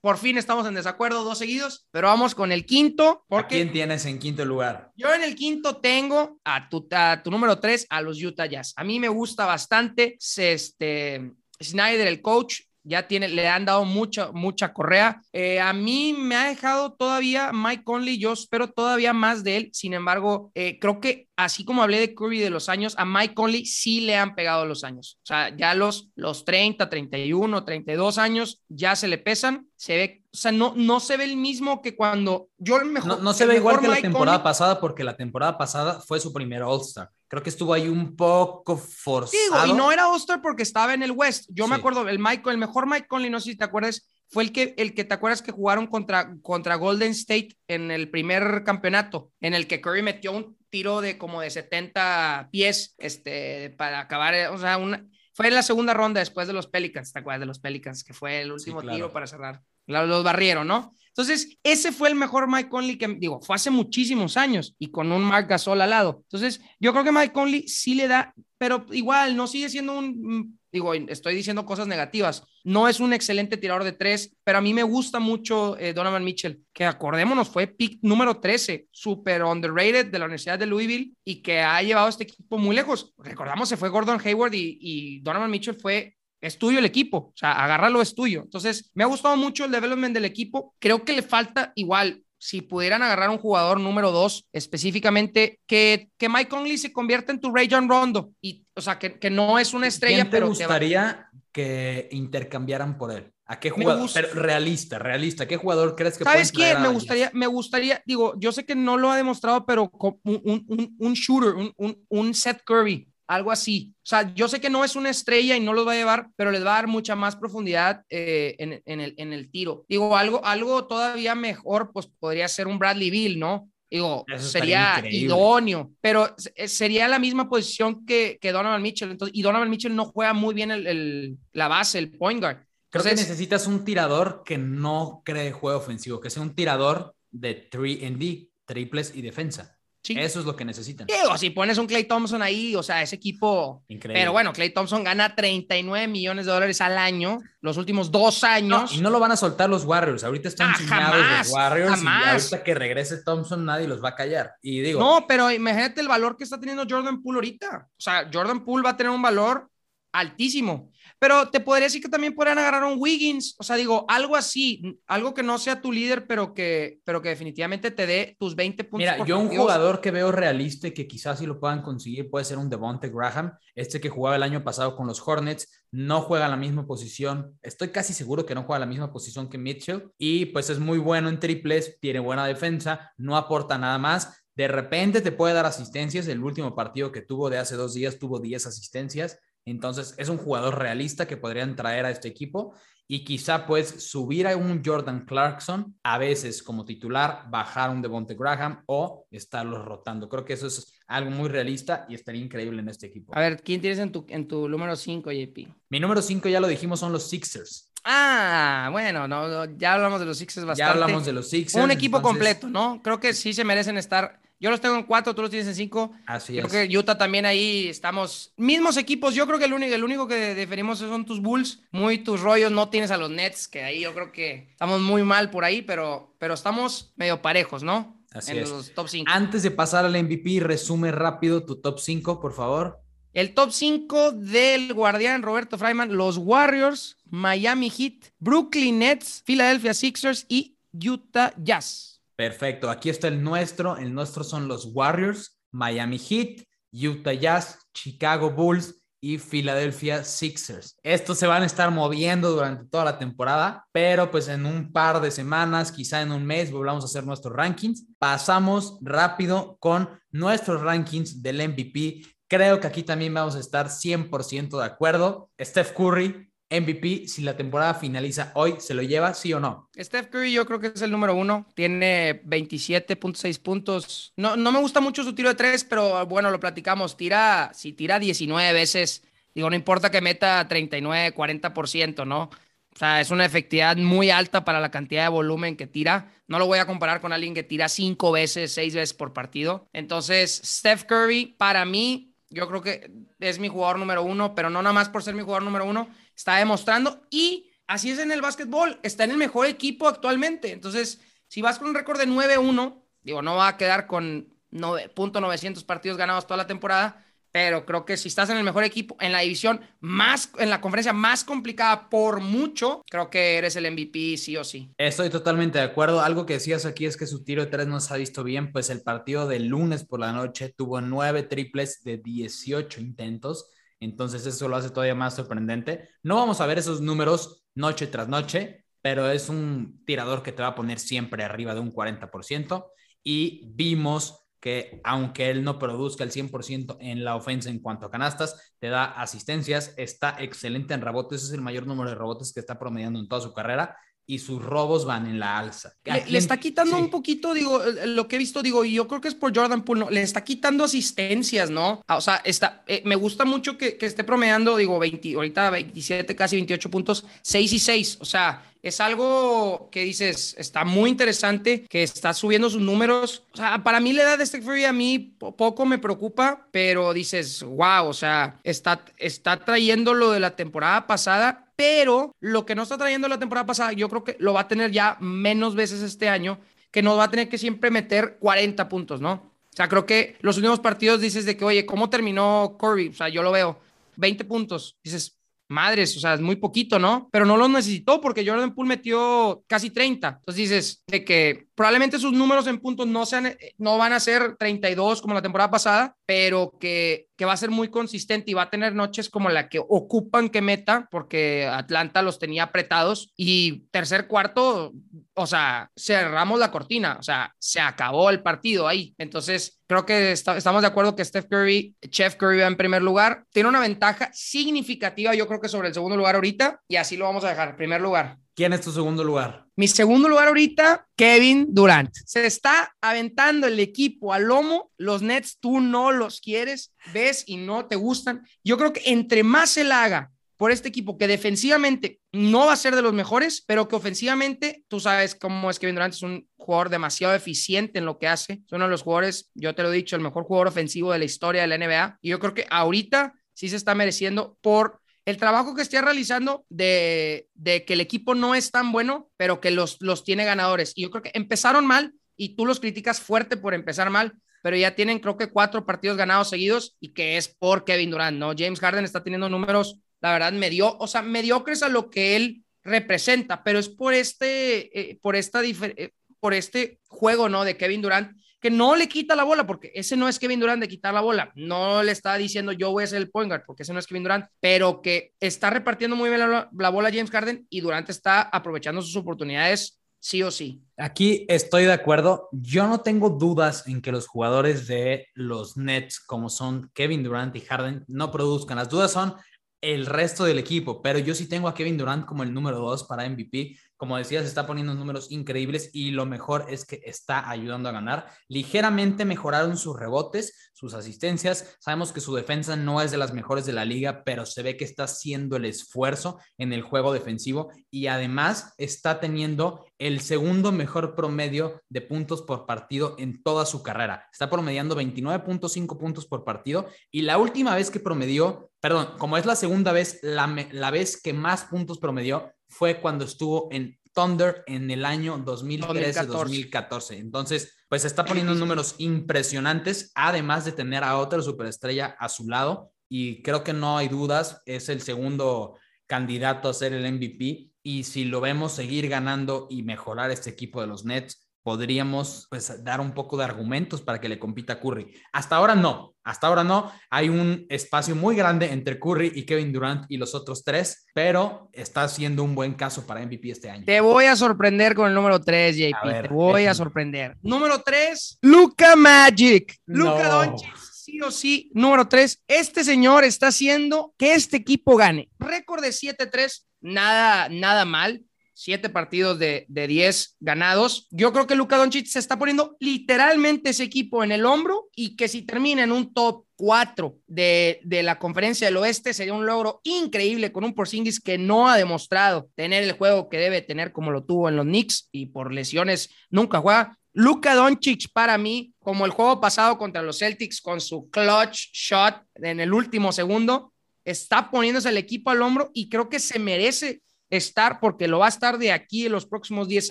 por 0.00 0.18
fin 0.18 0.38
estamos 0.38 0.66
en 0.66 0.74
desacuerdo, 0.74 1.24
dos 1.24 1.38
seguidos, 1.38 1.86
pero 1.90 2.08
vamos 2.08 2.34
con 2.34 2.52
el 2.52 2.66
quinto. 2.66 3.24
Porque 3.28 3.56
¿A 3.56 3.58
quién 3.58 3.72
tienes 3.72 4.04
en 4.06 4.18
quinto 4.18 4.44
lugar? 4.44 4.92
Yo 4.96 5.12
en 5.14 5.22
el 5.22 5.34
quinto 5.34 5.78
tengo 5.78 6.38
a 6.44 6.68
tu, 6.68 6.88
tu 7.22 7.30
número 7.30 7.58
tres, 7.58 7.86
a 7.90 8.00
los 8.02 8.22
Utah 8.22 8.46
Jazz. 8.46 8.72
A 8.76 8.84
mí 8.84 8.98
me 9.00 9.08
gusta 9.08 9.46
bastante 9.46 10.16
este, 10.36 11.32
Snyder, 11.62 12.06
el 12.06 12.20
coach, 12.20 12.60
ya 12.84 13.06
tiene, 13.06 13.28
le 13.28 13.48
han 13.48 13.64
dado 13.64 13.84
mucha, 13.84 14.32
mucha 14.32 14.72
correa. 14.72 15.22
Eh, 15.32 15.60
a 15.60 15.72
mí 15.72 16.14
me 16.18 16.36
ha 16.36 16.46
dejado 16.46 16.92
todavía 16.92 17.50
Mike 17.52 17.84
Conley, 17.84 18.18
yo 18.18 18.32
espero 18.32 18.68
todavía 18.68 19.12
más 19.12 19.44
de 19.44 19.56
él. 19.56 19.70
Sin 19.72 19.94
embargo, 19.94 20.50
eh, 20.54 20.78
creo 20.80 21.00
que 21.00 21.28
así 21.36 21.64
como 21.64 21.82
hablé 21.82 22.00
de 22.00 22.14
Curry 22.14 22.38
de 22.38 22.50
los 22.50 22.68
años, 22.68 22.94
a 22.98 23.04
Mike 23.04 23.34
Conley 23.34 23.66
sí 23.66 24.00
le 24.00 24.16
han 24.16 24.34
pegado 24.34 24.66
los 24.66 24.84
años. 24.84 25.18
O 25.22 25.26
sea, 25.26 25.54
ya 25.56 25.74
los, 25.74 26.10
los 26.14 26.44
30, 26.44 26.88
31, 26.88 27.64
32 27.64 28.18
años 28.18 28.62
ya 28.68 28.96
se 28.96 29.08
le 29.08 29.18
pesan. 29.18 29.68
Se 29.76 29.96
ve, 29.96 30.22
o 30.32 30.36
sea, 30.36 30.52
no, 30.52 30.74
no 30.76 31.00
se 31.00 31.16
ve 31.16 31.24
el 31.24 31.36
mismo 31.36 31.82
que 31.82 31.96
cuando 31.96 32.48
yo 32.58 32.76
el 32.76 32.86
mejor. 32.86 33.20
No, 33.20 33.32
se 33.32 33.46
ve 33.46 33.56
igual 33.56 33.80
que 33.80 33.88
la 33.88 34.00
temporada 34.00 34.42
pasada, 34.42 34.80
porque 34.80 35.04
la 35.04 35.16
temporada 35.16 35.58
pasada 35.58 36.00
fue 36.00 36.20
su 36.20 36.32
primer 36.32 36.62
All-Star. 36.62 37.10
Creo 37.32 37.42
que 37.42 37.48
estuvo 37.48 37.72
ahí 37.72 37.88
un 37.88 38.14
poco 38.14 38.76
forzado. 38.76 39.64
Digo, 39.64 39.66
y 39.66 39.72
no 39.72 39.90
era 39.90 40.06
All-Star 40.06 40.42
porque 40.42 40.62
estaba 40.62 40.92
en 40.92 41.02
el 41.02 41.12
West. 41.12 41.48
Yo 41.48 41.66
me 41.66 41.76
acuerdo, 41.76 42.06
el 42.06 42.18
Michael, 42.18 42.50
el 42.50 42.58
mejor 42.58 42.86
Mike 42.86 43.06
Conley, 43.06 43.30
no 43.30 43.40
sé 43.40 43.52
si 43.52 43.56
te 43.56 43.64
acuerdas, 43.64 44.06
fue 44.28 44.42
el 44.42 44.52
que, 44.52 44.74
el 44.76 44.92
que 44.92 45.04
te 45.04 45.14
acuerdas 45.14 45.40
que 45.40 45.50
jugaron 45.50 45.86
contra, 45.86 46.36
contra 46.42 46.74
Golden 46.74 47.12
State 47.12 47.56
en 47.68 47.90
el 47.90 48.10
primer 48.10 48.64
campeonato, 48.64 49.30
en 49.40 49.54
el 49.54 49.66
que 49.66 49.80
Curry 49.80 50.02
metió 50.02 50.30
un 50.30 50.58
tiro 50.68 51.00
de 51.00 51.16
como 51.16 51.40
de 51.40 51.48
70 51.48 52.50
pies 52.52 52.94
este, 52.98 53.70
para 53.78 54.00
acabar, 54.00 54.34
o 54.50 54.58
sea, 54.58 54.76
una, 54.76 55.02
fue 55.32 55.48
en 55.48 55.54
la 55.54 55.62
segunda 55.62 55.94
ronda 55.94 56.20
después 56.20 56.46
de 56.46 56.52
los 56.52 56.66
Pelicans, 56.66 57.14
¿te 57.14 57.20
acuerdas 57.20 57.40
de 57.40 57.46
los 57.46 57.60
Pelicans? 57.60 58.04
Que 58.04 58.12
fue 58.12 58.42
el 58.42 58.52
último 58.52 58.82
tiro 58.82 59.10
para 59.10 59.26
cerrar. 59.26 59.62
Los 59.86 60.22
barrieron, 60.22 60.68
¿no? 60.68 60.92
Entonces, 61.16 61.56
ese 61.62 61.92
fue 61.92 62.08
el 62.08 62.14
mejor 62.14 62.48
Mike 62.48 62.70
Conley 62.70 62.96
que, 62.96 63.08
digo, 63.08 63.40
fue 63.42 63.56
hace 63.56 63.70
muchísimos 63.70 64.36
años 64.36 64.74
y 64.78 64.90
con 64.90 65.12
un 65.12 65.22
Mark 65.22 65.46
Gasol 65.46 65.80
al 65.80 65.90
lado. 65.90 66.20
Entonces, 66.22 66.60
yo 66.80 66.92
creo 66.92 67.04
que 67.04 67.12
Mike 67.12 67.32
Conley 67.32 67.68
sí 67.68 67.94
le 67.94 68.08
da, 68.08 68.34
pero 68.58 68.86
igual 68.92 69.36
no 69.36 69.46
sigue 69.46 69.68
siendo 69.68 69.98
un 69.98 70.58
digo, 70.72 70.94
estoy 70.94 71.34
diciendo 71.34 71.66
cosas 71.66 71.86
negativas. 71.86 72.44
No 72.64 72.88
es 72.88 72.98
un 72.98 73.12
excelente 73.12 73.58
tirador 73.58 73.84
de 73.84 73.92
tres, 73.92 74.34
pero 74.42 74.58
a 74.58 74.60
mí 74.60 74.72
me 74.72 74.82
gusta 74.82 75.20
mucho 75.20 75.76
eh, 75.78 75.92
Donovan 75.92 76.24
Mitchell, 76.24 76.62
que 76.72 76.84
acordémonos, 76.84 77.50
fue 77.50 77.66
pick 77.66 77.98
número 78.02 78.40
13, 78.40 78.88
super 78.90 79.44
underrated 79.44 80.06
de 80.06 80.18
la 80.18 80.24
Universidad 80.24 80.58
de 80.58 80.66
Louisville 80.66 81.12
y 81.24 81.42
que 81.42 81.60
ha 81.60 81.82
llevado 81.82 82.06
a 82.06 82.10
este 82.10 82.24
equipo 82.24 82.56
muy 82.58 82.74
lejos. 82.74 83.12
Recordamos, 83.18 83.68
se 83.68 83.76
fue 83.76 83.90
Gordon 83.90 84.20
Hayward 84.24 84.54
y, 84.54 84.78
y 84.80 85.20
Donovan 85.20 85.50
Mitchell 85.50 85.78
fue 85.78 86.16
es 86.42 86.58
tuyo 86.58 86.80
el 86.80 86.84
equipo, 86.84 87.16
o 87.16 87.32
sea, 87.36 87.52
agarrarlo 87.52 88.02
es 88.02 88.14
tuyo. 88.14 88.42
Entonces, 88.42 88.90
me 88.94 89.04
ha 89.04 89.06
gustado 89.06 89.36
mucho 89.36 89.64
el 89.64 89.70
development 89.70 90.12
del 90.12 90.24
equipo. 90.24 90.74
Creo 90.78 91.04
que 91.04 91.12
le 91.12 91.22
falta 91.22 91.72
igual 91.76 92.22
si 92.36 92.60
pudieran 92.60 93.02
agarrar 93.04 93.30
un 93.30 93.38
jugador 93.38 93.78
número 93.78 94.10
dos, 94.10 94.48
específicamente, 94.52 95.60
que, 95.64 96.08
que 96.18 96.28
Mike 96.28 96.48
Conley 96.48 96.76
se 96.76 96.92
convierta 96.92 97.30
en 97.30 97.40
tu 97.40 97.54
Ray 97.54 97.68
John 97.70 97.88
Rondo. 97.88 98.32
Y, 98.40 98.66
o 98.74 98.80
sea, 98.80 98.98
que, 98.98 99.20
que 99.20 99.30
no 99.30 99.60
es 99.60 99.72
una 99.72 99.86
estrella, 99.86 100.28
¿Quién 100.28 100.30
te 100.30 100.40
gustaría 100.40 101.28
que 101.52 102.08
intercambiaran 102.10 102.98
por 102.98 103.12
él? 103.12 103.32
¿A 103.46 103.60
qué 103.60 103.70
jugador? 103.70 104.10
realista, 104.34 104.98
realista. 104.98 105.46
¿Qué 105.46 105.56
jugador 105.56 105.94
crees 105.94 106.16
que 106.16 106.24
¿Sabes 106.24 106.50
qué? 106.50 106.74
Me 106.78 106.88
gustaría, 106.88 107.30
me 107.34 107.46
gustaría, 107.46 108.02
digo, 108.06 108.34
yo 108.38 108.50
sé 108.50 108.64
que 108.64 108.74
no 108.74 108.96
lo 108.96 109.10
ha 109.10 109.16
demostrado, 109.16 109.66
pero 109.66 109.90
un, 109.92 110.18
un, 110.24 110.96
un 110.98 111.12
shooter, 111.12 111.54
un, 111.76 112.04
un, 112.08 112.34
Seth 112.34 112.62
Curry 112.64 113.08
algo 113.34 113.50
así. 113.50 113.92
O 113.98 114.06
sea, 114.06 114.34
yo 114.34 114.48
sé 114.48 114.60
que 114.60 114.70
no 114.70 114.84
es 114.84 114.96
una 114.96 115.10
estrella 115.10 115.56
y 115.56 115.60
no 115.60 115.72
los 115.72 115.86
va 115.86 115.92
a 115.92 115.96
llevar, 115.96 116.28
pero 116.36 116.50
les 116.50 116.64
va 116.64 116.72
a 116.72 116.76
dar 116.76 116.86
mucha 116.86 117.16
más 117.16 117.36
profundidad 117.36 118.02
eh, 118.08 118.56
en, 118.58 118.82
en, 118.84 119.00
el, 119.00 119.14
en 119.16 119.32
el 119.32 119.50
tiro. 119.50 119.84
Digo, 119.88 120.16
algo, 120.16 120.44
algo 120.44 120.86
todavía 120.86 121.34
mejor, 121.34 121.92
pues 121.92 122.08
podría 122.18 122.48
ser 122.48 122.66
un 122.66 122.78
Bradley 122.78 123.10
Bill, 123.10 123.38
¿no? 123.38 123.68
Digo, 123.90 124.24
sería 124.38 125.02
idóneo, 125.10 125.92
pero 126.00 126.34
eh, 126.54 126.66
sería 126.66 127.08
la 127.08 127.18
misma 127.18 127.48
posición 127.48 128.06
que, 128.06 128.38
que 128.40 128.50
Donovan 128.50 128.80
Mitchell. 128.80 129.10
Entonces, 129.10 129.36
y 129.36 129.42
Donovan 129.42 129.68
Mitchell 129.68 129.94
no 129.94 130.06
juega 130.06 130.32
muy 130.32 130.54
bien 130.54 130.70
el, 130.70 130.86
el, 130.86 131.36
la 131.52 131.68
base, 131.68 131.98
el 131.98 132.10
point 132.10 132.40
guard. 132.40 132.64
Creo 132.88 133.04
que 133.04 133.14
necesitas 133.14 133.66
un 133.66 133.84
tirador 133.84 134.42
que 134.44 134.56
no 134.56 135.22
cree 135.24 135.52
juego 135.52 135.78
ofensivo, 135.78 136.20
que 136.20 136.30
sea 136.30 136.42
un 136.42 136.54
tirador 136.54 137.14
de 137.30 137.68
3D, 137.70 138.48
triples 138.64 139.12
y 139.14 139.22
defensa. 139.22 139.78
Eso 140.08 140.40
es 140.40 140.46
lo 140.46 140.56
que 140.56 140.64
necesitan. 140.64 141.06
Digo, 141.06 141.38
si 141.38 141.50
pones 141.50 141.78
un 141.78 141.86
Clay 141.86 142.04
Thompson 142.04 142.42
ahí, 142.42 142.74
o 142.74 142.82
sea, 142.82 143.02
ese 143.02 143.16
equipo. 143.16 143.84
Increíble. 143.88 144.20
Pero 144.20 144.32
bueno, 144.32 144.52
Clay 144.52 144.70
Thompson 144.70 145.04
gana 145.04 145.34
39 145.34 146.08
millones 146.08 146.46
de 146.46 146.52
dólares 146.52 146.80
al 146.80 146.98
año, 146.98 147.38
los 147.60 147.76
últimos 147.76 148.10
dos 148.10 148.42
años. 148.42 148.94
y 148.94 149.00
no 149.00 149.10
lo 149.10 149.20
van 149.20 149.32
a 149.32 149.36
soltar 149.36 149.70
los 149.70 149.84
Warriors. 149.84 150.24
Ahorita 150.24 150.48
están 150.48 150.72
ah, 150.90 151.38
los 151.38 151.50
Warriors. 151.50 152.02
Y 152.02 152.06
ahorita 152.06 152.64
que 152.64 152.74
regrese 152.74 153.22
Thompson, 153.22 153.64
nadie 153.64 153.86
los 153.86 154.02
va 154.02 154.10
a 154.10 154.14
callar. 154.16 154.54
Y 154.60 154.80
digo. 154.80 154.98
No, 154.98 155.26
pero 155.26 155.50
imagínate 155.50 156.00
el 156.00 156.08
valor 156.08 156.36
que 156.36 156.44
está 156.44 156.58
teniendo 156.58 156.84
Jordan 156.88 157.22
Poole 157.22 157.36
ahorita. 157.36 157.88
O 157.88 158.00
sea, 158.00 158.28
Jordan 158.32 158.64
Poole 158.64 158.82
va 158.82 158.90
a 158.90 158.96
tener 158.96 159.10
un 159.12 159.22
valor 159.22 159.70
altísimo. 160.12 160.90
Pero 161.22 161.48
te 161.48 161.60
podría 161.60 161.86
decir 161.86 162.02
que 162.02 162.08
también 162.08 162.34
podrían 162.34 162.58
agarrar 162.58 162.82
a 162.82 162.88
un 162.88 162.96
Wiggins, 162.98 163.54
o 163.56 163.62
sea, 163.62 163.76
digo, 163.76 164.04
algo 164.08 164.34
así, 164.34 164.98
algo 165.06 165.32
que 165.32 165.44
no 165.44 165.56
sea 165.56 165.80
tu 165.80 165.92
líder, 165.92 166.26
pero 166.26 166.52
que, 166.52 166.98
pero 167.04 167.22
que 167.22 167.28
definitivamente 167.28 167.92
te 167.92 168.08
dé 168.08 168.36
tus 168.40 168.56
20 168.56 168.82
puntos. 168.82 168.98
Mira, 168.98 169.24
yo 169.24 169.38
un 169.38 169.48
jugador 169.48 170.00
que 170.00 170.10
veo 170.10 170.32
realista 170.32 170.88
y 170.88 170.90
que 170.90 171.06
quizás 171.06 171.38
sí 171.38 171.46
lo 171.46 171.60
puedan 171.60 171.80
conseguir 171.80 172.28
puede 172.28 172.44
ser 172.44 172.58
un 172.58 172.68
Devonte 172.68 173.08
Graham, 173.08 173.52
este 173.76 174.00
que 174.00 174.08
jugaba 174.08 174.34
el 174.34 174.42
año 174.42 174.64
pasado 174.64 174.96
con 174.96 175.06
los 175.06 175.22
Hornets, 175.24 175.86
no 175.92 176.22
juega 176.22 176.46
en 176.46 176.50
la 176.50 176.56
misma 176.56 176.88
posición, 176.88 177.56
estoy 177.62 177.90
casi 177.90 178.14
seguro 178.14 178.44
que 178.44 178.56
no 178.56 178.64
juega 178.64 178.78
en 178.78 178.88
la 178.88 178.92
misma 178.92 179.12
posición 179.12 179.48
que 179.48 179.58
Mitchell 179.58 180.10
y 180.18 180.46
pues 180.46 180.70
es 180.70 180.80
muy 180.80 180.98
bueno 180.98 181.28
en 181.28 181.38
triples, 181.38 182.00
tiene 182.00 182.18
buena 182.18 182.48
defensa, 182.48 183.12
no 183.16 183.36
aporta 183.36 183.78
nada 183.78 183.96
más. 183.98 184.42
De 184.56 184.66
repente 184.66 185.20
te 185.20 185.32
puede 185.32 185.54
dar 185.54 185.64
asistencias. 185.66 186.26
El 186.26 186.42
último 186.42 186.74
partido 186.74 187.10
que 187.10 187.22
tuvo 187.22 187.48
de 187.48 187.58
hace 187.58 187.76
dos 187.76 187.94
días 187.94 188.18
tuvo 188.18 188.38
10 188.38 188.66
asistencias 188.66 189.38
entonces, 189.64 190.14
es 190.18 190.28
un 190.28 190.38
jugador 190.38 190.78
realista 190.78 191.26
que 191.26 191.36
podrían 191.36 191.76
traer 191.76 192.04
a 192.04 192.10
este 192.10 192.28
equipo 192.28 192.74
y 193.08 193.24
quizá 193.24 193.66
pues 193.66 194.08
subir 194.08 194.46
a 194.46 194.56
un 194.56 194.82
Jordan 194.84 195.26
Clarkson, 195.26 195.94
a 196.02 196.18
veces 196.18 196.62
como 196.62 196.84
titular, 196.84 197.44
bajar 197.50 197.90
un 197.90 198.00
Devonte 198.00 198.34
Graham 198.34 198.82
o 198.86 199.26
estarlos 199.30 199.84
rotando. 199.84 200.28
Creo 200.28 200.44
que 200.44 200.54
eso 200.54 200.66
es 200.66 200.98
algo 201.06 201.30
muy 201.30 201.48
realista 201.48 202.06
y 202.08 202.14
estaría 202.14 202.42
increíble 202.42 202.80
en 202.80 202.88
este 202.88 203.08
equipo. 203.08 203.36
A 203.36 203.40
ver, 203.40 203.62
¿quién 203.62 203.80
tienes 203.80 203.98
en 203.98 204.12
tu, 204.12 204.24
en 204.28 204.48
tu 204.48 204.68
número 204.68 204.96
5, 204.96 205.30
JP? 205.30 205.68
Mi 205.90 206.00
número 206.00 206.22
5 206.22 206.48
ya 206.48 206.60
lo 206.60 206.68
dijimos, 206.68 207.00
son 207.00 207.12
los 207.12 207.28
Sixers. 207.28 207.92
Ah, 208.04 208.88
bueno, 208.90 209.28
no, 209.28 209.64
ya 209.76 209.94
hablamos 209.94 210.18
de 210.18 210.26
los 210.26 210.38
Sixers 210.38 210.66
bastante. 210.66 210.88
Ya 210.88 211.02
hablamos 211.02 211.24
de 211.26 211.32
los 211.32 211.50
Sixers. 211.50 211.84
Un 211.84 211.90
equipo 211.90 212.20
completo, 212.22 212.68
¿no? 212.68 213.00
Creo 213.02 213.20
que 213.20 213.32
sí 213.32 213.52
se 213.52 213.62
merecen 213.62 213.96
estar 213.98 214.40
yo 214.62 214.70
los 214.70 214.80
tengo 214.80 214.94
en 214.94 215.02
cuatro, 215.02 215.34
tú 215.34 215.42
los 215.42 215.50
tienes 215.50 215.66
en 215.66 215.74
cinco. 215.74 216.12
Así 216.24 216.56
es. 216.56 216.64
Creo 216.64 216.88
que 216.88 216.96
Utah 216.96 217.18
también 217.18 217.44
ahí 217.44 217.88
estamos. 217.88 218.52
Mismos 218.56 218.96
equipos. 218.96 219.34
Yo 219.34 219.44
creo 219.48 219.58
que 219.58 219.64
el 219.64 219.72
único, 219.72 219.92
el 219.92 220.04
único 220.04 220.28
que 220.28 220.54
diferimos 220.54 221.00
son 221.00 221.26
tus 221.26 221.42
Bulls. 221.42 221.80
Muy 221.90 222.18
tus 222.18 222.40
rollos. 222.40 222.70
No 222.70 222.88
tienes 222.88 223.10
a 223.10 223.16
los 223.16 223.28
Nets, 223.28 223.66
que 223.66 223.82
ahí 223.82 224.02
yo 224.02 224.14
creo 224.14 224.30
que 224.30 224.68
estamos 224.70 225.00
muy 225.00 225.24
mal 225.24 225.50
por 225.50 225.64
ahí, 225.64 225.82
pero, 225.82 226.36
pero 226.38 226.54
estamos 226.54 227.12
medio 227.16 227.42
parejos, 227.42 227.82
¿no? 227.82 228.24
Así 228.30 228.52
en 228.52 228.58
es. 228.58 228.70
los 228.70 228.94
top 228.94 229.08
5. 229.08 229.32
Antes 229.32 229.64
de 229.64 229.72
pasar 229.72 230.04
al 230.04 230.12
MVP, 230.12 230.60
resume 230.60 231.10
rápido 231.10 231.64
tu 231.64 231.80
top 231.80 231.98
5, 231.98 232.40
por 232.40 232.52
favor. 232.52 233.00
El 233.32 233.54
top 233.54 233.72
5 233.72 234.30
del 234.30 234.94
guardián 234.94 235.42
Roberto 235.42 235.76
Freiman, 235.76 236.16
los 236.16 236.36
Warriors, 236.36 237.16
Miami 237.28 237.90
Heat, 237.90 238.30
Brooklyn 238.38 239.00
Nets, 239.00 239.42
Philadelphia 239.44 239.92
Sixers 239.92 240.46
y 240.48 240.76
Utah 240.92 241.52
Jazz. 241.56 242.11
Perfecto, 242.36 242.90
aquí 242.90 243.10
está 243.10 243.28
el 243.28 243.42
nuestro. 243.42 243.96
El 243.96 244.14
nuestro 244.14 244.44
son 244.44 244.68
los 244.68 244.86
Warriors, 244.92 245.60
Miami 245.70 246.18
Heat, 246.18 246.64
Utah 246.92 247.32
Jazz, 247.32 247.78
Chicago 247.94 248.50
Bulls 248.50 249.02
y 249.20 249.38
Philadelphia 249.38 250.24
Sixers. 250.24 250.98
Estos 251.02 251.38
se 251.38 251.46
van 251.46 251.62
a 251.62 251.66
estar 251.66 251.90
moviendo 251.92 252.50
durante 252.50 252.86
toda 252.86 253.04
la 253.04 253.18
temporada, 253.18 253.86
pero 253.92 254.30
pues 254.30 254.48
en 254.48 254.66
un 254.66 254.92
par 254.92 255.20
de 255.20 255.30
semanas, 255.30 255.92
quizá 255.92 256.22
en 256.22 256.32
un 256.32 256.44
mes, 256.44 256.72
volvamos 256.72 257.04
a 257.04 257.06
hacer 257.06 257.24
nuestros 257.24 257.54
rankings. 257.54 258.04
Pasamos 258.18 258.98
rápido 259.00 259.76
con 259.78 260.08
nuestros 260.30 260.82
rankings 260.82 261.40
del 261.40 261.68
MVP. 261.68 262.22
Creo 262.48 262.80
que 262.80 262.88
aquí 262.88 263.04
también 263.04 263.32
vamos 263.32 263.54
a 263.54 263.60
estar 263.60 263.88
100% 263.88 264.78
de 264.78 264.84
acuerdo. 264.84 265.50
Steph 265.60 265.92
Curry, 265.92 266.51
MVP, 266.72 267.28
si 267.28 267.42
la 267.42 267.56
temporada 267.56 267.94
finaliza 267.94 268.52
hoy, 268.54 268.76
¿se 268.78 268.94
lo 268.94 269.02
lleva, 269.02 269.34
sí 269.34 269.52
o 269.52 269.60
no? 269.60 269.90
Steph 269.98 270.28
Curry 270.28 270.52
yo 270.52 270.66
creo 270.66 270.80
que 270.80 270.88
es 270.88 271.02
el 271.02 271.10
número 271.10 271.34
uno, 271.34 271.66
tiene 271.74 272.42
27.6 272.44 273.60
puntos. 273.60 274.32
No, 274.36 274.56
no 274.56 274.72
me 274.72 274.80
gusta 274.80 275.00
mucho 275.00 275.22
su 275.22 275.34
tiro 275.34 275.50
de 275.50 275.54
tres, 275.54 275.84
pero 275.84 276.26
bueno, 276.26 276.50
lo 276.50 276.58
platicamos, 276.60 277.16
tira, 277.16 277.70
si 277.74 277.92
tira 277.92 278.18
19 278.18 278.72
veces, 278.72 279.22
digo, 279.54 279.68
no 279.68 279.76
importa 279.76 280.10
que 280.10 280.20
meta 280.20 280.66
39, 280.66 281.34
40%, 281.34 282.26
¿no? 282.26 282.50
O 282.94 282.98
sea, 282.98 283.20
es 283.20 283.30
una 283.30 283.46
efectividad 283.46 283.96
muy 283.96 284.30
alta 284.30 284.64
para 284.64 284.80
la 284.80 284.90
cantidad 284.90 285.22
de 285.22 285.30
volumen 285.30 285.76
que 285.76 285.86
tira. 285.86 286.30
No 286.46 286.58
lo 286.58 286.66
voy 286.66 286.78
a 286.78 286.86
comparar 286.86 287.22
con 287.22 287.32
alguien 287.32 287.54
que 287.54 287.62
tira 287.62 287.88
cinco 287.88 288.32
veces, 288.32 288.72
seis 288.72 288.94
veces 288.94 289.14
por 289.14 289.32
partido. 289.32 289.88
Entonces, 289.94 290.60
Steph 290.62 291.04
Curry, 291.04 291.46
para 291.46 291.86
mí, 291.86 292.34
yo 292.50 292.68
creo 292.68 292.82
que 292.82 293.10
es 293.40 293.58
mi 293.58 293.68
jugador 293.68 293.98
número 293.98 294.22
uno, 294.22 294.54
pero 294.54 294.68
no 294.68 294.82
nada 294.82 294.92
más 294.92 295.08
por 295.08 295.22
ser 295.22 295.34
mi 295.34 295.42
jugador 295.42 295.62
número 295.62 295.86
uno, 295.86 296.08
está 296.42 296.56
demostrando 296.56 297.22
y 297.30 297.70
así 297.86 298.10
es 298.10 298.18
en 298.18 298.32
el 298.32 298.40
básquetbol, 298.40 298.98
está 299.04 299.22
en 299.24 299.30
el 299.30 299.36
mejor 299.36 299.66
equipo 299.66 300.08
actualmente. 300.08 300.72
Entonces, 300.72 301.20
si 301.46 301.62
vas 301.62 301.78
con 301.78 301.88
un 301.88 301.94
récord 301.94 302.18
de 302.18 302.26
9-1, 302.26 303.00
digo, 303.22 303.42
no 303.42 303.54
va 303.54 303.68
a 303.68 303.76
quedar 303.76 304.08
con 304.08 304.52
.900 304.72 305.84
partidos 305.84 306.18
ganados 306.18 306.46
toda 306.46 306.56
la 306.56 306.66
temporada, 306.66 307.24
pero 307.52 307.86
creo 307.86 308.04
que 308.04 308.16
si 308.16 308.26
estás 308.26 308.50
en 308.50 308.56
el 308.56 308.64
mejor 308.64 308.82
equipo, 308.82 309.16
en 309.20 309.30
la 309.30 309.40
división 309.40 309.82
más, 310.00 310.50
en 310.58 310.68
la 310.68 310.80
conferencia 310.80 311.12
más 311.12 311.44
complicada 311.44 312.08
por 312.08 312.40
mucho, 312.40 313.02
creo 313.08 313.30
que 313.30 313.58
eres 313.58 313.76
el 313.76 313.88
MVP 313.92 314.36
sí 314.36 314.56
o 314.56 314.64
sí. 314.64 314.90
Estoy 314.98 315.30
totalmente 315.30 315.78
de 315.78 315.84
acuerdo. 315.84 316.22
Algo 316.22 316.44
que 316.44 316.54
decías 316.54 316.86
aquí 316.86 317.06
es 317.06 317.16
que 317.16 317.26
su 317.26 317.44
tiro 317.44 317.64
de 317.64 317.70
tres 317.70 317.86
no 317.86 318.00
se 318.00 318.12
ha 318.12 318.16
visto 318.16 318.42
bien, 318.42 318.72
pues 318.72 318.90
el 318.90 319.02
partido 319.02 319.46
del 319.46 319.66
lunes 319.66 320.04
por 320.04 320.18
la 320.18 320.32
noche 320.32 320.74
tuvo 320.76 321.00
nueve 321.02 321.44
triples 321.44 322.02
de 322.02 322.16
18 322.16 323.00
intentos 323.00 323.68
entonces 324.04 324.46
eso 324.46 324.68
lo 324.68 324.76
hace 324.76 324.90
todavía 324.90 325.14
más 325.14 325.34
sorprendente. 325.34 326.08
No 326.22 326.36
vamos 326.36 326.60
a 326.60 326.66
ver 326.66 326.78
esos 326.78 327.00
números 327.00 327.64
noche 327.74 328.06
tras 328.06 328.28
noche, 328.28 328.84
pero 329.00 329.30
es 329.30 329.48
un 329.48 330.02
tirador 330.04 330.42
que 330.42 330.52
te 330.52 330.62
va 330.62 330.68
a 330.68 330.74
poner 330.74 330.98
siempre 330.98 331.44
arriba 331.44 331.74
de 331.74 331.80
un 331.80 331.92
40%. 331.92 332.86
Y 333.24 333.62
vimos 333.74 334.42
que 334.60 335.00
aunque 335.02 335.50
él 335.50 335.64
no 335.64 335.78
produzca 335.78 336.22
el 336.22 336.30
100% 336.30 336.96
en 337.00 337.24
la 337.24 337.34
ofensa 337.34 337.68
en 337.68 337.80
cuanto 337.80 338.06
a 338.06 338.10
canastas, 338.10 338.74
te 338.78 338.88
da 338.88 339.04
asistencias, 339.04 339.92
está 339.96 340.36
excelente 340.38 340.94
en 340.94 341.00
rebotes, 341.00 341.42
es 341.42 341.52
el 341.52 341.60
mayor 341.60 341.86
número 341.86 342.10
de 342.10 342.14
rebotes 342.14 342.52
que 342.52 342.60
está 342.60 342.78
promediando 342.78 343.18
en 343.18 343.26
toda 343.26 343.40
su 343.40 343.52
carrera 343.52 343.96
y 344.26 344.38
sus 344.38 344.62
robos 344.62 345.04
van 345.04 345.26
en 345.26 345.38
la 345.38 345.58
alza. 345.58 345.94
Le, 346.04 346.38
está 346.38 346.58
quitando 346.58 346.96
un 346.96 347.10
poquito, 347.10 347.54
digo, 347.54 347.82
lo 348.06 348.28
que 348.28 348.36
he 348.36 348.38
visto, 348.38 348.62
digo, 348.62 348.84
y 348.84 348.94
yo 348.94 349.08
creo 349.08 349.20
que 349.20 349.28
es 349.28 349.34
por 349.34 349.54
Jordan 349.54 349.82
Poole, 349.82 350.00
¿no? 350.00 350.10
le 350.10 350.22
está 350.22 350.44
quitando 350.44 350.84
asistencias, 350.84 351.70
¿no? 351.70 352.02
Ah, 352.06 352.16
o 352.16 352.20
sea, 352.20 352.36
está, 352.44 352.82
eh, 352.86 353.02
me 353.04 353.16
gusta 353.16 353.44
mucho 353.44 353.76
que, 353.76 353.96
que, 353.96 354.06
esté 354.06 354.24
promediando, 354.24 354.76
digo, 354.76 354.98
20, 354.98 355.34
ahorita 355.34 355.70
27, 355.70 356.36
casi 356.36 356.56
28 356.56 356.90
puntos, 356.90 357.24
6 357.42 357.72
y 357.72 357.78
6, 357.78 358.18
o 358.20 358.24
sea, 358.24 358.62
es 358.82 359.00
algo 359.00 359.88
que 359.92 360.02
dices, 360.02 360.56
está 360.58 360.84
muy 360.84 361.08
interesante, 361.08 361.86
que 361.88 362.02
está 362.02 362.34
subiendo 362.34 362.68
sus 362.68 362.82
números. 362.82 363.44
O 363.52 363.56
sea, 363.56 363.82
para 363.84 364.00
mí 364.00 364.12
la 364.12 364.24
edad 364.24 364.38
de 364.38 364.46
Steph 364.46 364.64
Curry 364.64 364.84
a 364.84 364.92
mí 364.92 365.36
poco 365.38 365.86
me 365.86 365.98
preocupa, 365.98 366.66
pero 366.72 367.14
dices, 367.14 367.62
wow, 367.62 368.06
o 368.08 368.12
sea, 368.12 368.58
está, 368.64 369.04
está 369.18 369.64
trayendo 369.64 370.14
lo 370.14 370.32
de 370.32 370.40
la 370.40 370.56
temporada 370.56 371.06
pasada, 371.06 371.61
pero 371.82 372.36
lo 372.38 372.64
que 372.64 372.76
no 372.76 372.84
está 372.84 372.96
trayendo 372.96 373.26
la 373.26 373.40
temporada 373.40 373.66
pasada, 373.66 373.92
yo 373.92 374.08
creo 374.08 374.22
que 374.22 374.36
lo 374.38 374.52
va 374.52 374.60
a 374.60 374.68
tener 374.68 374.92
ya 374.92 375.16
menos 375.18 375.74
veces 375.74 376.00
este 376.00 376.28
año, 376.28 376.60
que 376.92 377.02
no 377.02 377.16
va 377.16 377.24
a 377.24 377.30
tener 377.30 377.48
que 377.48 377.58
siempre 377.58 377.90
meter 377.90 378.36
40 378.38 378.88
puntos, 378.88 379.20
¿no? 379.20 379.32
O 379.32 379.76
sea, 379.76 379.88
creo 379.88 380.06
que 380.06 380.36
los 380.42 380.56
últimos 380.58 380.78
partidos 380.78 381.20
dices 381.20 381.44
de 381.44 381.56
que, 381.56 381.64
oye, 381.64 381.84
¿cómo 381.84 382.08
terminó 382.08 382.76
Curry? 382.78 383.08
O 383.08 383.14
sea, 383.14 383.28
yo 383.28 383.42
lo 383.42 383.50
veo, 383.50 383.80
20 384.14 384.44
puntos. 384.44 384.96
Dices, 385.02 385.36
madres, 385.66 386.16
o 386.16 386.20
sea, 386.20 386.34
es 386.34 386.40
muy 386.40 386.54
poquito, 386.54 387.00
¿no? 387.00 387.28
Pero 387.32 387.46
no 387.46 387.56
lo 387.56 387.66
necesitó 387.66 388.20
porque 388.20 388.46
Jordan 388.46 388.76
Poole 388.76 388.90
metió 388.90 389.64
casi 389.66 389.90
30. 389.90 390.28
Entonces 390.38 390.54
dices 390.54 391.02
de 391.08 391.24
que 391.24 391.66
probablemente 391.82 392.20
sus 392.20 392.32
números 392.32 392.68
en 392.68 392.78
puntos 392.78 393.08
no, 393.08 393.26
sean, 393.26 393.46
eh, 393.46 393.74
no 393.76 393.98
van 393.98 394.12
a 394.12 394.20
ser 394.20 394.54
32 394.56 395.20
como 395.20 395.34
la 395.34 395.42
temporada 395.42 395.68
pasada, 395.68 396.14
pero 396.24 396.72
que, 396.78 397.26
que 397.34 397.44
va 397.44 397.54
a 397.54 397.56
ser 397.56 397.72
muy 397.72 397.88
consistente 397.88 398.52
y 398.52 398.54
va 398.54 398.62
a 398.62 398.70
tener 398.70 398.94
noches 398.94 399.28
como 399.28 399.48
la 399.48 399.68
que 399.68 399.80
ocupan 399.80 400.48
que 400.48 400.62
meta, 400.62 401.08
porque 401.10 401.66
Atlanta 401.66 402.22
los 402.22 402.38
tenía 402.38 402.62
apretados 402.62 403.32
y 403.36 403.88
tercer 403.90 404.28
cuarto 404.28 404.92
o 405.34 405.46
sea, 405.46 405.90
cerramos 405.96 406.60
la 406.60 406.70
cortina, 406.70 407.16
o 407.18 407.22
sea, 407.24 407.52
se 407.58 407.80
acabó 407.80 408.30
el 408.30 408.42
partido 408.42 408.86
ahí. 408.86 409.12
Entonces, 409.18 409.80
creo 409.88 410.04
que 410.04 410.30
estamos 410.30 410.82
de 410.82 410.88
acuerdo 410.88 411.16
que 411.16 411.24
Steph 411.24 411.48
Curry, 411.48 411.96
Chef 412.10 412.36
Curry 412.36 412.58
va 412.58 412.66
en 412.66 412.76
primer 412.76 413.02
lugar. 413.02 413.44
Tiene 413.50 413.68
una 413.68 413.80
ventaja 413.80 414.30
significativa, 414.32 415.34
yo 415.34 415.48
creo 415.48 415.60
que 415.60 415.68
sobre 415.68 415.88
el 415.88 415.94
segundo 415.94 416.16
lugar 416.16 416.34
ahorita, 416.34 416.80
y 416.86 416.96
así 416.96 417.16
lo 417.16 417.24
vamos 417.24 417.44
a 417.44 417.48
dejar. 417.48 417.76
Primer 417.76 418.00
lugar. 418.00 418.38
¿Quién 418.54 418.74
es 418.74 418.82
tu 418.82 418.92
segundo 418.92 419.24
lugar? 419.24 419.66
Mi 419.76 419.88
segundo 419.88 420.28
lugar 420.28 420.48
ahorita, 420.48 421.08
Kevin 421.16 421.68
Durant. 421.70 422.10
Se 422.26 422.46
está 422.46 422.94
aventando 423.00 423.66
el 423.66 423.80
equipo 423.80 424.34
al 424.34 424.44
lomo. 424.44 424.90
Los 424.98 425.22
Nets 425.22 425.58
tú 425.58 425.80
no 425.80 426.12
los 426.12 426.40
quieres, 426.40 426.92
ves 427.14 427.44
y 427.46 427.56
no 427.56 427.86
te 427.86 427.96
gustan. 427.96 428.46
Yo 428.62 428.76
creo 428.76 428.92
que 428.92 429.02
entre 429.06 429.42
más 429.42 429.70
se 429.70 429.84
la 429.84 430.04
haga 430.04 430.32
por 430.58 430.70
este 430.70 430.90
equipo 430.90 431.16
que 431.16 431.26
defensivamente 431.26 432.20
no 432.30 432.66
va 432.66 432.74
a 432.74 432.76
ser 432.76 432.94
de 432.94 433.02
los 433.02 433.14
mejores, 433.14 433.64
pero 433.66 433.88
que 433.88 433.96
ofensivamente, 433.96 434.84
tú 434.86 435.00
sabes 435.00 435.34
cómo 435.34 435.70
es 435.70 435.78
Kevin 435.78 435.96
Durant, 435.96 436.14
es 436.14 436.22
un 436.22 436.46
jugador 436.56 436.90
demasiado 436.90 437.34
eficiente 437.34 437.98
en 437.98 438.04
lo 438.04 438.18
que 438.18 438.28
hace. 438.28 438.62
Es 438.64 438.72
uno 438.72 438.84
de 438.84 438.90
los 438.90 439.02
jugadores, 439.02 439.50
yo 439.54 439.74
te 439.74 439.82
lo 439.82 439.90
he 439.90 439.96
dicho, 439.96 440.14
el 440.14 440.22
mejor 440.22 440.44
jugador 440.44 440.68
ofensivo 440.68 441.10
de 441.10 441.18
la 441.18 441.24
historia 441.24 441.62
de 441.62 441.68
la 441.68 441.78
NBA. 441.78 442.18
Y 442.20 442.28
yo 442.28 442.38
creo 442.38 442.52
que 442.52 442.66
ahorita 442.70 443.32
sí 443.54 443.70
se 443.70 443.76
está 443.76 443.94
mereciendo 443.94 444.56
por 444.60 445.01
el 445.24 445.36
trabajo 445.36 445.74
que 445.74 445.82
esté 445.82 446.00
realizando 446.00 446.64
de, 446.68 447.48
de, 447.54 447.84
que 447.84 447.92
el 447.92 448.00
equipo 448.00 448.34
no 448.34 448.54
es 448.54 448.70
tan 448.70 448.92
bueno, 448.92 449.30
pero 449.36 449.60
que 449.60 449.70
los, 449.70 449.98
los 450.00 450.24
tiene 450.24 450.44
ganadores. 450.44 450.92
Y 450.96 451.02
yo 451.02 451.10
creo 451.10 451.22
que 451.22 451.30
empezaron 451.34 451.86
mal 451.86 452.14
y 452.36 452.56
tú 452.56 452.66
los 452.66 452.80
criticas 452.80 453.20
fuerte 453.20 453.56
por 453.56 453.74
empezar 453.74 454.10
mal, 454.10 454.34
pero 454.62 454.76
ya 454.76 454.94
tienen 454.94 455.20
creo 455.20 455.36
que 455.36 455.50
cuatro 455.50 455.86
partidos 455.86 456.16
ganados 456.16 456.50
seguidos 456.50 456.96
y 457.00 457.12
que 457.12 457.36
es 457.36 457.48
por 457.48 457.84
Kevin 457.84 458.10
Durant, 458.10 458.38
¿no? 458.38 458.52
James 458.56 458.80
Harden 458.80 459.04
está 459.04 459.22
teniendo 459.22 459.48
números 459.48 460.00
la 460.22 460.32
verdad, 460.32 460.52
medio, 460.52 460.96
o 460.98 461.06
sea, 461.08 461.20
mediocres 461.20 461.82
a 461.82 461.88
lo 461.88 462.08
que 462.08 462.36
él 462.36 462.64
representa, 462.84 463.62
pero 463.64 463.78
es 463.78 463.88
por 463.88 464.14
este, 464.14 465.10
eh, 465.10 465.18
por 465.20 465.36
esta 465.36 465.62
eh, 465.64 466.12
por 466.38 466.54
este 466.54 467.00
juego, 467.08 467.48
¿no? 467.48 467.64
De 467.64 467.76
Kevin 467.76 468.02
Durant, 468.02 468.36
que 468.62 468.70
no 468.70 468.94
le 468.94 469.08
quita 469.08 469.34
la 469.34 469.42
bola, 469.42 469.66
porque 469.66 469.90
ese 469.94 470.16
no 470.16 470.28
es 470.28 470.38
Kevin 470.38 470.60
Durant 470.60 470.80
de 470.80 470.88
quitar 470.88 471.12
la 471.12 471.20
bola. 471.20 471.50
No 471.56 472.02
le 472.04 472.12
está 472.12 472.36
diciendo 472.36 472.70
yo 472.70 472.92
voy 472.92 473.02
a 473.02 473.08
ser 473.08 473.18
el 473.18 473.28
point 473.28 473.50
guard, 473.50 473.64
porque 473.66 473.82
ese 473.82 473.92
no 473.92 473.98
es 473.98 474.06
Kevin 474.06 474.22
Durant, 474.22 474.46
pero 474.60 475.02
que 475.02 475.32
está 475.40 475.68
repartiendo 475.68 476.14
muy 476.14 476.30
bien 476.30 476.40
la, 476.40 476.70
la 476.72 476.88
bola 476.88 477.10
James 477.12 477.30
Harden 477.30 477.66
y 477.68 477.80
Durant 477.80 478.08
está 478.08 478.42
aprovechando 478.42 479.02
sus 479.02 479.16
oportunidades 479.16 479.98
sí 480.20 480.44
o 480.44 480.52
sí. 480.52 480.80
Aquí 480.96 481.44
estoy 481.48 481.84
de 481.84 481.92
acuerdo. 481.92 482.48
Yo 482.52 482.86
no 482.86 483.00
tengo 483.00 483.30
dudas 483.30 483.88
en 483.88 484.00
que 484.00 484.12
los 484.12 484.28
jugadores 484.28 484.86
de 484.86 485.26
los 485.34 485.76
Nets, 485.76 486.20
como 486.20 486.48
son 486.48 486.88
Kevin 486.94 487.24
Durant 487.24 487.56
y 487.56 487.60
Harden, 487.60 488.04
no 488.06 488.30
produzcan. 488.30 488.76
Las 488.76 488.88
dudas 488.88 489.10
son 489.10 489.34
el 489.80 490.06
resto 490.06 490.44
del 490.44 490.60
equipo, 490.60 491.02
pero 491.02 491.18
yo 491.18 491.34
sí 491.34 491.48
tengo 491.48 491.66
a 491.66 491.74
Kevin 491.74 491.98
Durant 491.98 492.24
como 492.24 492.44
el 492.44 492.54
número 492.54 492.78
dos 492.78 493.02
para 493.02 493.28
MVP. 493.28 493.76
Como 494.02 494.16
decías, 494.16 494.44
está 494.44 494.66
poniendo 494.66 494.94
números 494.94 495.30
increíbles 495.30 495.90
y 495.92 496.10
lo 496.10 496.26
mejor 496.26 496.66
es 496.68 496.84
que 496.84 497.00
está 497.04 497.48
ayudando 497.48 497.88
a 497.88 497.92
ganar. 497.92 498.26
Ligeramente 498.48 499.24
mejoraron 499.24 499.76
sus 499.76 499.96
rebotes, 499.96 500.72
sus 500.72 500.94
asistencias. 500.94 501.76
Sabemos 501.78 502.10
que 502.10 502.20
su 502.20 502.34
defensa 502.34 502.74
no 502.74 503.00
es 503.00 503.12
de 503.12 503.16
las 503.16 503.32
mejores 503.32 503.64
de 503.64 503.72
la 503.72 503.84
liga, 503.84 504.24
pero 504.24 504.44
se 504.44 504.64
ve 504.64 504.76
que 504.76 504.84
está 504.84 505.04
haciendo 505.04 505.54
el 505.54 505.66
esfuerzo 505.66 506.40
en 506.58 506.72
el 506.72 506.82
juego 506.82 507.12
defensivo 507.12 507.70
y 507.92 508.08
además 508.08 508.74
está 508.76 509.20
teniendo 509.20 509.86
el 509.98 510.20
segundo 510.20 510.72
mejor 510.72 511.14
promedio 511.14 511.80
de 511.88 512.00
puntos 512.00 512.42
por 512.42 512.66
partido 512.66 513.14
en 513.20 513.40
toda 513.40 513.66
su 513.66 513.84
carrera. 513.84 514.26
Está 514.32 514.50
promediando 514.50 514.96
29.5 514.96 515.96
puntos 515.96 516.26
por 516.26 516.42
partido 516.42 516.88
y 517.12 517.22
la 517.22 517.38
última 517.38 517.76
vez 517.76 517.88
que 517.88 518.00
promedió, 518.00 518.72
perdón, 518.80 519.10
como 519.18 519.36
es 519.36 519.46
la 519.46 519.54
segunda 519.54 519.92
vez, 519.92 520.18
la, 520.24 520.48
la 520.72 520.90
vez 520.90 521.22
que 521.22 521.32
más 521.32 521.66
puntos 521.66 522.00
promedió 522.00 522.50
fue 522.72 523.00
cuando 523.00 523.26
estuvo 523.26 523.68
en 523.70 523.98
Thunder 524.14 524.64
en 524.66 524.90
el 524.90 525.04
año 525.04 525.38
2013-2014. 525.44 527.18
Entonces, 527.18 527.76
pues 527.88 528.04
está 528.04 528.24
poniendo 528.26 528.54
números 528.54 528.94
impresionantes, 528.98 530.10
además 530.14 530.64
de 530.64 530.72
tener 530.72 531.04
a 531.04 531.18
otra 531.18 531.42
superestrella 531.42 532.16
a 532.18 532.28
su 532.28 532.48
lado. 532.48 532.90
Y 533.08 533.42
creo 533.42 533.62
que 533.62 533.74
no 533.74 533.98
hay 533.98 534.08
dudas, 534.08 534.62
es 534.64 534.88
el 534.88 535.02
segundo 535.02 535.76
candidato 536.06 536.68
a 536.68 536.74
ser 536.74 536.94
el 536.94 537.12
MVP. 537.12 537.70
Y 537.82 538.04
si 538.04 538.24
lo 538.24 538.40
vemos 538.40 538.72
seguir 538.72 539.08
ganando 539.08 539.66
y 539.68 539.82
mejorar 539.82 540.30
este 540.30 540.50
equipo 540.50 540.80
de 540.80 540.86
los 540.86 541.04
Nets, 541.04 541.41
podríamos 541.62 542.46
pues 542.50 542.82
dar 542.84 543.00
un 543.00 543.12
poco 543.12 543.36
de 543.36 543.44
argumentos 543.44 544.00
para 544.00 544.20
que 544.20 544.28
le 544.28 544.38
compita 544.38 544.80
Curry. 544.80 545.12
Hasta 545.32 545.56
ahora 545.56 545.74
no, 545.74 546.14
hasta 546.24 546.46
ahora 546.46 546.64
no. 546.64 546.92
Hay 547.10 547.28
un 547.28 547.66
espacio 547.68 548.16
muy 548.16 548.36
grande 548.36 548.72
entre 548.72 548.98
Curry 548.98 549.32
y 549.34 549.44
Kevin 549.44 549.72
Durant 549.72 550.04
y 550.08 550.16
los 550.16 550.34
otros 550.34 550.64
tres, 550.64 551.06
pero 551.14 551.68
está 551.72 552.08
siendo 552.08 552.42
un 552.44 552.54
buen 552.54 552.74
caso 552.74 553.06
para 553.06 553.24
MVP 553.24 553.50
este 553.50 553.70
año. 553.70 553.84
Te 553.84 554.00
voy 554.00 554.24
a 554.26 554.36
sorprender 554.36 554.94
con 554.94 555.08
el 555.08 555.14
número 555.14 555.40
3, 555.40 555.76
JP. 555.76 556.22
te 556.22 556.28
voy 556.28 556.66
a 556.66 556.74
sorprender. 556.74 557.36
Número 557.42 557.80
3, 557.82 558.38
Luca 558.42 558.96
Magic. 558.96 559.76
Luca 559.86 560.28
Doncic 560.28 560.92
sí 561.02 561.20
o 561.20 561.32
sí, 561.32 561.70
número 561.74 562.06
3, 562.06 562.44
este 562.46 562.84
señor 562.84 563.24
está 563.24 563.48
haciendo 563.48 564.14
que 564.16 564.34
este 564.34 564.56
equipo 564.58 564.96
gane. 564.96 565.28
Récord 565.40 565.82
de 565.82 565.88
7-3, 565.88 566.64
nada, 566.80 567.48
nada 567.48 567.84
mal 567.84 568.22
siete 568.54 568.88
partidos 568.88 569.38
de, 569.38 569.66
de 569.68 569.86
10 569.86 570.36
ganados. 570.40 571.08
Yo 571.10 571.32
creo 571.32 571.46
que 571.46 571.54
Luka 571.54 571.76
Doncic 571.76 572.06
se 572.06 572.18
está 572.18 572.38
poniendo 572.38 572.76
literalmente 572.80 573.70
ese 573.70 573.84
equipo 573.84 574.22
en 574.22 574.32
el 574.32 574.44
hombro 574.44 574.88
y 574.94 575.16
que 575.16 575.28
si 575.28 575.42
termina 575.42 575.82
en 575.82 575.92
un 575.92 576.12
top 576.12 576.44
4 576.56 577.16
de, 577.26 577.80
de 577.82 578.02
la 578.02 578.18
conferencia 578.18 578.66
del 578.66 578.76
oeste 578.76 579.14
sería 579.14 579.34
un 579.34 579.46
logro 579.46 579.80
increíble 579.84 580.52
con 580.52 580.64
un 580.64 580.74
Porzingis 580.74 581.20
que 581.20 581.38
no 581.38 581.68
ha 581.68 581.76
demostrado 581.76 582.50
tener 582.54 582.82
el 582.84 582.92
juego 582.92 583.28
que 583.28 583.38
debe 583.38 583.62
tener 583.62 583.92
como 583.92 584.10
lo 584.10 584.24
tuvo 584.24 584.48
en 584.48 584.56
los 584.56 584.66
Knicks 584.66 585.08
y 585.10 585.26
por 585.26 585.52
lesiones 585.52 586.10
nunca 586.30 586.60
juega. 586.60 586.98
Luka 587.14 587.54
Doncic 587.54 588.10
para 588.12 588.38
mí, 588.38 588.72
como 588.78 589.04
el 589.04 589.10
juego 589.10 589.40
pasado 589.40 589.76
contra 589.76 590.02
los 590.02 590.18
Celtics 590.18 590.60
con 590.60 590.80
su 590.80 591.10
clutch 591.10 591.70
shot 591.72 592.22
en 592.36 592.60
el 592.60 592.72
último 592.72 593.12
segundo, 593.12 593.72
está 594.04 594.50
poniéndose 594.50 594.88
el 594.88 594.96
equipo 594.96 595.30
al 595.30 595.42
hombro 595.42 595.70
y 595.74 595.88
creo 595.88 596.08
que 596.08 596.18
se 596.18 596.38
merece 596.38 597.02
estar, 597.32 597.80
porque 597.80 598.06
lo 598.06 598.18
va 598.18 598.26
a 598.26 598.28
estar 598.28 598.58
de 598.58 598.72
aquí 598.72 599.06
en 599.06 599.12
los 599.12 599.26
próximos 599.26 599.66
10 599.66 599.90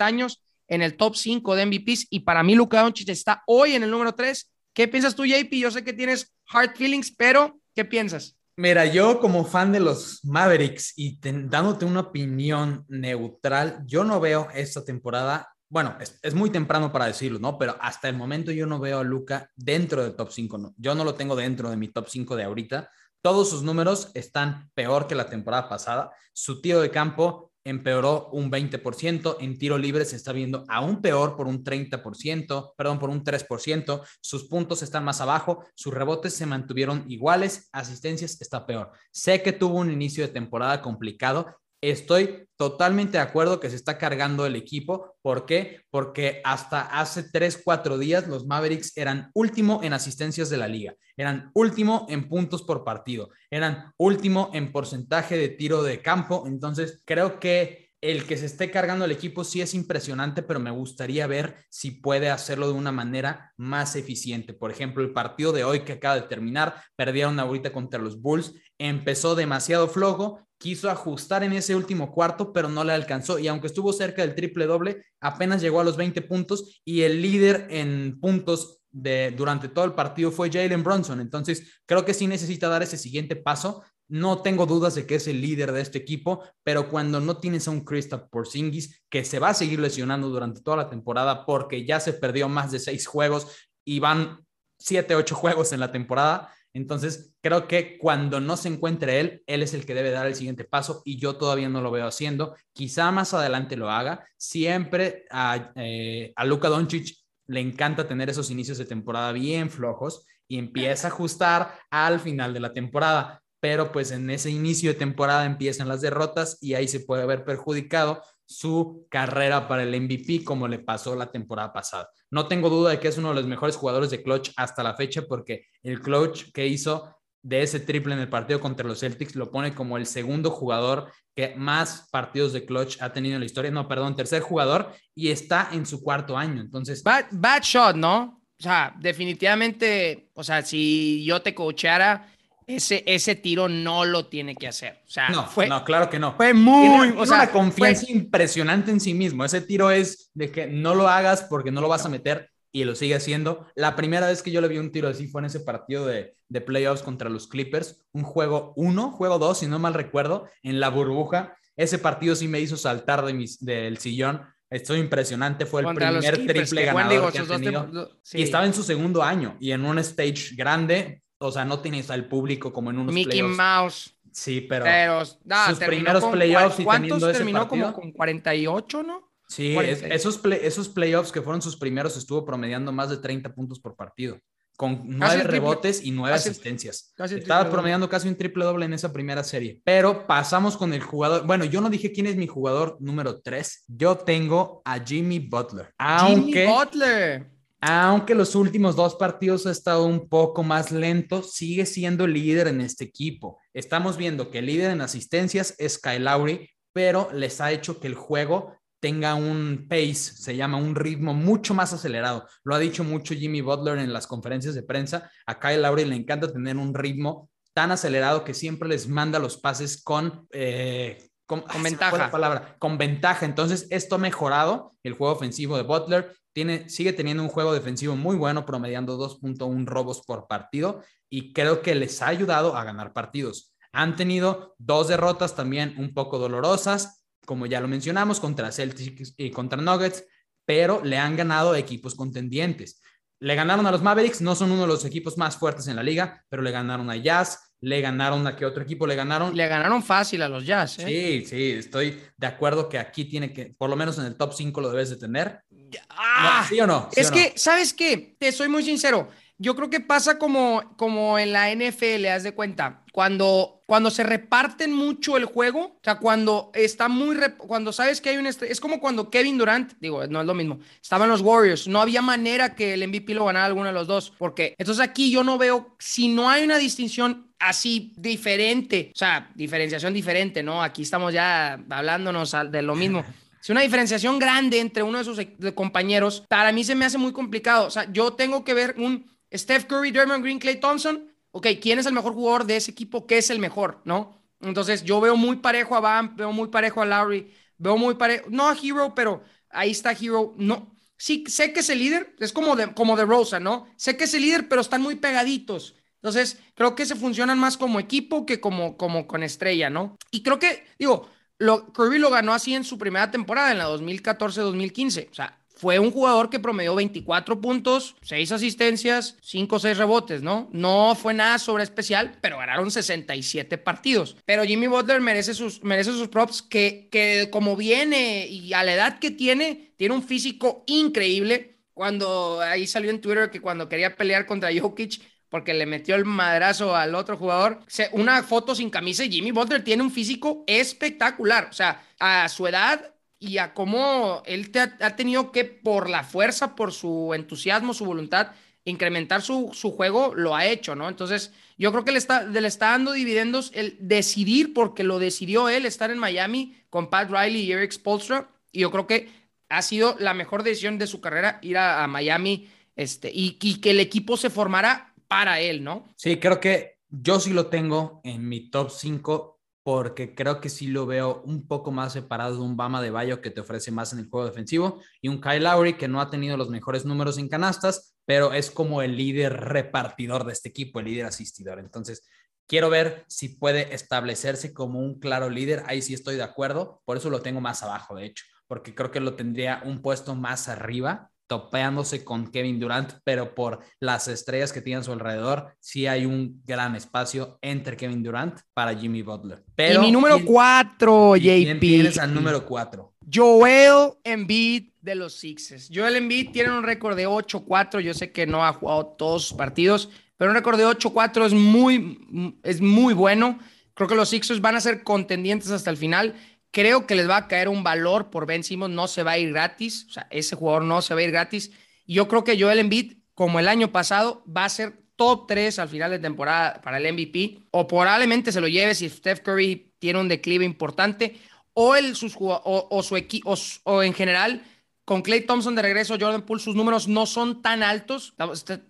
años 0.00 0.42
en 0.68 0.80
el 0.80 0.96
top 0.96 1.16
5 1.16 1.56
de 1.56 1.66
MVPs. 1.66 2.06
Y 2.08 2.20
para 2.20 2.42
mí, 2.42 2.54
Luka 2.54 2.80
Doncic 2.80 3.08
está 3.08 3.42
hoy 3.46 3.74
en 3.74 3.82
el 3.82 3.90
número 3.90 4.14
3. 4.14 4.50
¿Qué 4.72 4.88
piensas 4.88 5.14
tú, 5.14 5.26
JP? 5.26 5.52
Yo 5.52 5.70
sé 5.70 5.84
que 5.84 5.92
tienes 5.92 6.32
hard 6.46 6.76
feelings, 6.76 7.14
pero 7.14 7.58
¿qué 7.74 7.84
piensas? 7.84 8.38
Mira, 8.56 8.86
yo 8.86 9.18
como 9.18 9.44
fan 9.44 9.72
de 9.72 9.80
los 9.80 10.24
Mavericks 10.24 10.92
y 10.96 11.18
dándote 11.20 11.84
una 11.84 12.00
opinión 12.00 12.84
neutral, 12.88 13.82
yo 13.86 14.04
no 14.04 14.20
veo 14.20 14.48
esta 14.54 14.84
temporada, 14.84 15.48
bueno, 15.68 15.96
es, 16.00 16.18
es, 16.22 16.34
muy 16.34 16.50
temprano 16.50 16.92
para 16.92 17.06
decirlo, 17.06 17.38
¿no? 17.38 17.58
Pero 17.58 17.76
hasta 17.80 18.08
el 18.08 18.16
momento 18.16 18.52
yo 18.52 18.66
no 18.66 18.78
veo 18.78 19.00
a 19.00 19.04
Luca 19.04 19.50
dentro 19.56 20.04
del 20.04 20.14
top 20.14 20.30
5, 20.30 20.58
¿no? 20.58 20.74
Yo 20.76 20.94
no 20.94 21.02
lo 21.02 21.14
tengo 21.14 21.34
dentro 21.34 21.70
de 21.70 21.76
mi 21.76 21.88
top 21.88 22.08
5 22.08 22.36
de 22.36 22.44
ahorita. 22.44 22.90
Todos 23.22 23.50
sus 23.50 23.62
números 23.62 24.10
están 24.14 24.68
peor 24.74 25.06
que 25.06 25.14
la 25.14 25.30
temporada 25.30 25.68
pasada. 25.68 26.10
Su 26.32 26.60
tiro 26.60 26.80
de 26.80 26.90
campo 26.90 27.52
empeoró 27.64 28.30
un 28.32 28.50
20%, 28.50 29.36
en 29.38 29.58
tiro 29.58 29.78
libre 29.78 30.04
se 30.04 30.16
está 30.16 30.32
viendo 30.32 30.64
aún 30.68 31.00
peor 31.00 31.36
por 31.36 31.46
un 31.46 31.62
30%, 31.62 32.74
perdón, 32.76 32.98
por 32.98 33.10
un 33.10 33.22
3%, 33.22 34.02
sus 34.20 34.48
puntos 34.48 34.82
están 34.82 35.04
más 35.04 35.20
abajo, 35.20 35.64
sus 35.76 35.94
rebotes 35.94 36.34
se 36.34 36.46
mantuvieron 36.46 37.04
iguales, 37.08 37.68
asistencias 37.72 38.40
está 38.40 38.66
peor. 38.66 38.90
Sé 39.12 39.40
que 39.40 39.52
tuvo 39.52 39.78
un 39.78 39.92
inicio 39.92 40.26
de 40.26 40.32
temporada 40.32 40.82
complicado 40.82 41.56
Estoy 41.82 42.48
totalmente 42.56 43.18
de 43.18 43.24
acuerdo 43.24 43.58
que 43.58 43.68
se 43.68 43.74
está 43.74 43.98
cargando 43.98 44.46
el 44.46 44.54
equipo. 44.54 45.16
¿Por 45.20 45.46
qué? 45.46 45.80
Porque 45.90 46.40
hasta 46.44 46.80
hace 46.80 47.24
tres, 47.24 47.60
cuatro 47.62 47.98
días 47.98 48.28
los 48.28 48.46
Mavericks 48.46 48.96
eran 48.96 49.32
último 49.34 49.80
en 49.82 49.92
asistencias 49.92 50.48
de 50.48 50.58
la 50.58 50.68
liga, 50.68 50.94
eran 51.16 51.50
último 51.54 52.06
en 52.08 52.28
puntos 52.28 52.62
por 52.62 52.84
partido, 52.84 53.30
eran 53.50 53.92
último 53.98 54.52
en 54.54 54.70
porcentaje 54.70 55.36
de 55.36 55.48
tiro 55.48 55.82
de 55.82 56.00
campo. 56.00 56.44
Entonces, 56.46 57.02
creo 57.04 57.40
que 57.40 57.90
el 58.02 58.26
que 58.26 58.36
se 58.36 58.46
esté 58.46 58.70
cargando 58.70 59.04
el 59.04 59.12
equipo 59.12 59.44
sí 59.44 59.60
es 59.60 59.74
impresionante, 59.74 60.42
pero 60.42 60.58
me 60.58 60.72
gustaría 60.72 61.26
ver 61.28 61.56
si 61.70 61.92
puede 61.92 62.30
hacerlo 62.30 62.66
de 62.66 62.74
una 62.74 62.90
manera 62.90 63.52
más 63.56 63.94
eficiente. 63.94 64.54
Por 64.54 64.72
ejemplo, 64.72 65.04
el 65.04 65.12
partido 65.12 65.52
de 65.52 65.62
hoy 65.62 65.80
que 65.80 65.92
acaba 65.92 66.16
de 66.16 66.22
terminar, 66.22 66.82
perdieron 66.96 67.38
ahorita 67.38 67.72
contra 67.72 68.00
los 68.00 68.20
Bulls, 68.20 68.54
empezó 68.76 69.36
demasiado 69.36 69.86
flojo, 69.86 70.48
quiso 70.62 70.88
ajustar 70.88 71.42
en 71.42 71.52
ese 71.52 71.74
último 71.74 72.12
cuarto, 72.12 72.52
pero 72.52 72.68
no 72.68 72.84
le 72.84 72.92
alcanzó. 72.92 73.40
Y 73.40 73.48
aunque 73.48 73.66
estuvo 73.66 73.92
cerca 73.92 74.22
del 74.22 74.36
triple 74.36 74.66
doble, 74.66 75.04
apenas 75.20 75.60
llegó 75.60 75.80
a 75.80 75.84
los 75.84 75.96
20 75.96 76.22
puntos 76.22 76.80
y 76.84 77.02
el 77.02 77.20
líder 77.20 77.66
en 77.68 78.20
puntos 78.20 78.78
de, 78.92 79.34
durante 79.36 79.68
todo 79.68 79.84
el 79.84 79.94
partido 79.94 80.30
fue 80.30 80.52
Jalen 80.52 80.84
Bronson. 80.84 81.20
Entonces, 81.20 81.80
creo 81.84 82.04
que 82.04 82.14
sí 82.14 82.28
necesita 82.28 82.68
dar 82.68 82.80
ese 82.80 82.96
siguiente 82.96 83.34
paso. 83.34 83.82
No 84.06 84.40
tengo 84.42 84.66
dudas 84.66 84.94
de 84.94 85.04
que 85.04 85.16
es 85.16 85.26
el 85.26 85.40
líder 85.40 85.72
de 85.72 85.80
este 85.80 85.98
equipo, 85.98 86.44
pero 86.62 86.88
cuando 86.88 87.18
no 87.18 87.38
tienes 87.38 87.66
a 87.66 87.72
un 87.72 87.84
Kristaps 87.84 88.28
Porzingis 88.30 89.02
que 89.10 89.24
se 89.24 89.40
va 89.40 89.48
a 89.48 89.54
seguir 89.54 89.80
lesionando 89.80 90.28
durante 90.28 90.60
toda 90.60 90.76
la 90.76 90.88
temporada 90.88 91.44
porque 91.44 91.84
ya 91.84 91.98
se 91.98 92.12
perdió 92.12 92.48
más 92.48 92.70
de 92.70 92.78
seis 92.78 93.06
juegos 93.08 93.48
y 93.84 93.98
van 93.98 94.46
siete, 94.78 95.16
ocho 95.16 95.34
juegos 95.34 95.72
en 95.72 95.80
la 95.80 95.90
temporada, 95.90 96.52
Entonces, 96.74 97.34
creo 97.40 97.68
que 97.68 97.98
cuando 97.98 98.40
no 98.40 98.56
se 98.56 98.68
encuentre 98.68 99.20
él, 99.20 99.42
él 99.46 99.62
es 99.62 99.74
el 99.74 99.84
que 99.84 99.94
debe 99.94 100.10
dar 100.10 100.26
el 100.26 100.34
siguiente 100.34 100.64
paso 100.64 101.02
y 101.04 101.18
yo 101.18 101.36
todavía 101.36 101.68
no 101.68 101.82
lo 101.82 101.90
veo 101.90 102.06
haciendo. 102.06 102.56
Quizá 102.72 103.10
más 103.10 103.34
adelante 103.34 103.76
lo 103.76 103.90
haga. 103.90 104.24
Siempre 104.36 105.26
a, 105.30 105.72
eh, 105.76 106.32
a 106.34 106.44
Luka 106.44 106.68
Doncic 106.68 107.16
le 107.46 107.60
encanta 107.60 108.08
tener 108.08 108.30
esos 108.30 108.50
inicios 108.50 108.78
de 108.78 108.86
temporada 108.86 109.32
bien 109.32 109.70
flojos 109.70 110.24
y 110.48 110.58
empieza 110.58 111.08
a 111.08 111.10
ajustar 111.10 111.78
al 111.90 112.20
final 112.20 112.54
de 112.54 112.60
la 112.60 112.72
temporada. 112.72 113.42
Pero 113.60 113.92
pues 113.92 114.10
en 114.10 114.28
ese 114.30 114.50
inicio 114.50 114.92
de 114.92 114.98
temporada 114.98 115.44
empiezan 115.44 115.88
las 115.88 116.00
derrotas 116.00 116.58
y 116.60 116.74
ahí 116.74 116.88
se 116.88 117.00
puede 117.00 117.26
ver 117.26 117.44
perjudicado 117.44 118.22
su 118.46 119.06
carrera 119.08 119.68
para 119.68 119.82
el 119.82 120.00
MVP 120.00 120.44
como 120.44 120.68
le 120.68 120.78
pasó 120.78 121.14
la 121.16 121.30
temporada 121.30 121.72
pasada. 121.72 122.10
No 122.30 122.48
tengo 122.48 122.68
duda 122.68 122.90
de 122.90 123.00
que 123.00 123.08
es 123.08 123.18
uno 123.18 123.30
de 123.30 123.36
los 123.36 123.46
mejores 123.46 123.76
jugadores 123.76 124.10
de 124.10 124.22
clutch 124.22 124.50
hasta 124.56 124.82
la 124.82 124.94
fecha 124.94 125.22
porque 125.28 125.66
el 125.82 126.00
clutch 126.00 126.52
que 126.52 126.66
hizo 126.66 127.16
de 127.42 127.62
ese 127.62 127.80
triple 127.80 128.14
en 128.14 128.20
el 128.20 128.28
partido 128.28 128.60
contra 128.60 128.86
los 128.86 129.00
Celtics 129.00 129.34
lo 129.34 129.50
pone 129.50 129.74
como 129.74 129.96
el 129.96 130.06
segundo 130.06 130.50
jugador 130.50 131.10
que 131.34 131.54
más 131.56 132.08
partidos 132.10 132.52
de 132.52 132.64
clutch 132.64 133.00
ha 133.00 133.12
tenido 133.12 133.34
en 133.34 133.40
la 133.40 133.46
historia. 133.46 133.70
No, 133.70 133.88
perdón, 133.88 134.14
tercer 134.14 134.42
jugador 134.42 134.92
y 135.14 135.30
está 135.30 135.70
en 135.72 135.84
su 135.84 136.02
cuarto 136.02 136.36
año. 136.36 136.60
Entonces, 136.60 137.02
bad, 137.02 137.62
shot, 137.62 137.96
¿no? 137.96 138.42
O 138.58 138.62
sea, 138.62 138.94
definitivamente, 139.00 140.30
o 140.34 140.44
sea, 140.44 140.62
si 140.62 141.24
yo 141.24 141.42
te 141.42 141.52
coachara, 141.52 142.31
ese, 142.66 143.02
ese 143.06 143.34
tiro 143.34 143.68
no 143.68 144.04
lo 144.04 144.26
tiene 144.26 144.54
que 144.54 144.68
hacer. 144.68 145.00
O 145.06 145.10
sea, 145.10 145.28
no, 145.28 145.46
fue, 145.46 145.68
no, 145.68 145.84
claro 145.84 146.08
que 146.08 146.18
no. 146.18 146.34
Fue 146.36 146.54
muy, 146.54 147.14
o 147.16 147.26
sea, 147.26 147.36
una 147.36 147.50
confianza 147.50 148.10
impresionante 148.10 148.90
en 148.90 149.00
sí 149.00 149.14
mismo. 149.14 149.44
Ese 149.44 149.60
tiro 149.60 149.90
es 149.90 150.30
de 150.34 150.50
que 150.50 150.66
no 150.66 150.94
lo 150.94 151.08
hagas 151.08 151.42
porque 151.42 151.70
no 151.70 151.80
lo 151.80 151.88
vas 151.88 152.06
a 152.06 152.08
meter 152.08 152.50
y 152.72 152.84
lo 152.84 152.94
sigue 152.94 153.14
haciendo. 153.14 153.66
La 153.74 153.96
primera 153.96 154.26
vez 154.26 154.42
que 154.42 154.50
yo 154.50 154.60
le 154.60 154.68
vi 154.68 154.78
un 154.78 154.90
tiro 154.90 155.08
así 155.08 155.26
fue 155.26 155.42
en 155.42 155.46
ese 155.46 155.60
partido 155.60 156.06
de, 156.06 156.34
de 156.48 156.60
playoffs 156.60 157.02
contra 157.02 157.28
los 157.28 157.46
Clippers, 157.46 158.04
un 158.12 158.22
juego 158.22 158.72
1, 158.76 159.10
juego 159.10 159.38
2, 159.38 159.58
si 159.58 159.66
no 159.66 159.78
mal 159.78 159.94
recuerdo, 159.94 160.48
en 160.62 160.80
la 160.80 160.88
burbuja. 160.88 161.56
Ese 161.76 161.98
partido 161.98 162.34
sí 162.34 162.48
me 162.48 162.60
hizo 162.60 162.76
saltar 162.76 163.24
de 163.24 163.32
mis, 163.34 163.58
del 163.64 163.98
sillón. 163.98 164.42
Estoy 164.70 165.00
impresionante, 165.00 165.66
fue 165.66 165.82
el 165.82 165.94
primer 165.94 166.46
triple 166.46 166.84
ganador 166.86 167.32
que 167.32 167.40
ha 167.40 167.46
tenido. 167.46 168.10
Y 168.32 168.42
estaba 168.42 168.64
en 168.64 168.72
su 168.72 168.82
segundo 168.82 169.22
año 169.22 169.56
y 169.60 169.72
en 169.72 169.84
un 169.84 169.98
stage 169.98 170.54
grande, 170.56 171.22
o 171.42 171.52
sea, 171.52 171.64
no 171.64 171.80
tienes 171.80 172.10
al 172.10 172.26
público 172.26 172.72
como 172.72 172.90
en 172.90 172.98
unos 172.98 173.14
Mickey 173.14 173.40
playoffs. 173.40 173.56
Mouse. 173.56 174.16
Sí, 174.32 174.62
pero, 174.62 174.84
pero 174.84 175.24
sus 175.24 175.78
primeros 175.78 176.24
playoffs 176.24 176.80
y 176.80 176.84
¿Cuántos 176.84 177.20
terminó 177.20 177.68
como 177.68 177.92
con 177.92 178.12
48, 178.12 179.02
no? 179.02 179.30
Sí, 179.48 179.76
es, 179.76 180.02
esos, 180.02 180.38
play, 180.38 180.60
esos 180.62 180.88
playoffs 180.88 181.30
que 181.30 181.42
fueron 181.42 181.60
sus 181.60 181.76
primeros 181.76 182.16
estuvo 182.16 182.44
promediando 182.44 182.90
más 182.90 183.10
de 183.10 183.18
30 183.18 183.54
puntos 183.54 183.78
por 183.78 183.94
partido, 183.94 184.38
con 184.78 185.02
nueve 185.04 185.42
rebotes 185.42 186.02
y 186.02 186.10
nueve 186.10 186.34
casi, 186.34 186.48
asistencias. 186.48 187.12
Casi 187.14 187.34
Estaba 187.34 187.68
promediando 187.68 188.08
casi 188.08 188.28
un 188.28 188.36
triple 188.36 188.64
doble 188.64 188.86
en 188.86 188.94
esa 188.94 189.12
primera 189.12 189.44
serie. 189.44 189.82
Pero 189.84 190.26
pasamos 190.26 190.78
con 190.78 190.94
el 190.94 191.02
jugador. 191.02 191.46
Bueno, 191.46 191.66
yo 191.66 191.82
no 191.82 191.90
dije 191.90 192.12
quién 192.12 192.26
es 192.26 192.36
mi 192.36 192.46
jugador 192.46 192.96
número 193.00 193.42
3. 193.42 193.84
Yo 193.88 194.16
tengo 194.16 194.80
a 194.86 194.98
Jimmy 194.98 195.38
Butler. 195.38 195.92
Aunque, 195.98 196.62
Jimmy 196.62 196.72
Butler. 196.72 197.51
Aunque 197.84 198.36
los 198.36 198.54
últimos 198.54 198.94
dos 198.94 199.16
partidos 199.16 199.66
ha 199.66 199.72
estado 199.72 200.04
un 200.04 200.28
poco 200.28 200.62
más 200.62 200.92
lento, 200.92 201.42
sigue 201.42 201.84
siendo 201.84 202.28
líder 202.28 202.68
en 202.68 202.80
este 202.80 203.02
equipo. 203.02 203.58
Estamos 203.74 204.16
viendo 204.16 204.52
que 204.52 204.60
el 204.60 204.66
líder 204.66 204.92
en 204.92 205.00
asistencias 205.00 205.74
es 205.78 205.98
Kyle 205.98 206.22
Lowry, 206.22 206.70
pero 206.92 207.28
les 207.32 207.60
ha 207.60 207.72
hecho 207.72 207.98
que 207.98 208.06
el 208.06 208.14
juego 208.14 208.76
tenga 209.00 209.34
un 209.34 209.86
pace, 209.88 210.14
se 210.14 210.54
llama 210.54 210.78
un 210.78 210.94
ritmo 210.94 211.34
mucho 211.34 211.74
más 211.74 211.92
acelerado. 211.92 212.46
Lo 212.62 212.76
ha 212.76 212.78
dicho 212.78 213.02
mucho 213.02 213.34
Jimmy 213.34 213.62
Butler 213.62 213.98
en 213.98 214.12
las 214.12 214.28
conferencias 214.28 214.76
de 214.76 214.84
prensa. 214.84 215.28
A 215.44 215.58
Kyle 215.58 215.82
Lowry 215.82 216.04
le 216.04 216.14
encanta 216.14 216.52
tener 216.52 216.76
un 216.76 216.94
ritmo 216.94 217.50
tan 217.74 217.90
acelerado 217.90 218.44
que 218.44 218.54
siempre 218.54 218.88
les 218.88 219.08
manda 219.08 219.40
los 219.40 219.56
pases 219.56 220.00
con, 220.00 220.46
eh, 220.52 221.30
con, 221.46 221.62
con 221.62 221.82
ventaja. 221.82 222.16
La 222.16 222.30
palabra, 222.30 222.76
con 222.78 222.96
ventaja. 222.96 223.44
Entonces, 223.44 223.88
esto 223.90 224.14
ha 224.14 224.18
mejorado 224.18 224.94
el 225.02 225.14
juego 225.14 225.34
ofensivo 225.34 225.76
de 225.76 225.82
Butler. 225.82 226.36
Tiene, 226.52 226.88
sigue 226.88 227.12
teniendo 227.12 227.42
un 227.42 227.48
juego 227.48 227.72
defensivo 227.72 228.16
muy 228.16 228.36
bueno, 228.36 228.66
promediando 228.66 229.18
2.1 229.18 229.86
robos 229.86 230.22
por 230.26 230.46
partido 230.46 231.02
y 231.30 231.52
creo 231.52 231.80
que 231.80 231.94
les 231.94 232.20
ha 232.20 232.28
ayudado 232.28 232.76
a 232.76 232.84
ganar 232.84 233.12
partidos. 233.12 233.74
Han 233.92 234.16
tenido 234.16 234.74
dos 234.78 235.08
derrotas 235.08 235.54
también 235.54 235.94
un 235.98 236.14
poco 236.14 236.38
dolorosas, 236.38 237.24
como 237.46 237.66
ya 237.66 237.80
lo 237.80 237.88
mencionamos, 237.88 238.40
contra 238.40 238.72
Celtics 238.72 239.34
y 239.36 239.50
contra 239.50 239.80
Nuggets, 239.80 240.24
pero 240.64 241.02
le 241.04 241.18
han 241.18 241.36
ganado 241.36 241.74
equipos 241.74 242.14
contendientes. 242.14 243.00
Le 243.40 243.54
ganaron 243.54 243.86
a 243.86 243.90
los 243.90 244.02
Mavericks, 244.02 244.40
no 244.40 244.54
son 244.54 244.72
uno 244.72 244.82
de 244.82 244.86
los 244.88 245.04
equipos 245.04 245.36
más 245.36 245.56
fuertes 245.56 245.88
en 245.88 245.96
la 245.96 246.02
liga, 246.02 246.44
pero 246.48 246.62
le 246.62 246.70
ganaron 246.70 247.10
a 247.10 247.16
Jazz, 247.16 247.71
le 247.82 248.00
ganaron 248.00 248.46
a 248.46 248.56
qué 248.56 248.64
otro 248.64 248.84
equipo 248.84 249.06
le 249.06 249.16
ganaron. 249.16 249.56
Le 249.56 249.66
ganaron 249.66 250.02
fácil 250.02 250.40
a 250.42 250.48
los 250.48 250.64
Jazz. 250.64 251.00
¿eh? 251.00 251.04
Sí, 251.06 251.46
sí, 251.46 251.70
estoy 251.72 252.18
de 252.36 252.46
acuerdo 252.46 252.88
que 252.88 252.96
aquí 252.96 253.24
tiene 253.24 253.52
que, 253.52 253.66
por 253.66 253.90
lo 253.90 253.96
menos 253.96 254.18
en 254.18 254.24
el 254.24 254.36
top 254.36 254.54
5 254.54 254.80
lo 254.80 254.90
debes 254.90 255.10
de 255.10 255.16
tener. 255.16 255.60
Ah, 256.08 256.64
¿Sí 256.68 256.80
o 256.80 256.86
no? 256.86 257.08
¿Sí 257.12 257.20
es 257.20 257.30
o 257.30 257.34
que, 257.34 257.44
no? 257.48 257.52
¿sabes 257.56 257.92
qué? 257.92 258.36
Te 258.38 258.52
soy 258.52 258.68
muy 258.68 258.84
sincero. 258.84 259.28
Yo 259.58 259.76
creo 259.76 259.90
que 259.90 260.00
pasa 260.00 260.38
como, 260.38 260.96
como 260.96 261.38
en 261.38 261.52
la 261.52 261.72
NFL, 261.72 262.26
haz 262.26 262.44
de 262.44 262.54
cuenta. 262.54 263.04
Cuando, 263.12 263.82
cuando 263.86 264.10
se 264.10 264.22
reparten 264.22 264.92
mucho 264.92 265.36
el 265.36 265.44
juego, 265.44 265.80
o 265.80 266.00
sea, 266.02 266.18
cuando 266.18 266.70
está 266.74 267.08
muy, 267.08 267.36
cuando 267.58 267.92
sabes 267.92 268.20
que 268.20 268.30
hay 268.30 268.38
un, 268.38 268.46
es 268.46 268.80
como 268.80 269.00
cuando 269.00 269.28
Kevin 269.30 269.58
Durant, 269.58 269.92
digo, 270.00 270.26
no 270.26 270.40
es 270.40 270.46
lo 270.46 270.54
mismo, 270.54 270.80
estaban 271.00 271.28
los 271.28 271.42
Warriors, 271.42 271.86
no 271.86 272.00
había 272.00 272.22
manera 272.22 272.74
que 272.74 272.94
el 272.94 273.06
MVP 273.06 273.34
lo 273.34 273.44
ganara 273.44 273.66
alguno 273.66 273.86
de 273.86 273.92
los 273.92 274.06
dos, 274.06 274.32
porque 274.36 274.74
entonces 274.78 275.04
aquí 275.04 275.30
yo 275.30 275.44
no 275.44 275.58
veo, 275.58 275.94
si 275.98 276.28
no 276.28 276.48
hay 276.48 276.64
una 276.64 276.78
distinción 276.78 277.51
así 277.62 278.12
diferente, 278.16 279.12
o 279.14 279.18
sea, 279.18 279.50
diferenciación 279.54 280.12
diferente, 280.12 280.62
¿no? 280.62 280.82
Aquí 280.82 281.02
estamos 281.02 281.32
ya 281.32 281.80
hablándonos 281.88 282.54
de 282.70 282.82
lo 282.82 282.94
mismo. 282.94 283.24
Si 283.62 283.70
una 283.70 283.82
diferenciación 283.82 284.40
grande 284.40 284.80
entre 284.80 285.04
uno 285.04 285.18
de 285.18 285.24
sus 285.24 285.38
compañeros, 285.76 286.42
para 286.48 286.72
mí 286.72 286.82
se 286.82 286.96
me 286.96 287.04
hace 287.04 287.16
muy 287.16 287.32
complicado. 287.32 287.86
O 287.86 287.90
sea, 287.92 288.12
yo 288.12 288.32
tengo 288.32 288.64
que 288.64 288.74
ver 288.74 288.96
un 288.98 289.30
Steph 289.54 289.84
Curry, 289.84 290.10
Draymond 290.10 290.42
Green, 290.42 290.58
Clay 290.58 290.80
Thompson. 290.80 291.30
Ok, 291.52 291.68
¿quién 291.80 292.00
es 292.00 292.06
el 292.06 292.12
mejor 292.12 292.32
jugador 292.32 292.66
de 292.66 292.78
ese 292.78 292.90
equipo? 292.90 293.24
¿Qué 293.24 293.38
es 293.38 293.50
el 293.50 293.60
mejor? 293.60 294.00
¿No? 294.04 294.36
Entonces, 294.60 295.04
yo 295.04 295.20
veo 295.20 295.36
muy 295.36 295.58
parejo 295.58 295.94
a 295.94 296.00
Bam, 296.00 296.34
veo 296.34 296.50
muy 296.50 296.70
parejo 296.70 297.02
a 297.02 297.06
Lowry, 297.06 297.54
veo 297.78 297.96
muy 297.96 298.16
parejo, 298.16 298.46
no 298.50 298.68
a 298.68 298.76
Hero, 298.76 299.14
pero 299.14 299.44
ahí 299.70 299.92
está 299.92 300.10
Hero. 300.10 300.54
No, 300.56 300.96
sí, 301.16 301.44
sé 301.46 301.72
que 301.72 301.80
es 301.80 301.88
el 301.90 302.00
líder, 302.00 302.34
es 302.40 302.52
como 302.52 302.74
de, 302.74 302.92
como 302.94 303.16
de 303.16 303.24
Rosa, 303.24 303.60
¿no? 303.60 303.86
Sé 303.96 304.16
que 304.16 304.24
es 304.24 304.34
el 304.34 304.42
líder, 304.42 304.68
pero 304.68 304.80
están 304.80 305.02
muy 305.02 305.14
pegaditos. 305.14 305.94
Entonces, 306.22 306.58
creo 306.74 306.94
que 306.94 307.04
se 307.04 307.16
funcionan 307.16 307.58
más 307.58 307.76
como 307.76 307.98
equipo 307.98 308.46
que 308.46 308.60
como, 308.60 308.96
como 308.96 309.26
con 309.26 309.42
estrella, 309.42 309.90
¿no? 309.90 310.16
Y 310.30 310.42
creo 310.42 310.60
que, 310.60 310.84
digo, 310.98 311.28
lo, 311.58 311.92
Curry 311.92 312.18
lo 312.18 312.30
ganó 312.30 312.54
así 312.54 312.74
en 312.74 312.84
su 312.84 312.96
primera 312.96 313.30
temporada, 313.30 313.72
en 313.72 313.78
la 313.78 313.88
2014-2015. 313.88 315.30
O 315.30 315.34
sea, 315.34 315.58
fue 315.82 315.98
un 315.98 316.12
jugador 316.12 316.48
que 316.48 316.60
promedió 316.60 316.94
24 316.94 317.60
puntos, 317.60 318.14
6 318.22 318.52
asistencias, 318.52 319.36
5 319.42 319.74
o 319.74 319.78
6 319.80 319.98
rebotes, 319.98 320.42
¿no? 320.42 320.68
No 320.72 321.16
fue 321.16 321.34
nada 321.34 321.58
sobre 321.58 321.82
especial, 321.82 322.38
pero 322.40 322.58
ganaron 322.58 322.88
67 322.88 323.78
partidos. 323.78 324.36
Pero 324.44 324.62
Jimmy 324.62 324.86
Butler 324.86 325.20
merece 325.20 325.54
sus, 325.54 325.82
merece 325.82 326.12
sus 326.12 326.28
props, 326.28 326.62
que, 326.62 327.08
que 327.10 327.48
como 327.50 327.74
viene 327.74 328.46
y 328.46 328.72
a 328.74 328.84
la 328.84 328.94
edad 328.94 329.18
que 329.18 329.32
tiene, 329.32 329.92
tiene 329.96 330.14
un 330.14 330.22
físico 330.22 330.84
increíble. 330.86 331.80
Cuando 331.94 332.60
ahí 332.60 332.86
salió 332.86 333.10
en 333.10 333.20
Twitter 333.20 333.50
que 333.50 333.60
cuando 333.60 333.88
quería 333.88 334.14
pelear 334.14 334.46
contra 334.46 334.70
Jokic, 334.72 335.20
porque 335.52 335.74
le 335.74 335.84
metió 335.84 336.14
el 336.14 336.24
madrazo 336.24 336.96
al 336.96 337.14
otro 337.14 337.36
jugador. 337.36 337.80
Una 338.12 338.42
foto 338.42 338.74
sin 338.74 338.88
camisa 338.88 339.24
Jimmy 339.24 339.50
Butler 339.50 339.84
tiene 339.84 340.02
un 340.02 340.10
físico 340.10 340.64
espectacular. 340.66 341.68
O 341.70 341.74
sea, 341.74 342.02
a 342.18 342.48
su 342.48 342.66
edad 342.66 343.12
y 343.38 343.58
a 343.58 343.74
cómo 343.74 344.42
él 344.46 344.70
te 344.70 344.80
ha, 344.80 345.14
tenido 345.14 345.52
que, 345.52 345.66
por 345.66 346.08
la 346.08 346.24
fuerza, 346.24 346.74
por 346.74 346.90
su 346.90 347.34
entusiasmo, 347.34 347.92
su 347.92 348.06
voluntad, 348.06 348.52
incrementar 348.86 349.42
su, 349.42 349.72
su 349.74 349.90
juego, 349.90 350.32
lo 350.34 350.56
ha 350.56 350.64
hecho, 350.64 350.94
¿no? 350.96 351.06
Entonces, 351.06 351.52
yo 351.76 351.92
creo 351.92 352.06
que 352.06 352.12
le 352.12 352.18
está, 352.18 352.44
le 352.44 352.66
está 352.66 352.92
dando 352.92 353.12
dividendos 353.12 353.72
el 353.74 353.98
decidir, 354.00 354.72
porque 354.72 355.04
lo 355.04 355.18
decidió 355.18 355.68
él, 355.68 355.84
estar 355.84 356.10
en 356.10 356.16
Miami 356.16 356.78
con 356.88 357.10
Pat 357.10 357.30
Riley 357.30 357.60
y 357.60 357.72
Eric 357.72 357.92
Spolstra. 357.92 358.48
Y 358.72 358.80
yo 358.80 358.90
creo 358.90 359.06
que 359.06 359.28
ha 359.68 359.82
sido 359.82 360.16
la 360.18 360.32
mejor 360.32 360.62
decisión 360.62 360.96
de 360.96 361.06
su 361.06 361.20
carrera 361.20 361.58
ir 361.60 361.76
a, 361.76 362.02
a 362.02 362.06
Miami 362.06 362.70
este, 362.96 363.30
y, 363.30 363.58
y 363.60 363.82
que 363.82 363.90
el 363.90 364.00
equipo 364.00 364.38
se 364.38 364.48
formara 364.48 365.11
para 365.32 365.60
él, 365.60 365.82
¿no? 365.82 366.12
Sí, 366.14 366.36
creo 366.36 366.60
que 366.60 366.98
yo 367.08 367.40
sí 367.40 367.54
lo 367.54 367.68
tengo 367.68 368.20
en 368.22 368.46
mi 368.46 368.68
top 368.68 368.90
5 368.90 369.60
porque 369.82 370.34
creo 370.34 370.60
que 370.60 370.68
sí 370.68 370.88
lo 370.88 371.06
veo 371.06 371.42
un 371.46 371.66
poco 371.66 371.90
más 371.90 372.12
separado 372.12 372.56
de 372.56 372.60
un 372.60 372.76
Bama 372.76 373.00
de 373.00 373.10
Bayo 373.10 373.40
que 373.40 373.50
te 373.50 373.62
ofrece 373.62 373.90
más 373.90 374.12
en 374.12 374.18
el 374.18 374.28
juego 374.28 374.46
defensivo 374.46 375.00
y 375.22 375.28
un 375.28 375.40
Kyle 375.40 375.64
Lowry 375.64 375.94
que 375.94 376.06
no 376.06 376.20
ha 376.20 376.28
tenido 376.28 376.58
los 376.58 376.68
mejores 376.68 377.06
números 377.06 377.38
en 377.38 377.48
canastas, 377.48 378.14
pero 378.26 378.52
es 378.52 378.70
como 378.70 379.00
el 379.00 379.16
líder 379.16 379.54
repartidor 379.54 380.44
de 380.44 380.52
este 380.52 380.68
equipo, 380.68 381.00
el 381.00 381.06
líder 381.06 381.24
asistidor. 381.24 381.78
Entonces, 381.78 382.28
quiero 382.68 382.90
ver 382.90 383.24
si 383.26 383.48
puede 383.48 383.94
establecerse 383.94 384.74
como 384.74 385.00
un 385.00 385.18
claro 385.18 385.48
líder. 385.48 385.82
Ahí 385.86 386.02
sí 386.02 386.12
estoy 386.12 386.36
de 386.36 386.42
acuerdo, 386.42 387.00
por 387.06 387.16
eso 387.16 387.30
lo 387.30 387.40
tengo 387.40 387.62
más 387.62 387.82
abajo, 387.82 388.16
de 388.16 388.26
hecho, 388.26 388.44
porque 388.66 388.94
creo 388.94 389.10
que 389.10 389.20
lo 389.20 389.34
tendría 389.34 389.80
un 389.86 390.02
puesto 390.02 390.34
más 390.34 390.68
arriba 390.68 391.31
topeándose 391.52 392.24
con 392.24 392.50
Kevin 392.50 392.80
Durant, 392.80 393.12
pero 393.24 393.54
por 393.54 393.80
las 394.00 394.26
estrellas 394.26 394.72
que 394.72 394.80
tiene 394.80 395.00
a 395.00 395.02
su 395.02 395.12
alrededor, 395.12 395.76
sí 395.80 396.06
hay 396.06 396.24
un 396.24 396.62
gran 396.64 396.96
espacio 396.96 397.58
entre 397.60 397.94
Kevin 397.94 398.22
Durant 398.22 398.60
para 398.72 398.94
Jimmy 398.94 399.20
Butler. 399.20 399.62
Pero, 399.76 400.00
y 400.00 400.06
mi 400.06 400.12
número 400.12 400.42
cuatro, 400.46 401.36
JP. 401.36 401.78
tienes 401.78 402.16
al 402.16 402.32
número 402.32 402.64
cuatro? 402.64 403.12
Joel 403.30 404.12
Embiid 404.24 404.92
de 405.02 405.14
los 405.14 405.34
Sixers. 405.34 405.90
Joel 405.92 406.16
Embiid 406.16 406.52
tiene 406.52 406.72
un 406.72 406.84
récord 406.84 407.18
de 407.18 407.28
8-4. 407.28 408.00
Yo 408.00 408.14
sé 408.14 408.32
que 408.32 408.46
no 408.46 408.64
ha 408.64 408.72
jugado 408.72 409.08
todos 409.18 409.48
sus 409.48 409.58
partidos, 409.58 410.08
pero 410.38 410.52
un 410.52 410.56
récord 410.56 410.78
de 410.78 410.86
8-4 410.86 411.44
es 411.44 411.52
muy, 411.52 412.56
es 412.62 412.80
muy 412.80 413.12
bueno. 413.12 413.58
Creo 413.92 414.08
que 414.08 414.14
los 414.14 414.30
Sixers 414.30 414.62
van 414.62 414.76
a 414.76 414.80
ser 414.80 415.02
contendientes 415.02 415.70
hasta 415.70 415.90
el 415.90 415.98
final. 415.98 416.34
Creo 416.72 417.06
que 417.06 417.14
les 417.14 417.28
va 417.28 417.36
a 417.36 417.48
caer 417.48 417.68
un 417.68 417.84
valor 417.84 418.30
por 418.30 418.46
Ben 418.46 418.64
Simmons, 418.64 418.94
no 418.94 419.06
se 419.06 419.22
va 419.22 419.32
a 419.32 419.38
ir 419.38 419.52
gratis, 419.52 420.06
o 420.08 420.12
sea, 420.12 420.26
ese 420.30 420.56
jugador 420.56 420.84
no 420.84 421.02
se 421.02 421.14
va 421.14 421.20
a 421.20 421.24
ir 421.24 421.30
gratis. 421.30 421.70
Yo 422.06 422.28
creo 422.28 422.44
que 422.44 422.60
Joel 422.60 422.78
Embiid, 422.78 423.18
como 423.34 423.60
el 423.60 423.68
año 423.68 423.92
pasado, 423.92 424.42
va 424.44 424.64
a 424.64 424.70
ser 424.70 425.02
top 425.16 425.46
3 425.46 425.78
al 425.78 425.88
final 425.88 426.10
de 426.10 426.18
temporada 426.18 426.80
para 426.80 426.98
el 426.98 427.12
MVP, 427.12 427.58
o 427.70 427.86
probablemente 427.86 428.52
se 428.52 428.60
lo 428.60 428.68
lleve 428.68 428.94
si 428.94 429.08
Steph 429.08 429.40
Curry 429.40 429.92
tiene 429.98 430.18
un 430.18 430.28
declive 430.28 430.64
importante, 430.64 431.38
o, 431.74 431.94
el, 431.94 432.16
sus, 432.16 432.36
o, 432.38 433.02
su 433.02 433.16
equipo, 433.16 433.54
o, 433.84 434.02
en 434.02 434.14
general, 434.14 434.62
con 435.04 435.22
Clay 435.22 435.42
Thompson 435.42 435.74
de 435.74 435.82
regreso, 435.82 436.16
Jordan 436.18 436.42
Poole, 436.42 436.62
sus 436.62 436.74
números 436.74 437.08
no 437.08 437.26
son 437.26 437.60
tan 437.60 437.82
altos. 437.82 438.34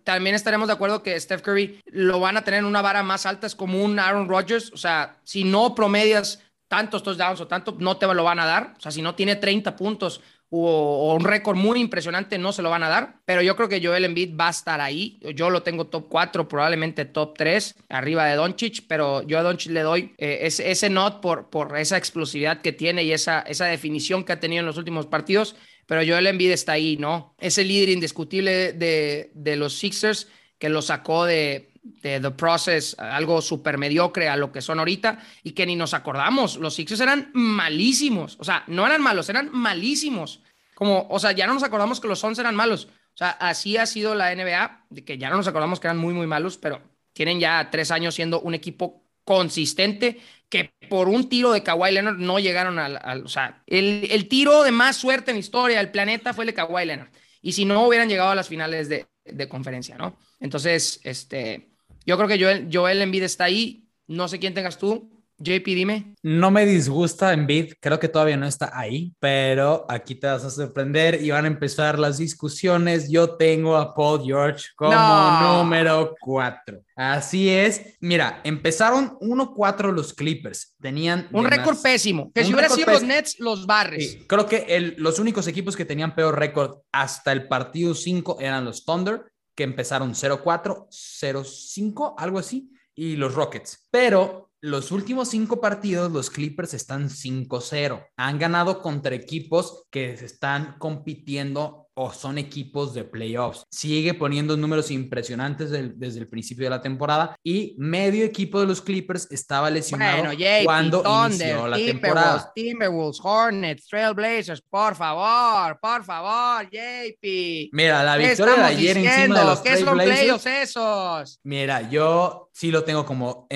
También 0.05 0.37
estaremos 0.37 0.69
de 0.69 0.75
acuerdo 0.75 1.03
que 1.03 1.19
Steph 1.19 1.43
Curry 1.43 1.81
lo 1.87 2.21
van 2.21 2.37
a 2.37 2.45
tener 2.45 2.61
en 2.61 2.67
una 2.67 2.83
vara 2.83 3.03
más 3.03 3.27
alta, 3.27 3.47
es 3.47 3.55
como 3.55 3.83
un 3.83 3.99
Aaron 3.99 4.29
Rodgers. 4.29 4.73
O 4.73 4.77
sea, 4.77 5.21
si 5.25 5.45
no 5.45 5.75
promedias 5.75 6.42
tantos 6.73 7.03
touchdowns 7.03 7.39
o 7.39 7.47
tanto, 7.47 7.77
no 7.79 7.99
te 7.99 8.07
lo 8.07 8.25
van 8.25 8.41
a 8.41 8.47
dar. 8.47 8.73
O 8.79 8.81
sea, 8.81 8.91
si 8.91 9.03
no 9.03 9.15
tiene 9.15 9.37
30 9.37 9.77
puntos 9.77 10.23
o, 10.49 11.15
un 11.15 11.23
récord 11.23 11.55
muy 11.55 11.79
impresionante, 11.79 12.39
no 12.39 12.51
se 12.51 12.63
lo 12.63 12.71
van 12.71 12.83
a 12.83 12.89
dar. 12.89 13.21
Pero 13.27 13.43
yo 13.43 13.57
creo 13.57 13.69
que 13.69 13.85
Joel 13.85 14.07
Embiid 14.07 14.35
va 14.41 14.47
a 14.47 14.53
estar 14.53 14.81
ahí. 14.81 15.21
Yo 15.35 15.51
lo 15.51 15.63
tengo 15.63 15.89
top 15.89 16.09
4, 16.09 16.49
probablemente 16.49 17.05
top 17.05 17.37
3, 17.37 17.75
arriba 17.91 18.25
de 18.25 18.37
Doncic, 18.37 18.87
pero 18.89 19.21
yo 19.21 19.39
a 19.39 19.43
Doncic 19.43 19.71
le 19.71 19.83
doy 19.83 20.15
eh, 20.17 20.39
ese, 20.45 20.71
ese 20.71 20.89
not 20.89 21.21
por, 21.21 21.51
por 21.51 21.77
esa 21.77 21.99
explosividad 21.99 22.63
que 22.63 22.73
tiene 22.73 23.05
y 23.05 23.13
esa, 23.13 23.41
esa 23.41 23.67
definición 23.67 24.25
que 24.25 24.33
ha 24.33 24.41
tenido 24.41 24.61
en 24.61 24.67
los 24.67 24.79
últimos 24.79 25.07
partidos. 25.07 25.57
Pero 25.85 26.01
Joel 26.07 26.27
Embiid 26.27 26.53
está 26.53 26.73
ahí, 26.73 26.97
¿no? 26.97 27.35
Es 27.39 27.59
el 27.59 27.69
líder 27.69 27.91
indiscutible 27.91 28.73
de, 28.73 29.31
de 29.35 29.57
los 29.57 29.75
Sixers 29.75 30.27
que 30.59 30.71
lo 30.71 30.81
sacó 30.81 31.27
de, 31.27 31.72
de 31.83 32.21
The 32.21 32.31
Process, 32.31 32.97
algo 32.99 33.43
súper 33.43 33.77
mediocre 33.77 34.29
a 34.29 34.37
lo 34.37 34.53
que 34.53 34.63
son 34.63 34.79
ahorita 34.79 35.19
y 35.43 35.53
que 35.53 35.67
ni 35.67 35.77
nos 35.77 35.95
acordamos. 35.95 36.57
Los 36.57 36.75
Sixers 36.75 37.01
eran 37.01 37.31
malísimos. 37.35 38.37
O 38.39 38.45
sea, 38.45 38.65
no 38.69 38.87
eran 38.87 39.03
malos, 39.03 39.29
eran 39.29 39.51
malísimos. 39.53 40.43
Como, 40.75 41.07
o 41.11 41.19
sea, 41.19 41.33
ya 41.33 41.47
no 41.47 41.55
nos 41.55 41.63
acordamos 41.63 42.01
que 42.01 42.09
los 42.09 42.21
Suns 42.21 42.39
eran 42.39 42.55
malos. 42.55 42.89
O 43.15 43.17
sea, 43.17 43.31
así 43.31 43.77
ha 43.77 43.87
sido 43.87 44.15
la 44.15 44.35
NBA, 44.35 44.87
de 44.91 45.05
que 45.05 45.19
ya 45.19 45.29
no 45.29 45.37
nos 45.37 45.49
acordamos 45.49 45.81
que 45.81 45.89
eran 45.89 45.99
muy, 45.99 46.15
muy 46.15 46.27
malos, 46.27 46.57
pero 46.57 46.81
tienen 47.13 47.41
ya 47.41 47.69
tres 47.71 47.91
años 47.91 48.15
siendo 48.15 48.41
un 48.41 48.55
equipo 48.55 49.05
consistente 49.25 50.21
que 50.49 50.73
por 50.89 51.09
un 51.09 51.29
tiro 51.29 51.53
de 51.53 51.63
Kawhi 51.63 51.93
Leonard 51.93 52.17
no 52.17 52.39
llegaron 52.39 52.79
al... 52.79 53.25
o 53.25 53.29
sea, 53.29 53.63
el, 53.67 54.09
el, 54.11 54.29
tiro 54.29 54.63
de 54.63 54.71
más 54.71 54.97
suerte 54.97 55.31
en 55.31 55.37
la 55.37 55.41
historia 55.41 55.79
del 55.79 55.91
planeta 55.91 56.35
fue 56.35 56.45
el 56.45 56.49
de 56.49 56.55
Kawhi 56.55 56.87
Leonard. 56.87 57.11
Y 57.41 57.53
si 57.53 57.65
no, 57.65 57.87
hubieran 57.87 58.09
llegado 58.09 58.31
a 58.31 58.35
las 58.35 58.49
finales 58.49 58.89
de, 58.89 59.07
de 59.25 59.49
conferencia, 59.49 59.97
¿no? 59.97 60.17
Entonces, 60.41 61.01
este, 61.05 61.72
yo 62.07 62.17
creo 62.17 62.29
que 62.29 62.43
Joel, 62.43 62.69
Joel 62.73 63.03
Embiid 63.03 63.23
está 63.23 63.45
ahí. 63.45 63.89
No 64.07 64.29
sé 64.29 64.39
quién 64.39 64.55
tengas 64.55 64.79
tú. 64.79 65.09
JP, 65.43 65.65
dime. 65.65 66.15
No 66.23 66.51
me 66.51 66.65
disgusta 66.65 67.33
Embiid, 67.33 67.75
creo 67.81 67.99
que 67.99 68.09
todavía 68.09 68.37
no 68.37 68.47
está 68.47 68.71
ahí, 68.79 69.13
pero 69.19 69.85
aquí 69.89 70.15
te 70.15 70.29
vas 70.29 70.45
a 70.45 70.51
sorprender 70.51 71.21
y 71.21 71.31
van 71.31 71.45
a 71.45 71.49
empezar 71.49 71.99
las 71.99 72.19
discusiones. 72.19 73.11
Yo 73.11 73.31
tengo 73.37 73.77
a 73.77 73.93
Paul 73.93 74.23
George 74.25 74.67
como 74.77 74.95
número 74.95 76.15
4. 76.21 76.81
Así 76.95 77.49
es. 77.49 77.97
Mira, 78.01 78.41
empezaron 78.45 79.19
1-4 79.19 79.93
los 79.93 80.13
Clippers. 80.13 80.77
Tenían 80.81 81.29
un 81.33 81.45
récord 81.45 81.77
pésimo. 81.83 82.31
Que 82.33 82.45
si 82.45 82.53
hubiera 82.53 82.69
sido 82.69 82.93
los 82.93 83.03
Nets, 83.03 83.41
los 83.41 83.67
Barres. 83.67 84.19
creo 84.29 84.47
que 84.47 84.67
el, 84.69 84.95
los 84.99 85.19
únicos 85.19 85.49
equipos 85.49 85.75
que 85.75 85.85
tenían 85.85 86.15
peor 86.15 86.39
récord 86.39 86.79
hasta 86.93 87.33
el 87.33 87.49
partido 87.49 87.95
5 87.95 88.39
eran 88.41 88.65
los 88.65 88.85
Thunder 88.85 89.32
que 89.55 89.65
empezaron 89.65 90.15
0-4, 90.15 90.89
0-5, 90.89 92.15
algo 92.17 92.39
así, 92.39 92.71
y 92.95 93.17
los 93.17 93.35
Rockets. 93.35 93.89
Pero 93.91 94.51
los 94.61 94.93
últimos 94.93 95.29
cinco 95.29 95.61
partidos, 95.61 96.13
los 96.13 96.31
Clippers 96.31 96.75
están 96.75 97.09
5-0. 97.11 98.07
Han 98.17 98.39
ganado 98.39 98.81
contra 98.81 99.15
equipos 99.15 99.87
que 99.91 100.13
están 100.13 100.77
compitiendo 100.79 101.82
o 101.95 102.13
son 102.13 102.39
equipos 102.39 102.95
de 102.95 103.05
playoffs. 103.05 103.65
Sigue 103.71 104.15
poniendo 104.15 104.57
números 104.57 104.91
impresionantes 104.91 105.71
desde 105.71 106.21
el 106.21 106.29
principio 106.29 106.65
de 106.65 106.71
la 106.71 106.81
temporada 106.81 107.37
y 107.43 107.75
medio 107.79 108.25
equipo 108.25 108.61
de 108.61 108.67
los 108.67 108.81
Clippers 108.81 109.31
estaba 109.31 109.71
lesionado 109.71 110.25
cuando 110.65 111.03
inició 111.27 111.69
la 111.69 111.77
temporada. 111.77 112.53
Timberwolves, 112.55 113.21
Hornets, 113.23 113.87
Trailblazers, 113.87 114.63
por 114.63 114.95
favor, 114.95 115.79
por 115.81 116.05
favor, 116.05 116.69
JP. 116.71 117.71
Mira, 117.73 118.03
la 118.03 118.17
victoria 118.17 118.55
de 118.55 118.65
ayer 118.65 118.97
encima 118.99 119.41
de 119.41 119.45
los 119.45 119.61
¿Qué 119.61 119.77
son 119.77 119.99
playoffs 119.99 120.47
esos? 120.47 121.41
Mira, 121.45 121.89
yo 121.91 122.51
sí 122.53 122.71
lo 122.71 122.85
tengo 122.85 123.05
como 123.05 123.49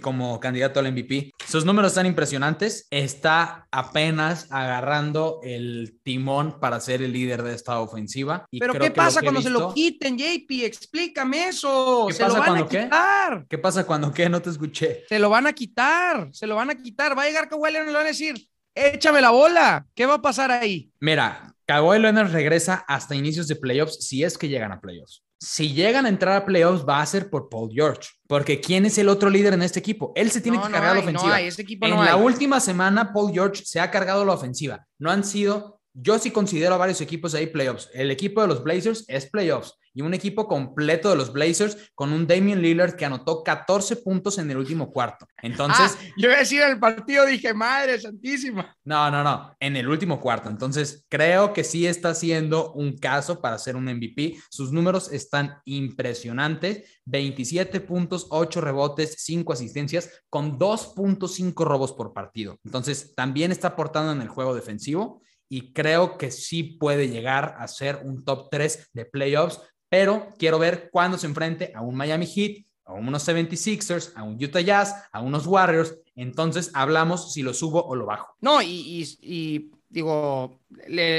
como 0.00 0.40
candidato 0.40 0.80
al 0.80 0.92
MVP. 0.92 1.32
Sus 1.46 1.64
números 1.64 1.92
están 1.92 2.06
impresionantes. 2.06 2.86
Está 2.90 3.66
apenas 3.70 4.46
agarrando 4.50 5.40
el 5.42 5.98
timón 6.02 6.60
para 6.60 6.80
ser 6.80 7.02
el 7.02 7.12
líder 7.12 7.42
de 7.42 7.54
esta 7.54 7.71
ofensiva. 7.80 8.46
Pero 8.50 8.74
¿qué 8.74 8.90
pasa 8.90 9.22
cuando 9.22 9.42
se 9.42 9.50
lo 9.50 9.72
quiten, 9.72 10.16
JP? 10.16 10.64
Explícame 10.64 11.48
eso. 11.48 12.06
¿Qué 12.08 12.14
se 12.14 12.24
pasa 12.24 12.36
lo 12.36 12.42
van 12.42 12.62
a 12.62 12.68
quitar. 12.68 13.40
Qué? 13.40 13.46
¿Qué 13.48 13.58
pasa 13.58 13.86
cuando 13.86 14.12
qué? 14.12 14.28
No 14.28 14.42
te 14.42 14.50
escuché. 14.50 15.04
Se 15.08 15.18
lo 15.18 15.30
van 15.30 15.46
a 15.46 15.52
quitar, 15.52 16.28
se 16.32 16.46
lo 16.46 16.56
van 16.56 16.70
a 16.70 16.74
quitar. 16.74 17.16
Va 17.16 17.22
a 17.22 17.26
llegar 17.26 17.48
Kawhi 17.48 17.72
Leonard 17.72 17.88
y 17.88 17.92
le 17.92 17.98
van 17.98 18.06
a 18.06 18.08
decir, 18.08 18.48
échame 18.74 19.20
la 19.20 19.30
bola. 19.30 19.86
¿Qué 19.94 20.06
va 20.06 20.14
a 20.14 20.22
pasar 20.22 20.50
ahí? 20.50 20.90
Mira, 21.00 21.54
Kawhi 21.66 21.98
Leonard 21.98 22.32
regresa 22.32 22.84
hasta 22.88 23.14
inicios 23.14 23.48
de 23.48 23.56
playoffs 23.56 23.98
si 24.06 24.24
es 24.24 24.36
que 24.36 24.48
llegan 24.48 24.72
a 24.72 24.80
playoffs. 24.80 25.22
Si 25.38 25.72
llegan 25.72 26.06
a 26.06 26.08
entrar 26.08 26.36
a 26.36 26.44
playoffs, 26.46 26.86
va 26.88 27.00
a 27.00 27.06
ser 27.06 27.28
por 27.28 27.48
Paul 27.48 27.68
George. 27.72 28.10
Porque 28.28 28.60
¿quién 28.60 28.86
es 28.86 28.96
el 28.98 29.08
otro 29.08 29.28
líder 29.28 29.54
en 29.54 29.62
este 29.62 29.80
equipo? 29.80 30.12
Él 30.14 30.30
se 30.30 30.40
tiene 30.40 30.58
que 30.58 30.70
cargar 30.70 30.94
la 30.94 31.02
ofensiva. 31.02 31.40
Este 31.40 31.62
equipo 31.62 31.84
en 31.86 31.96
la 31.96 32.14
última 32.14 32.60
semana, 32.60 33.12
Paul 33.12 33.32
George 33.32 33.64
se 33.64 33.80
ha 33.80 33.90
cargado 33.90 34.24
la 34.24 34.34
ofensiva. 34.34 34.86
No 35.00 35.10
han 35.10 35.24
sido 35.24 35.81
yo 35.94 36.18
sí 36.18 36.30
considero 36.30 36.74
a 36.74 36.78
varios 36.78 37.00
equipos 37.00 37.34
ahí 37.34 37.46
playoffs. 37.46 37.90
El 37.92 38.10
equipo 38.10 38.40
de 38.40 38.48
los 38.48 38.62
Blazers 38.62 39.04
es 39.08 39.26
playoffs 39.26 39.74
y 39.94 40.02
un 40.02 40.14
equipo 40.14 40.48
completo 40.48 41.10
de 41.10 41.16
los 41.16 41.32
Blazers 41.32 41.92
con 41.94 42.12
un 42.12 42.26
Damian 42.26 42.62
Lillard 42.62 42.94
que 42.94 43.04
anotó 43.04 43.42
14 43.42 43.96
puntos 43.96 44.38
en 44.38 44.50
el 44.50 44.56
último 44.56 44.90
cuarto. 44.90 45.26
Entonces, 45.42 45.96
ah, 45.98 46.04
yo 46.16 46.28
iba 46.28 46.36
a 46.36 46.40
decir 46.40 46.62
el 46.62 46.78
partido, 46.78 47.26
dije, 47.26 47.52
madre 47.52 48.00
santísima. 48.00 48.74
No, 48.84 49.10
no, 49.10 49.22
no, 49.22 49.54
en 49.60 49.76
el 49.76 49.88
último 49.88 50.20
cuarto. 50.20 50.48
Entonces, 50.48 51.04
creo 51.08 51.52
que 51.52 51.64
sí 51.64 51.86
está 51.86 52.14
siendo 52.14 52.72
un 52.72 52.96
caso 52.96 53.40
para 53.40 53.58
ser 53.58 53.76
un 53.76 53.84
MVP. 53.84 54.36
Sus 54.50 54.72
números 54.72 55.12
están 55.12 55.58
impresionantes. 55.64 57.00
27 57.04 57.80
puntos, 57.80 58.26
8 58.30 58.60
rebotes, 58.60 59.16
5 59.18 59.52
asistencias 59.52 60.22
con 60.30 60.58
2.5 60.58 61.64
robos 61.64 61.92
por 61.92 62.12
partido. 62.12 62.58
Entonces, 62.64 63.14
también 63.14 63.52
está 63.52 63.68
aportando 63.68 64.12
en 64.12 64.22
el 64.22 64.28
juego 64.28 64.54
defensivo 64.54 65.20
y 65.52 65.74
creo 65.74 66.16
que 66.16 66.30
sí 66.30 66.62
puede 66.62 67.10
llegar 67.10 67.56
a 67.58 67.68
ser 67.68 68.00
un 68.04 68.24
top 68.24 68.48
3 68.50 68.88
de 68.94 69.04
playoffs, 69.04 69.60
pero 69.90 70.28
quiero 70.38 70.58
ver 70.58 70.88
cuándo 70.90 71.18
se 71.18 71.26
enfrente 71.26 71.72
a 71.74 71.82
un 71.82 71.94
Miami 71.94 72.24
Heat, 72.24 72.64
a 72.86 72.94
unos 72.94 73.28
76ers, 73.28 74.12
a 74.16 74.22
un 74.22 74.42
Utah 74.42 74.62
Jazz, 74.62 74.94
a 75.12 75.20
unos 75.20 75.46
Warriors. 75.46 75.94
Entonces 76.14 76.70
hablamos 76.72 77.34
si 77.34 77.42
lo 77.42 77.52
subo 77.52 77.84
o 77.84 77.94
lo 77.94 78.06
bajo. 78.06 78.34
No, 78.40 78.62
y, 78.62 79.70
digo, 79.90 80.58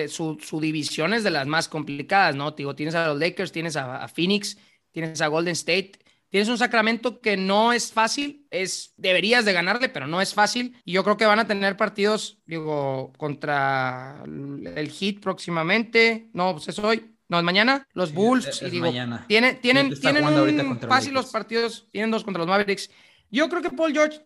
su, 0.07 0.59
división 0.59 1.13
es 1.13 1.23
de 1.23 1.29
las 1.29 1.45
más 1.45 1.67
complicadas, 1.67 2.35
¿no? 2.35 2.49
Digo, 2.53 2.73
tienes 2.73 2.95
a 2.95 3.09
los 3.09 3.19
Lakers, 3.19 3.51
tienes 3.51 3.75
a 3.75 4.07
Phoenix, 4.07 4.57
tienes 4.91 5.21
a 5.21 5.27
Golden 5.27 5.53
State 5.53 5.91
Tienes 6.33 6.49
un 6.49 6.57
Sacramento 6.57 7.21
que 7.21 7.37
no 7.37 7.73
es 7.73 7.91
fácil, 7.91 8.47
es 8.49 8.95
deberías 8.97 9.45
de 9.45 9.53
ganarle, 9.53 9.87
pero 9.87 10.07
no 10.07 10.19
es 10.19 10.33
fácil. 10.33 10.75
Y 10.83 10.93
yo 10.93 11.03
creo 11.03 11.15
que 11.15 11.27
van 11.27 11.37
a 11.37 11.45
tener 11.45 11.77
partidos, 11.77 12.39
digo, 12.47 13.13
contra 13.19 14.23
el 14.25 14.89
Heat 14.89 15.19
próximamente. 15.21 16.31
No, 16.33 16.53
pues 16.53 16.69
es 16.69 16.79
hoy. 16.79 17.15
No, 17.29 17.37
es 17.37 17.43
mañana. 17.43 17.87
Los 17.93 18.13
Bulls. 18.13 18.63
y 18.63 18.71
digo, 18.71 18.87
mañana. 18.87 19.25
Tiene, 19.27 19.53
tienen 19.53 19.93
tienen 19.93 20.79
fácil 20.79 21.13
los 21.13 21.27
partidos. 21.27 21.87
Tienen 21.91 22.09
dos 22.09 22.23
contra 22.23 22.39
los 22.39 22.47
Mavericks. 22.47 22.89
Yo 23.29 23.47
creo 23.47 23.61
que 23.61 23.69
Paul 23.69 23.93
George, 23.93 24.25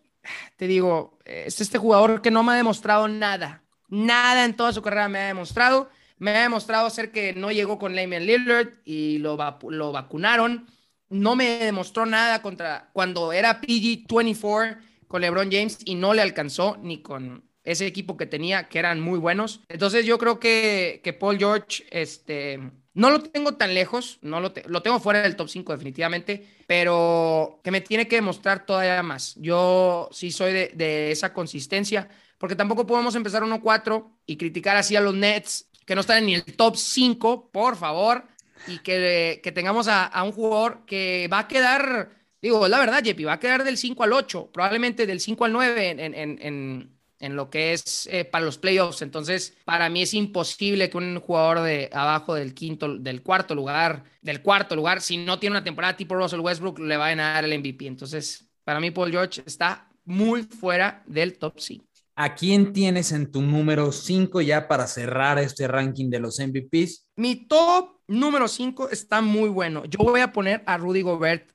te 0.56 0.66
digo, 0.66 1.18
es 1.26 1.60
este 1.60 1.76
jugador 1.76 2.22
que 2.22 2.30
no 2.30 2.42
me 2.42 2.52
ha 2.52 2.56
demostrado 2.56 3.06
nada. 3.06 3.64
Nada 3.90 4.46
en 4.46 4.56
toda 4.56 4.72
su 4.72 4.80
carrera 4.80 5.10
me 5.10 5.18
ha 5.18 5.26
demostrado. 5.26 5.90
Me 6.16 6.30
ha 6.30 6.40
demostrado 6.44 6.88
ser 6.88 7.12
que 7.12 7.34
no 7.34 7.52
llegó 7.52 7.78
con 7.78 7.94
Lamian 7.94 8.24
Lillard 8.24 8.78
y 8.86 9.18
lo, 9.18 9.36
lo 9.68 9.92
vacunaron 9.92 10.68
no 11.10 11.36
me 11.36 11.64
demostró 11.64 12.06
nada 12.06 12.42
contra 12.42 12.90
cuando 12.92 13.32
era 13.32 13.60
PG-24 13.60 14.78
con 15.06 15.22
LeBron 15.22 15.50
James 15.50 15.78
y 15.84 15.94
no 15.94 16.14
le 16.14 16.22
alcanzó 16.22 16.76
ni 16.82 17.02
con 17.02 17.44
ese 17.64 17.86
equipo 17.86 18.16
que 18.16 18.26
tenía, 18.26 18.68
que 18.68 18.78
eran 18.78 19.00
muy 19.00 19.18
buenos. 19.18 19.60
Entonces 19.68 20.06
yo 20.06 20.18
creo 20.18 20.38
que, 20.40 21.00
que 21.04 21.12
Paul 21.12 21.38
George 21.38 21.84
este, 21.90 22.58
No 22.94 23.10
lo 23.10 23.22
tengo 23.22 23.54
tan 23.56 23.74
lejos, 23.74 24.18
no 24.22 24.40
lo, 24.40 24.52
lo 24.66 24.82
tengo 24.82 25.00
fuera 25.00 25.22
del 25.22 25.36
top 25.36 25.48
5 25.48 25.72
definitivamente, 25.72 26.46
pero 26.66 27.60
que 27.62 27.70
me 27.70 27.80
tiene 27.80 28.08
que 28.08 28.16
demostrar 28.16 28.64
todavía 28.66 29.02
más. 29.02 29.34
Yo 29.36 30.08
sí 30.12 30.30
soy 30.30 30.52
de, 30.52 30.72
de 30.74 31.10
esa 31.12 31.32
consistencia, 31.32 32.08
porque 32.38 32.56
tampoco 32.56 32.86
podemos 32.86 33.14
empezar 33.14 33.42
1-4 33.42 34.10
y 34.26 34.36
criticar 34.36 34.76
así 34.76 34.96
a 34.96 35.00
los 35.00 35.14
Nets, 35.14 35.68
que 35.84 35.94
no 35.94 36.00
están 36.02 36.22
en 36.24 36.30
el 36.30 36.44
top 36.44 36.76
5, 36.76 37.50
por 37.50 37.76
favor, 37.76 38.24
y 38.66 38.78
que, 38.78 39.40
que 39.42 39.52
tengamos 39.52 39.88
a, 39.88 40.04
a, 40.06 40.22
un 40.22 40.32
jugador 40.32 40.84
que 40.86 41.28
va 41.32 41.40
a 41.40 41.48
quedar, 41.48 42.10
digo, 42.42 42.66
la 42.68 42.78
verdad, 42.78 43.02
Jeppy, 43.04 43.24
va 43.24 43.34
a 43.34 43.40
quedar 43.40 43.64
del 43.64 43.78
5 43.78 44.02
al 44.04 44.12
8, 44.12 44.50
probablemente 44.52 45.06
del 45.06 45.20
5 45.20 45.44
al 45.44 45.52
9 45.52 45.90
en, 45.90 46.00
en, 46.00 46.14
en 46.14 46.98
en 47.20 47.36
lo 47.36 47.50
que 47.50 47.72
es 47.72 48.08
eh, 48.10 48.24
para 48.24 48.44
los 48.44 48.58
playoffs. 48.58 49.02
Entonces, 49.02 49.56
para 49.64 49.88
mí 49.88 50.02
es 50.02 50.14
imposible 50.14 50.88
que 50.88 50.96
un 50.96 51.20
jugador 51.20 51.62
de 51.62 51.90
abajo 51.92 52.34
del 52.34 52.54
quinto, 52.54 52.98
del 52.98 53.22
cuarto 53.22 53.54
lugar, 53.54 54.04
del 54.22 54.42
cuarto 54.42 54.76
lugar, 54.76 55.00
si 55.00 55.16
no 55.16 55.38
tiene 55.38 55.54
una 55.54 55.64
temporada 55.64 55.96
tipo 55.96 56.14
Russell 56.14 56.40
Westbrook, 56.40 56.78
le 56.78 56.96
vayan 56.96 57.20
a 57.20 57.34
dar 57.34 57.44
el 57.44 57.58
MVP. 57.58 57.86
Entonces, 57.86 58.48
para 58.64 58.80
mí, 58.80 58.90
Paul 58.90 59.10
George 59.10 59.42
está 59.46 59.88
muy 60.04 60.42
fuera 60.42 61.02
del 61.06 61.38
top 61.38 61.58
5. 61.58 61.84
¿A 62.20 62.34
quién 62.34 62.72
tienes 62.72 63.12
en 63.12 63.30
tu 63.30 63.42
número 63.42 63.92
5 63.92 64.40
ya 64.40 64.66
para 64.66 64.88
cerrar 64.88 65.38
este 65.38 65.68
ranking 65.68 66.10
de 66.10 66.18
los 66.18 66.40
MVPs? 66.40 67.06
Mi 67.14 67.46
top 67.46 67.97
número 68.08 68.48
5 68.48 68.90
está 68.90 69.20
muy 69.20 69.48
bueno. 69.48 69.84
Yo 69.84 69.98
voy 70.00 70.20
a 70.20 70.32
poner 70.32 70.62
a 70.66 70.76
Rudy 70.76 71.02
Gobert 71.02 71.52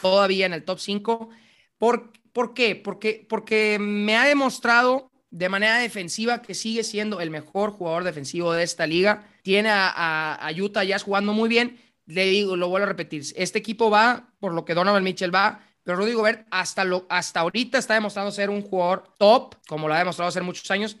todavía 0.00 0.46
en 0.46 0.54
el 0.54 0.64
top 0.64 0.78
5 0.78 1.28
por, 1.76 2.12
¿Por 2.38 2.54
qué? 2.54 2.76
Porque, 2.76 3.26
porque 3.28 3.78
me 3.80 4.16
ha 4.16 4.24
demostrado 4.24 5.10
de 5.30 5.48
manera 5.48 5.78
defensiva 5.78 6.40
que 6.40 6.54
sigue 6.54 6.84
siendo 6.84 7.20
el 7.20 7.30
mejor 7.30 7.72
jugador 7.72 8.04
defensivo 8.04 8.52
de 8.52 8.62
esta 8.62 8.86
liga. 8.86 9.26
Tiene 9.42 9.70
a, 9.70 10.34
a, 10.34 10.52
Utah 10.52 10.84
ya 10.84 11.00
jugando 11.00 11.32
muy 11.32 11.48
bien. 11.48 11.80
Le 12.06 12.26
digo, 12.26 12.56
lo 12.56 12.68
vuelvo 12.68 12.86
a 12.86 12.90
repetir, 12.90 13.24
este 13.34 13.58
equipo 13.58 13.90
va 13.90 14.30
por 14.38 14.54
lo 14.54 14.64
que 14.64 14.74
Donovan 14.74 15.02
Mitchell 15.02 15.34
va, 15.34 15.60
pero 15.82 15.98
Rudy 15.98 16.12
Gobert 16.12 16.46
hasta, 16.52 16.84
lo, 16.84 17.06
hasta 17.10 17.40
ahorita 17.40 17.76
está 17.76 17.94
demostrando 17.94 18.30
ser 18.30 18.50
un 18.50 18.62
jugador 18.62 19.12
top, 19.18 19.56
como 19.66 19.88
lo 19.88 19.94
ha 19.94 19.98
demostrado 19.98 20.28
hace 20.28 20.40
muchos 20.40 20.70
años. 20.70 20.96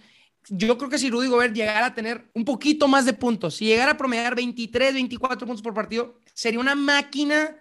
Yo 0.50 0.78
creo 0.78 0.90
que 0.90 0.98
si 0.98 1.10
Rudy 1.10 1.28
Gobert 1.28 1.54
llegara 1.54 1.86
a 1.86 1.94
tener 1.94 2.30
un 2.34 2.44
poquito 2.44 2.88
más 2.88 3.04
de 3.04 3.12
puntos, 3.12 3.56
si 3.56 3.66
llegara 3.66 3.92
a 3.92 3.96
promediar 3.96 4.34
23, 4.34 4.94
24 4.94 5.46
puntos 5.46 5.62
por 5.62 5.74
partido, 5.74 6.18
sería 6.32 6.60
una 6.60 6.74
máquina 6.74 7.56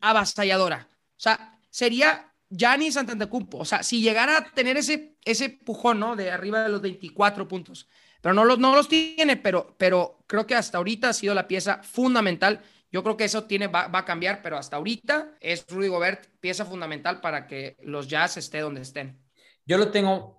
avasalladora. 0.00 0.88
O 0.90 1.20
sea, 1.20 1.58
sería 1.70 2.32
Giannis 2.50 2.96
Antetokounmpo, 2.96 3.58
o 3.58 3.64
sea, 3.64 3.82
si 3.82 4.00
llegara 4.00 4.38
a 4.38 4.44
tener 4.52 4.76
ese, 4.76 5.16
ese 5.24 5.50
pujón, 5.50 6.00
¿no? 6.00 6.16
De 6.16 6.30
arriba 6.30 6.62
de 6.62 6.70
los 6.70 6.80
24 6.80 7.46
puntos, 7.46 7.88
pero 8.20 8.34
no 8.34 8.44
los, 8.44 8.58
no 8.58 8.74
los 8.74 8.88
tiene, 8.88 9.36
pero, 9.36 9.74
pero 9.78 10.24
creo 10.26 10.46
que 10.46 10.54
hasta 10.54 10.78
ahorita 10.78 11.10
ha 11.10 11.12
sido 11.12 11.34
la 11.34 11.46
pieza 11.46 11.82
fundamental. 11.82 12.62
Yo 12.90 13.02
creo 13.02 13.16
que 13.16 13.24
eso 13.24 13.44
tiene, 13.44 13.66
va, 13.66 13.90
a 13.92 14.04
cambiar, 14.04 14.40
pero 14.42 14.56
hasta 14.56 14.76
ahorita 14.76 15.36
es 15.40 15.66
Rudy 15.68 15.88
Gobert 15.88 16.26
pieza 16.40 16.64
fundamental 16.64 17.20
para 17.20 17.46
que 17.46 17.76
los 17.82 18.08
Jazz 18.08 18.38
esté 18.38 18.60
donde 18.60 18.80
estén. 18.80 19.20
Yo 19.66 19.76
lo 19.76 19.90
tengo 19.90 20.37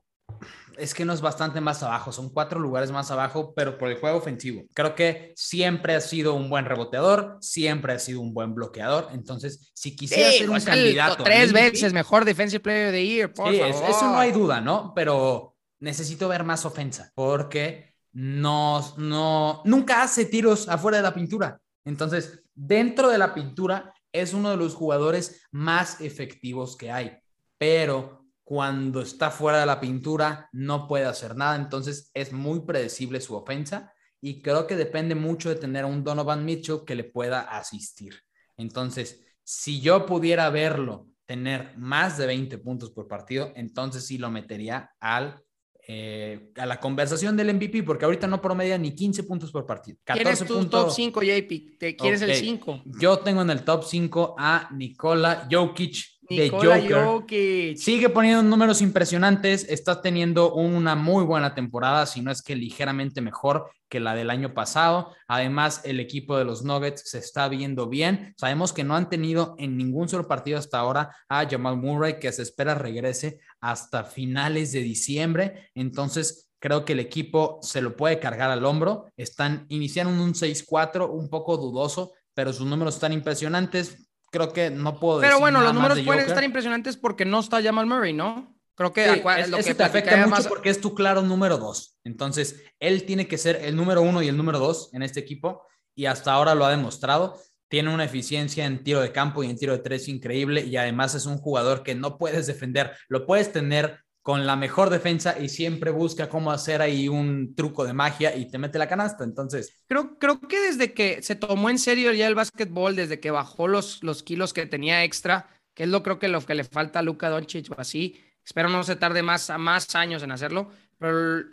es 0.79 0.93
que 0.93 1.05
no 1.05 1.13
es 1.13 1.21
bastante 1.21 1.59
más 1.59 1.83
abajo, 1.83 2.11
son 2.11 2.29
cuatro 2.29 2.59
lugares 2.59 2.91
más 2.91 3.11
abajo, 3.11 3.53
pero 3.53 3.77
por 3.77 3.89
el 3.89 3.99
juego 3.99 4.17
ofensivo. 4.17 4.63
Creo 4.73 4.95
que 4.95 5.33
siempre 5.35 5.93
ha 5.93 6.01
sido 6.01 6.33
un 6.33 6.49
buen 6.49 6.65
reboteador, 6.65 7.37
siempre 7.41 7.93
ha 7.93 7.99
sido 7.99 8.21
un 8.21 8.33
buen 8.33 8.55
bloqueador. 8.55 9.09
Entonces, 9.11 9.71
si 9.73 9.95
quisiera 9.95 10.31
ser 10.31 10.49
un 10.49 10.59
candidato. 10.59 11.23
Tres 11.23 11.51
veces 11.51 11.91
mejor 11.91 12.23
Defensive 12.23 12.61
Player 12.61 12.87
of 12.87 12.93
the 12.93 13.05
Year, 13.05 13.33
por 13.33 13.51
sí, 13.51 13.59
Eso 13.59 14.05
no 14.05 14.19
hay 14.19 14.31
duda, 14.31 14.61
¿no? 14.61 14.93
Pero 14.95 15.55
necesito 15.79 16.27
ver 16.27 16.43
más 16.43 16.65
ofensa 16.65 17.11
porque 17.13 17.95
no, 18.13 18.95
no, 18.97 19.61
nunca 19.65 20.03
hace 20.03 20.25
tiros 20.25 20.69
afuera 20.69 20.97
de 20.97 21.03
la 21.03 21.13
pintura. 21.13 21.59
Entonces, 21.85 22.41
dentro 22.55 23.09
de 23.09 23.17
la 23.17 23.33
pintura 23.33 23.93
es 24.11 24.33
uno 24.33 24.49
de 24.49 24.57
los 24.57 24.75
jugadores 24.75 25.41
más 25.51 26.01
efectivos 26.01 26.75
que 26.75 26.91
hay, 26.91 27.17
pero 27.57 28.18
cuando 28.49 29.03
está 29.03 29.29
fuera 29.29 29.59
de 29.59 29.67
la 29.67 29.79
pintura 29.79 30.49
no 30.53 30.87
puede 30.87 31.05
hacer 31.05 31.35
nada, 31.35 31.55
entonces 31.55 32.09
es 32.15 32.33
muy 32.33 32.61
predecible 32.61 33.21
su 33.21 33.35
ofensa 33.35 33.93
y 34.19 34.41
creo 34.41 34.65
que 34.65 34.75
depende 34.75 35.13
mucho 35.13 35.49
de 35.49 35.55
tener 35.55 35.83
a 35.83 35.87
un 35.87 36.03
Donovan 36.03 36.43
Mitchell 36.43 36.79
que 36.83 36.95
le 36.95 37.03
pueda 37.03 37.41
asistir. 37.41 38.15
Entonces, 38.57 39.23
si 39.43 39.81
yo 39.81 40.03
pudiera 40.07 40.49
verlo 40.49 41.09
tener 41.27 41.77
más 41.77 42.17
de 42.17 42.25
20 42.25 42.57
puntos 42.57 42.89
por 42.89 43.07
partido, 43.07 43.53
entonces 43.55 44.07
sí 44.07 44.17
lo 44.17 44.31
metería 44.31 44.95
al, 44.99 45.43
eh, 45.87 46.49
a 46.57 46.65
la 46.65 46.79
conversación 46.79 47.37
del 47.37 47.53
MVP, 47.53 47.83
porque 47.83 48.05
ahorita 48.05 48.25
no 48.25 48.41
promedia 48.41 48.79
ni 48.79 48.95
15 48.95 49.25
puntos 49.25 49.51
por 49.51 49.67
partido. 49.67 49.99
14 50.03 50.45
tu 50.45 50.65
top 50.65 50.89
5, 50.89 51.21
JP? 51.21 51.77
¿Te 51.77 51.95
quieres 51.95 52.23
el 52.23 52.33
5? 52.33 52.81
Yo 52.99 53.19
tengo 53.19 53.43
en 53.43 53.51
el 53.51 53.63
top 53.63 53.83
5 53.83 54.35
a 54.39 54.69
Nikola 54.73 55.47
Jokic 55.51 56.18
de 56.29 56.49
Joker. 56.49 57.77
Sigue 57.77 58.09
poniendo 58.09 58.43
números 58.43 58.81
impresionantes, 58.81 59.65
está 59.67 60.01
teniendo 60.01 60.53
una 60.53 60.95
muy 60.95 61.23
buena 61.23 61.55
temporada, 61.55 62.05
si 62.05 62.21
no 62.21 62.31
es 62.31 62.41
que 62.41 62.55
ligeramente 62.55 63.21
mejor 63.21 63.71
que 63.89 63.99
la 63.99 64.13
del 64.13 64.29
año 64.29 64.53
pasado. 64.53 65.13
Además, 65.27 65.81
el 65.83 65.99
equipo 65.99 66.37
de 66.37 66.45
los 66.45 66.63
Nuggets 66.63 67.09
se 67.09 67.17
está 67.17 67.49
viendo 67.49 67.87
bien. 67.87 68.35
Sabemos 68.37 68.71
que 68.71 68.83
no 68.83 68.95
han 68.95 69.09
tenido 69.09 69.55
en 69.57 69.77
ningún 69.77 70.07
solo 70.07 70.27
partido 70.27 70.59
hasta 70.59 70.79
ahora 70.79 71.15
a 71.27 71.49
Jamal 71.49 71.77
Murray, 71.77 72.19
que 72.19 72.31
se 72.31 72.43
espera 72.43 72.75
regrese 72.75 73.39
hasta 73.59 74.03
finales 74.03 74.71
de 74.71 74.81
diciembre. 74.81 75.71
Entonces, 75.73 76.51
creo 76.59 76.85
que 76.85 76.93
el 76.93 76.99
equipo 76.99 77.59
se 77.63 77.81
lo 77.81 77.95
puede 77.95 78.19
cargar 78.19 78.51
al 78.51 78.65
hombro. 78.65 79.11
Están 79.17 79.65
iniciando 79.69 80.23
un 80.23 80.33
6-4, 80.33 81.09
un 81.09 81.29
poco 81.29 81.57
dudoso, 81.57 82.13
pero 82.35 82.53
sus 82.53 82.67
números 82.67 82.95
están 82.95 83.13
impresionantes 83.13 84.08
creo 84.31 84.51
que 84.53 84.69
no 84.69 84.99
puedo 84.99 85.19
Pero 85.21 85.39
bueno, 85.39 85.61
los 85.61 85.73
números 85.73 85.99
pueden 86.01 86.25
estar 86.25 86.43
impresionantes 86.43 86.97
porque 86.97 87.25
no 87.25 87.39
está 87.39 87.61
Jamal 87.61 87.85
Murray, 87.85 88.13
¿no? 88.13 88.55
Creo 88.75 88.93
que 88.93 89.05
es, 89.11 89.49
lo 89.49 89.57
eso 89.57 89.67
que 89.67 89.75
te 89.75 89.83
afecta 89.83 90.25
mucho 90.25 90.47
porque 90.47 90.69
es 90.69 90.79
tu 90.79 90.95
claro 90.95 91.21
número 91.21 91.57
dos. 91.57 91.99
Entonces, 92.05 92.63
él 92.79 93.05
tiene 93.05 93.27
que 93.27 93.37
ser 93.37 93.57
el 93.57 93.75
número 93.75 94.01
uno 94.01 94.21
y 94.21 94.29
el 94.29 94.37
número 94.37 94.57
dos 94.57 94.89
en 94.93 95.03
este 95.03 95.19
equipo 95.19 95.63
y 95.95 96.05
hasta 96.05 96.31
ahora 96.31 96.55
lo 96.55 96.63
ha 96.63 96.71
demostrado. 96.71 97.37
Tiene 97.67 97.93
una 97.93 98.05
eficiencia 98.05 98.65
en 98.65 98.81
tiro 98.83 99.01
de 99.01 99.11
campo 99.11 99.43
y 99.43 99.49
en 99.49 99.57
tiro 99.57 99.73
de 99.73 99.79
tres 99.79 100.07
increíble 100.07 100.61
y 100.61 100.77
además 100.77 101.13
es 101.13 101.25
un 101.25 101.39
jugador 101.39 101.83
que 101.83 101.93
no 101.93 102.17
puedes 102.17 102.47
defender. 102.47 102.95
Lo 103.09 103.25
puedes 103.25 103.51
tener 103.51 103.99
con 104.21 104.45
la 104.45 104.55
mejor 104.55 104.89
defensa 104.89 105.39
y 105.39 105.49
siempre 105.49 105.91
busca 105.91 106.29
cómo 106.29 106.51
hacer 106.51 106.81
ahí 106.81 107.07
un 107.07 107.55
truco 107.55 107.85
de 107.85 107.93
magia 107.93 108.35
y 108.35 108.49
te 108.49 108.57
mete 108.57 108.77
la 108.77 108.89
canasta. 108.89 109.23
Entonces, 109.23 109.83
creo, 109.87 110.17
creo 110.19 110.39
que 110.41 110.59
desde 110.59 110.93
que 110.93 111.21
se 111.21 111.35
tomó 111.35 111.69
en 111.69 111.79
serio 111.79 112.11
ya 112.11 112.27
el 112.27 112.35
básquetbol, 112.35 112.95
desde 112.95 113.19
que 113.19 113.31
bajó 113.31 113.67
los, 113.67 114.03
los 114.03 114.23
kilos 114.23 114.53
que 114.53 114.65
tenía 114.65 115.03
extra, 115.03 115.47
que 115.73 115.83
es 115.83 115.89
lo 115.89 116.03
creo 116.03 116.19
que 116.19 116.27
lo 116.27 116.41
que 116.41 116.55
le 116.55 116.63
falta 116.63 116.99
a 116.99 117.01
Luka 117.01 117.29
Doncic 117.29 117.71
o 117.71 117.79
así, 117.79 118.21
espero 118.45 118.69
no 118.69 118.83
se 118.83 118.97
tarde 118.97 119.23
más, 119.23 119.51
más 119.57 119.95
años 119.95 120.21
en 120.21 120.31
hacerlo, 120.31 120.69
pero 120.97 121.43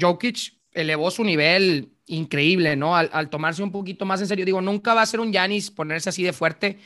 Jokic 0.00 0.54
elevó 0.72 1.10
su 1.10 1.24
nivel 1.24 1.92
increíble, 2.06 2.76
¿no? 2.76 2.96
Al, 2.96 3.10
al, 3.12 3.28
tomarse 3.28 3.62
un 3.62 3.72
poquito 3.72 4.06
más 4.06 4.20
en 4.20 4.28
serio. 4.28 4.44
Digo, 4.44 4.60
nunca 4.60 4.94
va 4.94 5.02
a 5.02 5.06
ser 5.06 5.20
un 5.20 5.32
Yanis 5.32 5.70
ponerse 5.70 6.08
así 6.08 6.22
de 6.22 6.32
fuerte, 6.32 6.78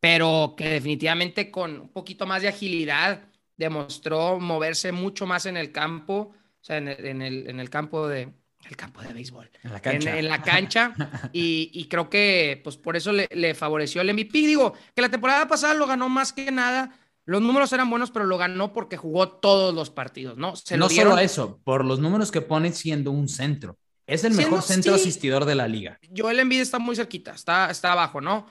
pero 0.00 0.54
que 0.56 0.68
definitivamente 0.68 1.50
con 1.50 1.80
un 1.80 1.88
poquito 1.88 2.26
más 2.26 2.42
de 2.42 2.48
agilidad 2.48 3.28
demostró 3.56 4.40
moverse 4.40 4.92
mucho 4.92 5.26
más 5.26 5.46
en 5.46 5.56
el 5.56 5.72
campo, 5.72 6.14
o 6.14 6.64
sea, 6.64 6.78
en 6.78 6.88
el, 6.88 7.48
en 7.48 7.60
el, 7.60 7.70
campo 7.70 8.08
de, 8.08 8.32
el 8.68 8.76
campo 8.76 9.02
de 9.02 9.12
béisbol. 9.12 9.50
En 9.62 9.72
la 9.72 9.80
cancha. 9.80 10.18
En, 10.18 10.28
la 10.28 10.42
cancha. 10.42 10.94
y, 11.32 11.86
creo 11.88 12.08
que, 12.08 12.60
pues, 12.64 12.76
por 12.76 12.96
eso 12.96 13.12
le, 13.12 13.54
favoreció 13.54 14.00
el 14.00 14.12
MVP. 14.12 14.38
Digo, 14.38 14.74
que 14.94 15.02
la 15.02 15.08
temporada 15.08 15.46
pasada 15.46 15.74
lo 15.74 15.86
ganó 15.86 16.08
más 16.08 16.32
que 16.32 16.50
nada. 16.50 16.98
Los 17.26 17.40
números 17.40 17.72
eran 17.72 17.88
buenos, 17.88 18.10
pero 18.10 18.26
lo 18.26 18.36
ganó 18.36 18.72
porque 18.72 18.96
jugó 18.96 19.28
todos 19.28 19.74
los 19.74 19.90
partidos, 19.90 20.36
¿no? 20.36 20.56
Se 20.56 20.76
no 20.76 20.90
solo 20.90 21.18
eso, 21.18 21.58
por 21.64 21.84
los 21.84 21.98
números 21.98 22.30
que 22.30 22.42
pone 22.42 22.72
siendo 22.72 23.10
un 23.12 23.28
centro. 23.28 23.78
Es 24.06 24.24
el 24.24 24.34
mejor 24.34 24.60
centro 24.60 24.94
asistidor 24.94 25.46
de 25.46 25.54
la 25.54 25.66
liga. 25.66 25.98
Yo 26.10 26.28
el 26.28 26.38
Embiid 26.38 26.60
está 26.60 26.78
muy 26.78 26.94
cerquita, 26.94 27.32
está, 27.32 27.70
está 27.70 27.92
abajo, 27.92 28.20
¿no? 28.20 28.46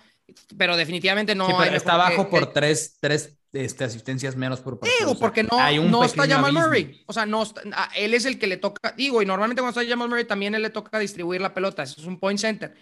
Pero 0.58 0.76
definitivamente 0.76 1.36
no. 1.36 1.64
está 1.64 1.94
abajo 1.94 2.30
por 2.30 2.52
tres, 2.52 2.98
tres 3.00 3.38
este, 3.54 3.84
asistencias 3.84 4.36
menos 4.36 4.60
por 4.62 4.80
partido. 4.80 4.98
Digo, 5.00 5.20
porque 5.20 5.44
no, 5.44 5.50
no 5.84 6.04
está 6.04 6.28
Jamal 6.28 6.54
Murray. 6.54 7.04
O 7.06 7.14
sea, 7.14 7.28
no 7.28 7.44
ah, 7.74 7.90
él 7.96 8.16
es 8.16 8.26
el 8.26 8.40
que 8.40 8.48
le 8.48 8.58
toca. 8.58 8.94
Digo, 8.98 9.22
y 9.22 9.26
normalmente 9.28 9.62
cuando 9.62 9.80
está 9.80 9.90
Jamal 9.90 10.10
Murray 10.10 10.26
también 10.26 10.56
él 10.56 10.64
le 10.64 10.72
toca 10.72 10.98
distribuir 10.98 11.40
la 11.40 11.54
pelota. 11.54 11.84
Eso 11.84 12.02
es 12.02 12.08
un 12.08 12.20
point 12.20 12.40
center. 12.40 12.74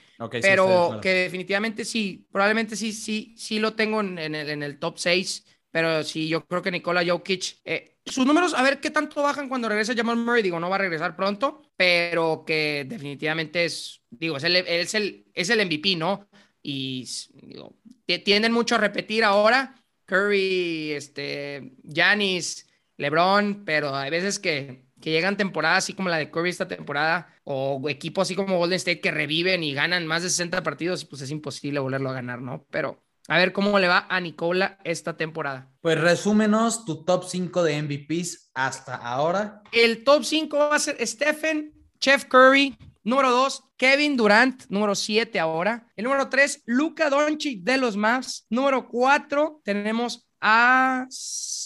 pero 0.42 1.00
que 1.02 1.10
definitivamente 1.10 1.84
sí, 1.84 2.26
probablemente 2.32 2.78
sí, 2.78 2.94
sí, 2.94 3.36
sí 3.38 3.60
lo 3.60 3.74
tengo 3.74 4.00
en, 4.00 4.18
el, 4.18 4.50
en 4.50 4.64
el, 4.64 4.80
top 4.80 4.98
6. 4.98 5.46
Pero 5.72 6.04
sí, 6.04 6.30
yo 6.30 6.46
creo 6.46 6.62
que 6.62 6.72
Nikola 6.72 7.04
Jokic. 7.06 7.58
Eh, 7.66 7.98
sus 8.06 8.26
números, 8.26 8.54
a 8.54 8.64
ver 8.64 8.80
qué 8.80 8.90
tanto 8.90 9.22
bajan 9.22 9.50
cuando 9.50 9.68
regrese 9.68 9.96
Jamal 9.96 10.18
Murray. 10.18 10.42
Digo, 10.42 10.60
no 10.60 10.70
va 10.70 10.76
a 10.78 10.80
regresar 10.80 11.18
pronto, 11.18 11.64
pero 11.76 12.44
que 12.48 12.86
definitivamente 12.88 13.66
es. 13.66 14.02
Digo, 14.10 14.38
es 14.38 14.44
el, 14.46 14.56
es 14.56 14.94
el, 14.96 15.26
es 15.34 15.50
el 15.50 15.66
MVP, 15.66 15.98
¿no? 15.98 16.30
Y 16.64 17.08
digo, 17.34 17.76
tienden 18.24 18.54
mucho 18.54 18.76
a 18.76 18.78
repetir 18.78 19.24
ahora 19.24 19.81
Curry, 20.12 20.92
este, 20.92 21.78
Giannis, 21.84 22.68
LeBron, 22.98 23.64
pero 23.66 23.96
hay 23.96 24.10
veces 24.10 24.40
que 24.40 24.92
que 25.02 25.12
llegan 25.12 25.36
temporadas 25.36 25.80
así 25.80 25.94
como 25.94 26.10
la 26.10 26.18
de 26.18 26.32
Curry 26.32 26.50
esta 26.50 26.68
temporada, 26.68 27.28
o 27.44 27.82
equipos 27.90 28.28
así 28.28 28.36
como 28.36 28.58
Golden 28.58 28.78
State 28.78 29.02
que 29.02 29.12
reviven 29.12 29.64
y 29.64 29.74
ganan 29.74 30.08
más 30.08 30.24
de 30.24 30.30
60 30.30 30.64
partidos, 30.64 31.04
pues 31.04 31.22
es 31.24 31.32
imposible 31.32 31.80
volverlo 31.80 32.12
a 32.12 32.14
ganar, 32.14 32.40
¿no? 32.40 32.66
Pero 32.70 33.04
a 33.28 33.38
ver 33.38 33.52
cómo 33.52 33.78
le 33.80 33.88
va 33.88 34.06
a 34.10 34.20
Nicola 34.22 34.78
esta 34.84 35.18
temporada. 35.18 35.70
Pues 35.82 36.00
resúmenos 36.00 36.86
tu 36.86 37.04
top 37.04 37.26
5 37.28 37.64
de 37.64 37.82
MVPs 37.82 38.52
hasta 38.54 38.96
ahora. 38.96 39.64
El 39.72 40.04
top 40.04 40.24
5 40.24 40.58
va 40.58 40.76
a 40.76 40.80
ser 40.80 40.96
Stephen, 41.06 41.74
Chef 42.00 42.26
Curry, 42.26 42.78
número 43.04 43.32
2, 43.32 43.64
Kevin 43.78 44.16
Durant, 44.18 44.64
número 44.70 44.96
7 44.96 45.40
ahora. 45.40 45.88
El 45.96 46.06
número 46.06 46.30
3, 46.30 46.64
Luca 46.66 47.10
Doncic 47.10 47.64
de 47.64 47.78
los 47.78 47.98
Mavs. 47.98 48.46
Número 48.50 48.88
4, 48.88 49.62
tenemos 49.64 50.28
a 50.40 51.08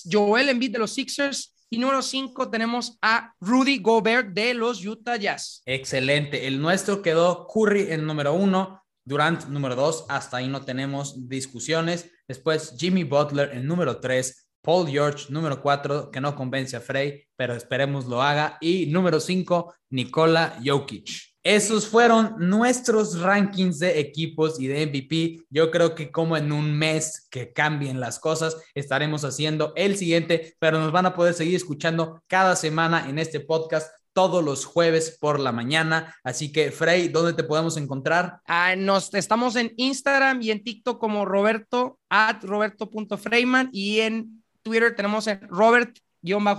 Joel 0.10 0.50
Embiid 0.50 0.72
de 0.72 0.80
los 0.80 0.94
Sixers. 0.94 1.54
Y 1.70 1.80
número 1.80 2.02
5 2.02 2.50
tenemos 2.50 2.98
a 3.02 3.34
Rudy 3.42 3.80
Gobert 3.80 4.30
de 4.30 4.54
los 4.54 4.86
Utah 4.86 5.18
Jazz. 5.18 5.62
Excelente. 5.66 6.48
El 6.48 6.62
nuestro 6.62 7.02
quedó 7.02 7.48
Curry 7.48 7.92
en 7.92 8.06
número 8.06 8.34
1, 8.34 8.82
Durant 9.04 9.46
número 9.50 9.76
2, 9.76 10.06
hasta 10.10 10.38
ahí 10.38 10.48
no 10.48 10.64
tenemos 10.64 11.28
discusiones. 11.28 12.10
Después 12.28 12.76
Jimmy 12.78 13.04
Butler 13.04 13.52
en 13.54 13.68
número 13.68 14.00
3, 14.00 14.45
Paul 14.66 14.90
George 14.90 15.28
número 15.30 15.62
4, 15.62 16.10
que 16.10 16.20
no 16.20 16.36
convence 16.36 16.76
a 16.76 16.82
Frey, 16.82 17.24
pero 17.36 17.54
esperemos 17.54 18.06
lo 18.06 18.22
haga. 18.22 18.58
Y 18.60 18.88
número 18.88 19.20
5, 19.20 19.74
Nikola 19.92 20.60
Jokic. 20.66 21.36
Esos 21.44 21.88
fueron 21.88 22.34
nuestros 22.40 23.20
rankings 23.20 23.78
de 23.78 24.00
equipos 24.00 24.60
y 24.60 24.66
de 24.66 24.88
MVP. 24.88 25.46
Yo 25.52 25.70
creo 25.70 25.94
que 25.94 26.12
como 26.12 26.36
en 26.36 26.52
un 26.52 26.76
mes 26.76 27.28
que 27.30 27.54
cambien 27.54 28.00
las 28.00 28.18
cosas, 28.18 28.58
estaremos 28.74 29.24
haciendo 29.24 29.72
el 29.76 29.96
siguiente, 29.96 30.56
pero 30.58 30.80
nos 30.80 30.92
van 30.92 31.06
a 31.06 31.14
poder 31.14 31.36
seguir 31.36 31.56
escuchando 31.56 32.24
cada 32.26 32.56
semana 32.56 33.08
en 33.08 33.20
este 33.20 33.40
podcast 33.40 33.92
todos 34.14 34.44
los 34.44 34.66
jueves 34.66 35.18
por 35.20 35.40
la 35.40 35.52
mañana. 35.52 36.16
Así 36.24 36.52
que, 36.52 36.72
Frey, 36.72 37.10
¿dónde 37.10 37.34
te 37.34 37.44
podemos 37.44 37.78
encontrar? 37.78 38.40
Ah, 38.48 38.76
nos, 38.76 39.14
estamos 39.14 39.56
en 39.56 39.72
Instagram 39.78 40.42
y 40.42 40.50
en 40.50 40.64
TikTok 40.64 41.00
como 41.00 41.26
Roberto, 41.26 42.00
at 42.10 42.42
roberto.freyman 42.44 43.70
y 43.72 44.00
en 44.00 44.44
Twitter 44.66 44.96
tenemos 44.96 45.28
en 45.28 45.42
Robert 45.48 45.96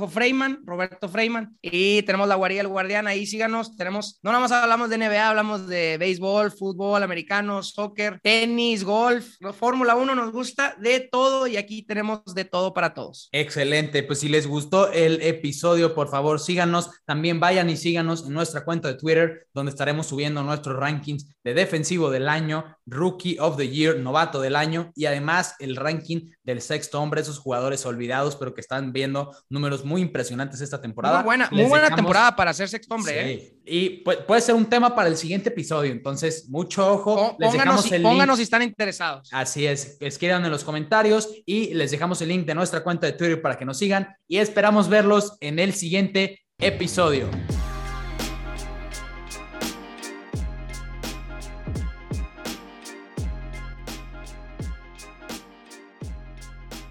Freyman, 0.08 0.60
Roberto 0.64 1.08
Freyman, 1.08 1.58
y 1.60 2.02
tenemos 2.02 2.28
la 2.28 2.36
guardia 2.36 2.58
del 2.58 2.68
guardián, 2.68 3.08
ahí 3.08 3.26
síganos, 3.26 3.76
tenemos, 3.76 4.20
no 4.22 4.30
nada 4.30 4.40
más 4.40 4.52
hablamos 4.52 4.90
de 4.90 4.98
NBA, 4.98 5.28
hablamos 5.28 5.66
de 5.66 5.98
béisbol, 5.98 6.52
fútbol 6.52 7.02
americano, 7.02 7.64
soccer, 7.64 8.20
tenis, 8.22 8.84
golf, 8.84 9.34
Fórmula 9.58 9.96
1 9.96 10.14
nos 10.14 10.30
gusta 10.30 10.76
de 10.78 11.00
todo 11.00 11.48
y 11.48 11.56
aquí 11.56 11.82
tenemos 11.82 12.22
de 12.32 12.44
todo 12.44 12.72
para 12.74 12.94
todos. 12.94 13.28
Excelente, 13.32 14.04
pues 14.04 14.20
si 14.20 14.28
les 14.28 14.46
gustó 14.46 14.92
el 14.92 15.20
episodio, 15.22 15.94
por 15.94 16.08
favor 16.08 16.38
síganos, 16.38 16.90
también 17.04 17.40
vayan 17.40 17.68
y 17.68 17.76
síganos 17.76 18.24
en 18.24 18.34
nuestra 18.34 18.64
cuenta 18.64 18.86
de 18.86 18.94
Twitter, 18.94 19.48
donde 19.52 19.70
estaremos 19.70 20.06
subiendo 20.06 20.44
nuestros 20.44 20.76
rankings 20.76 21.35
de 21.46 21.54
defensivo 21.54 22.10
del 22.10 22.28
año, 22.28 22.76
rookie 22.86 23.38
of 23.38 23.56
the 23.56 23.68
year, 23.68 23.96
novato 24.00 24.40
del 24.40 24.56
año, 24.56 24.90
y 24.96 25.06
además 25.06 25.54
el 25.60 25.76
ranking 25.76 26.32
del 26.42 26.60
sexto 26.60 27.00
hombre, 27.00 27.20
esos 27.20 27.38
jugadores 27.38 27.86
olvidados, 27.86 28.34
pero 28.34 28.52
que 28.52 28.60
están 28.60 28.92
viendo 28.92 29.32
números 29.48 29.84
muy 29.84 30.02
impresionantes 30.02 30.60
esta 30.60 30.80
temporada. 30.80 31.18
Muy 31.18 31.24
buena, 31.24 31.48
muy 31.52 31.66
buena 31.66 31.94
temporada 31.94 32.34
para 32.34 32.52
ser 32.52 32.68
sexto 32.68 32.96
hombre. 32.96 33.12
Sí. 33.12 33.18
¿eh? 33.20 33.60
Y 33.64 33.90
puede 34.26 34.40
ser 34.40 34.56
un 34.56 34.66
tema 34.66 34.92
para 34.92 35.08
el 35.08 35.16
siguiente 35.16 35.50
episodio. 35.50 35.92
Entonces, 35.92 36.48
mucho 36.48 36.94
ojo. 36.94 37.36
les 37.38 37.52
dejamos 37.52 37.92
el 37.92 38.02
pónganos 38.02 38.38
si 38.38 38.42
están 38.42 38.62
interesados. 38.62 39.28
Así 39.30 39.68
es. 39.68 39.98
Escriban 40.00 40.44
en 40.44 40.50
los 40.50 40.64
comentarios 40.64 41.30
y 41.46 41.74
les 41.74 41.92
dejamos 41.92 42.20
el 42.22 42.30
link 42.30 42.44
de 42.44 42.56
nuestra 42.56 42.82
cuenta 42.82 43.06
de 43.06 43.12
Twitter 43.12 43.40
para 43.40 43.56
que 43.56 43.64
nos 43.64 43.78
sigan. 43.78 44.16
Y 44.26 44.38
esperamos 44.38 44.88
verlos 44.88 45.36
en 45.38 45.60
el 45.60 45.74
siguiente 45.74 46.40
episodio. 46.58 47.30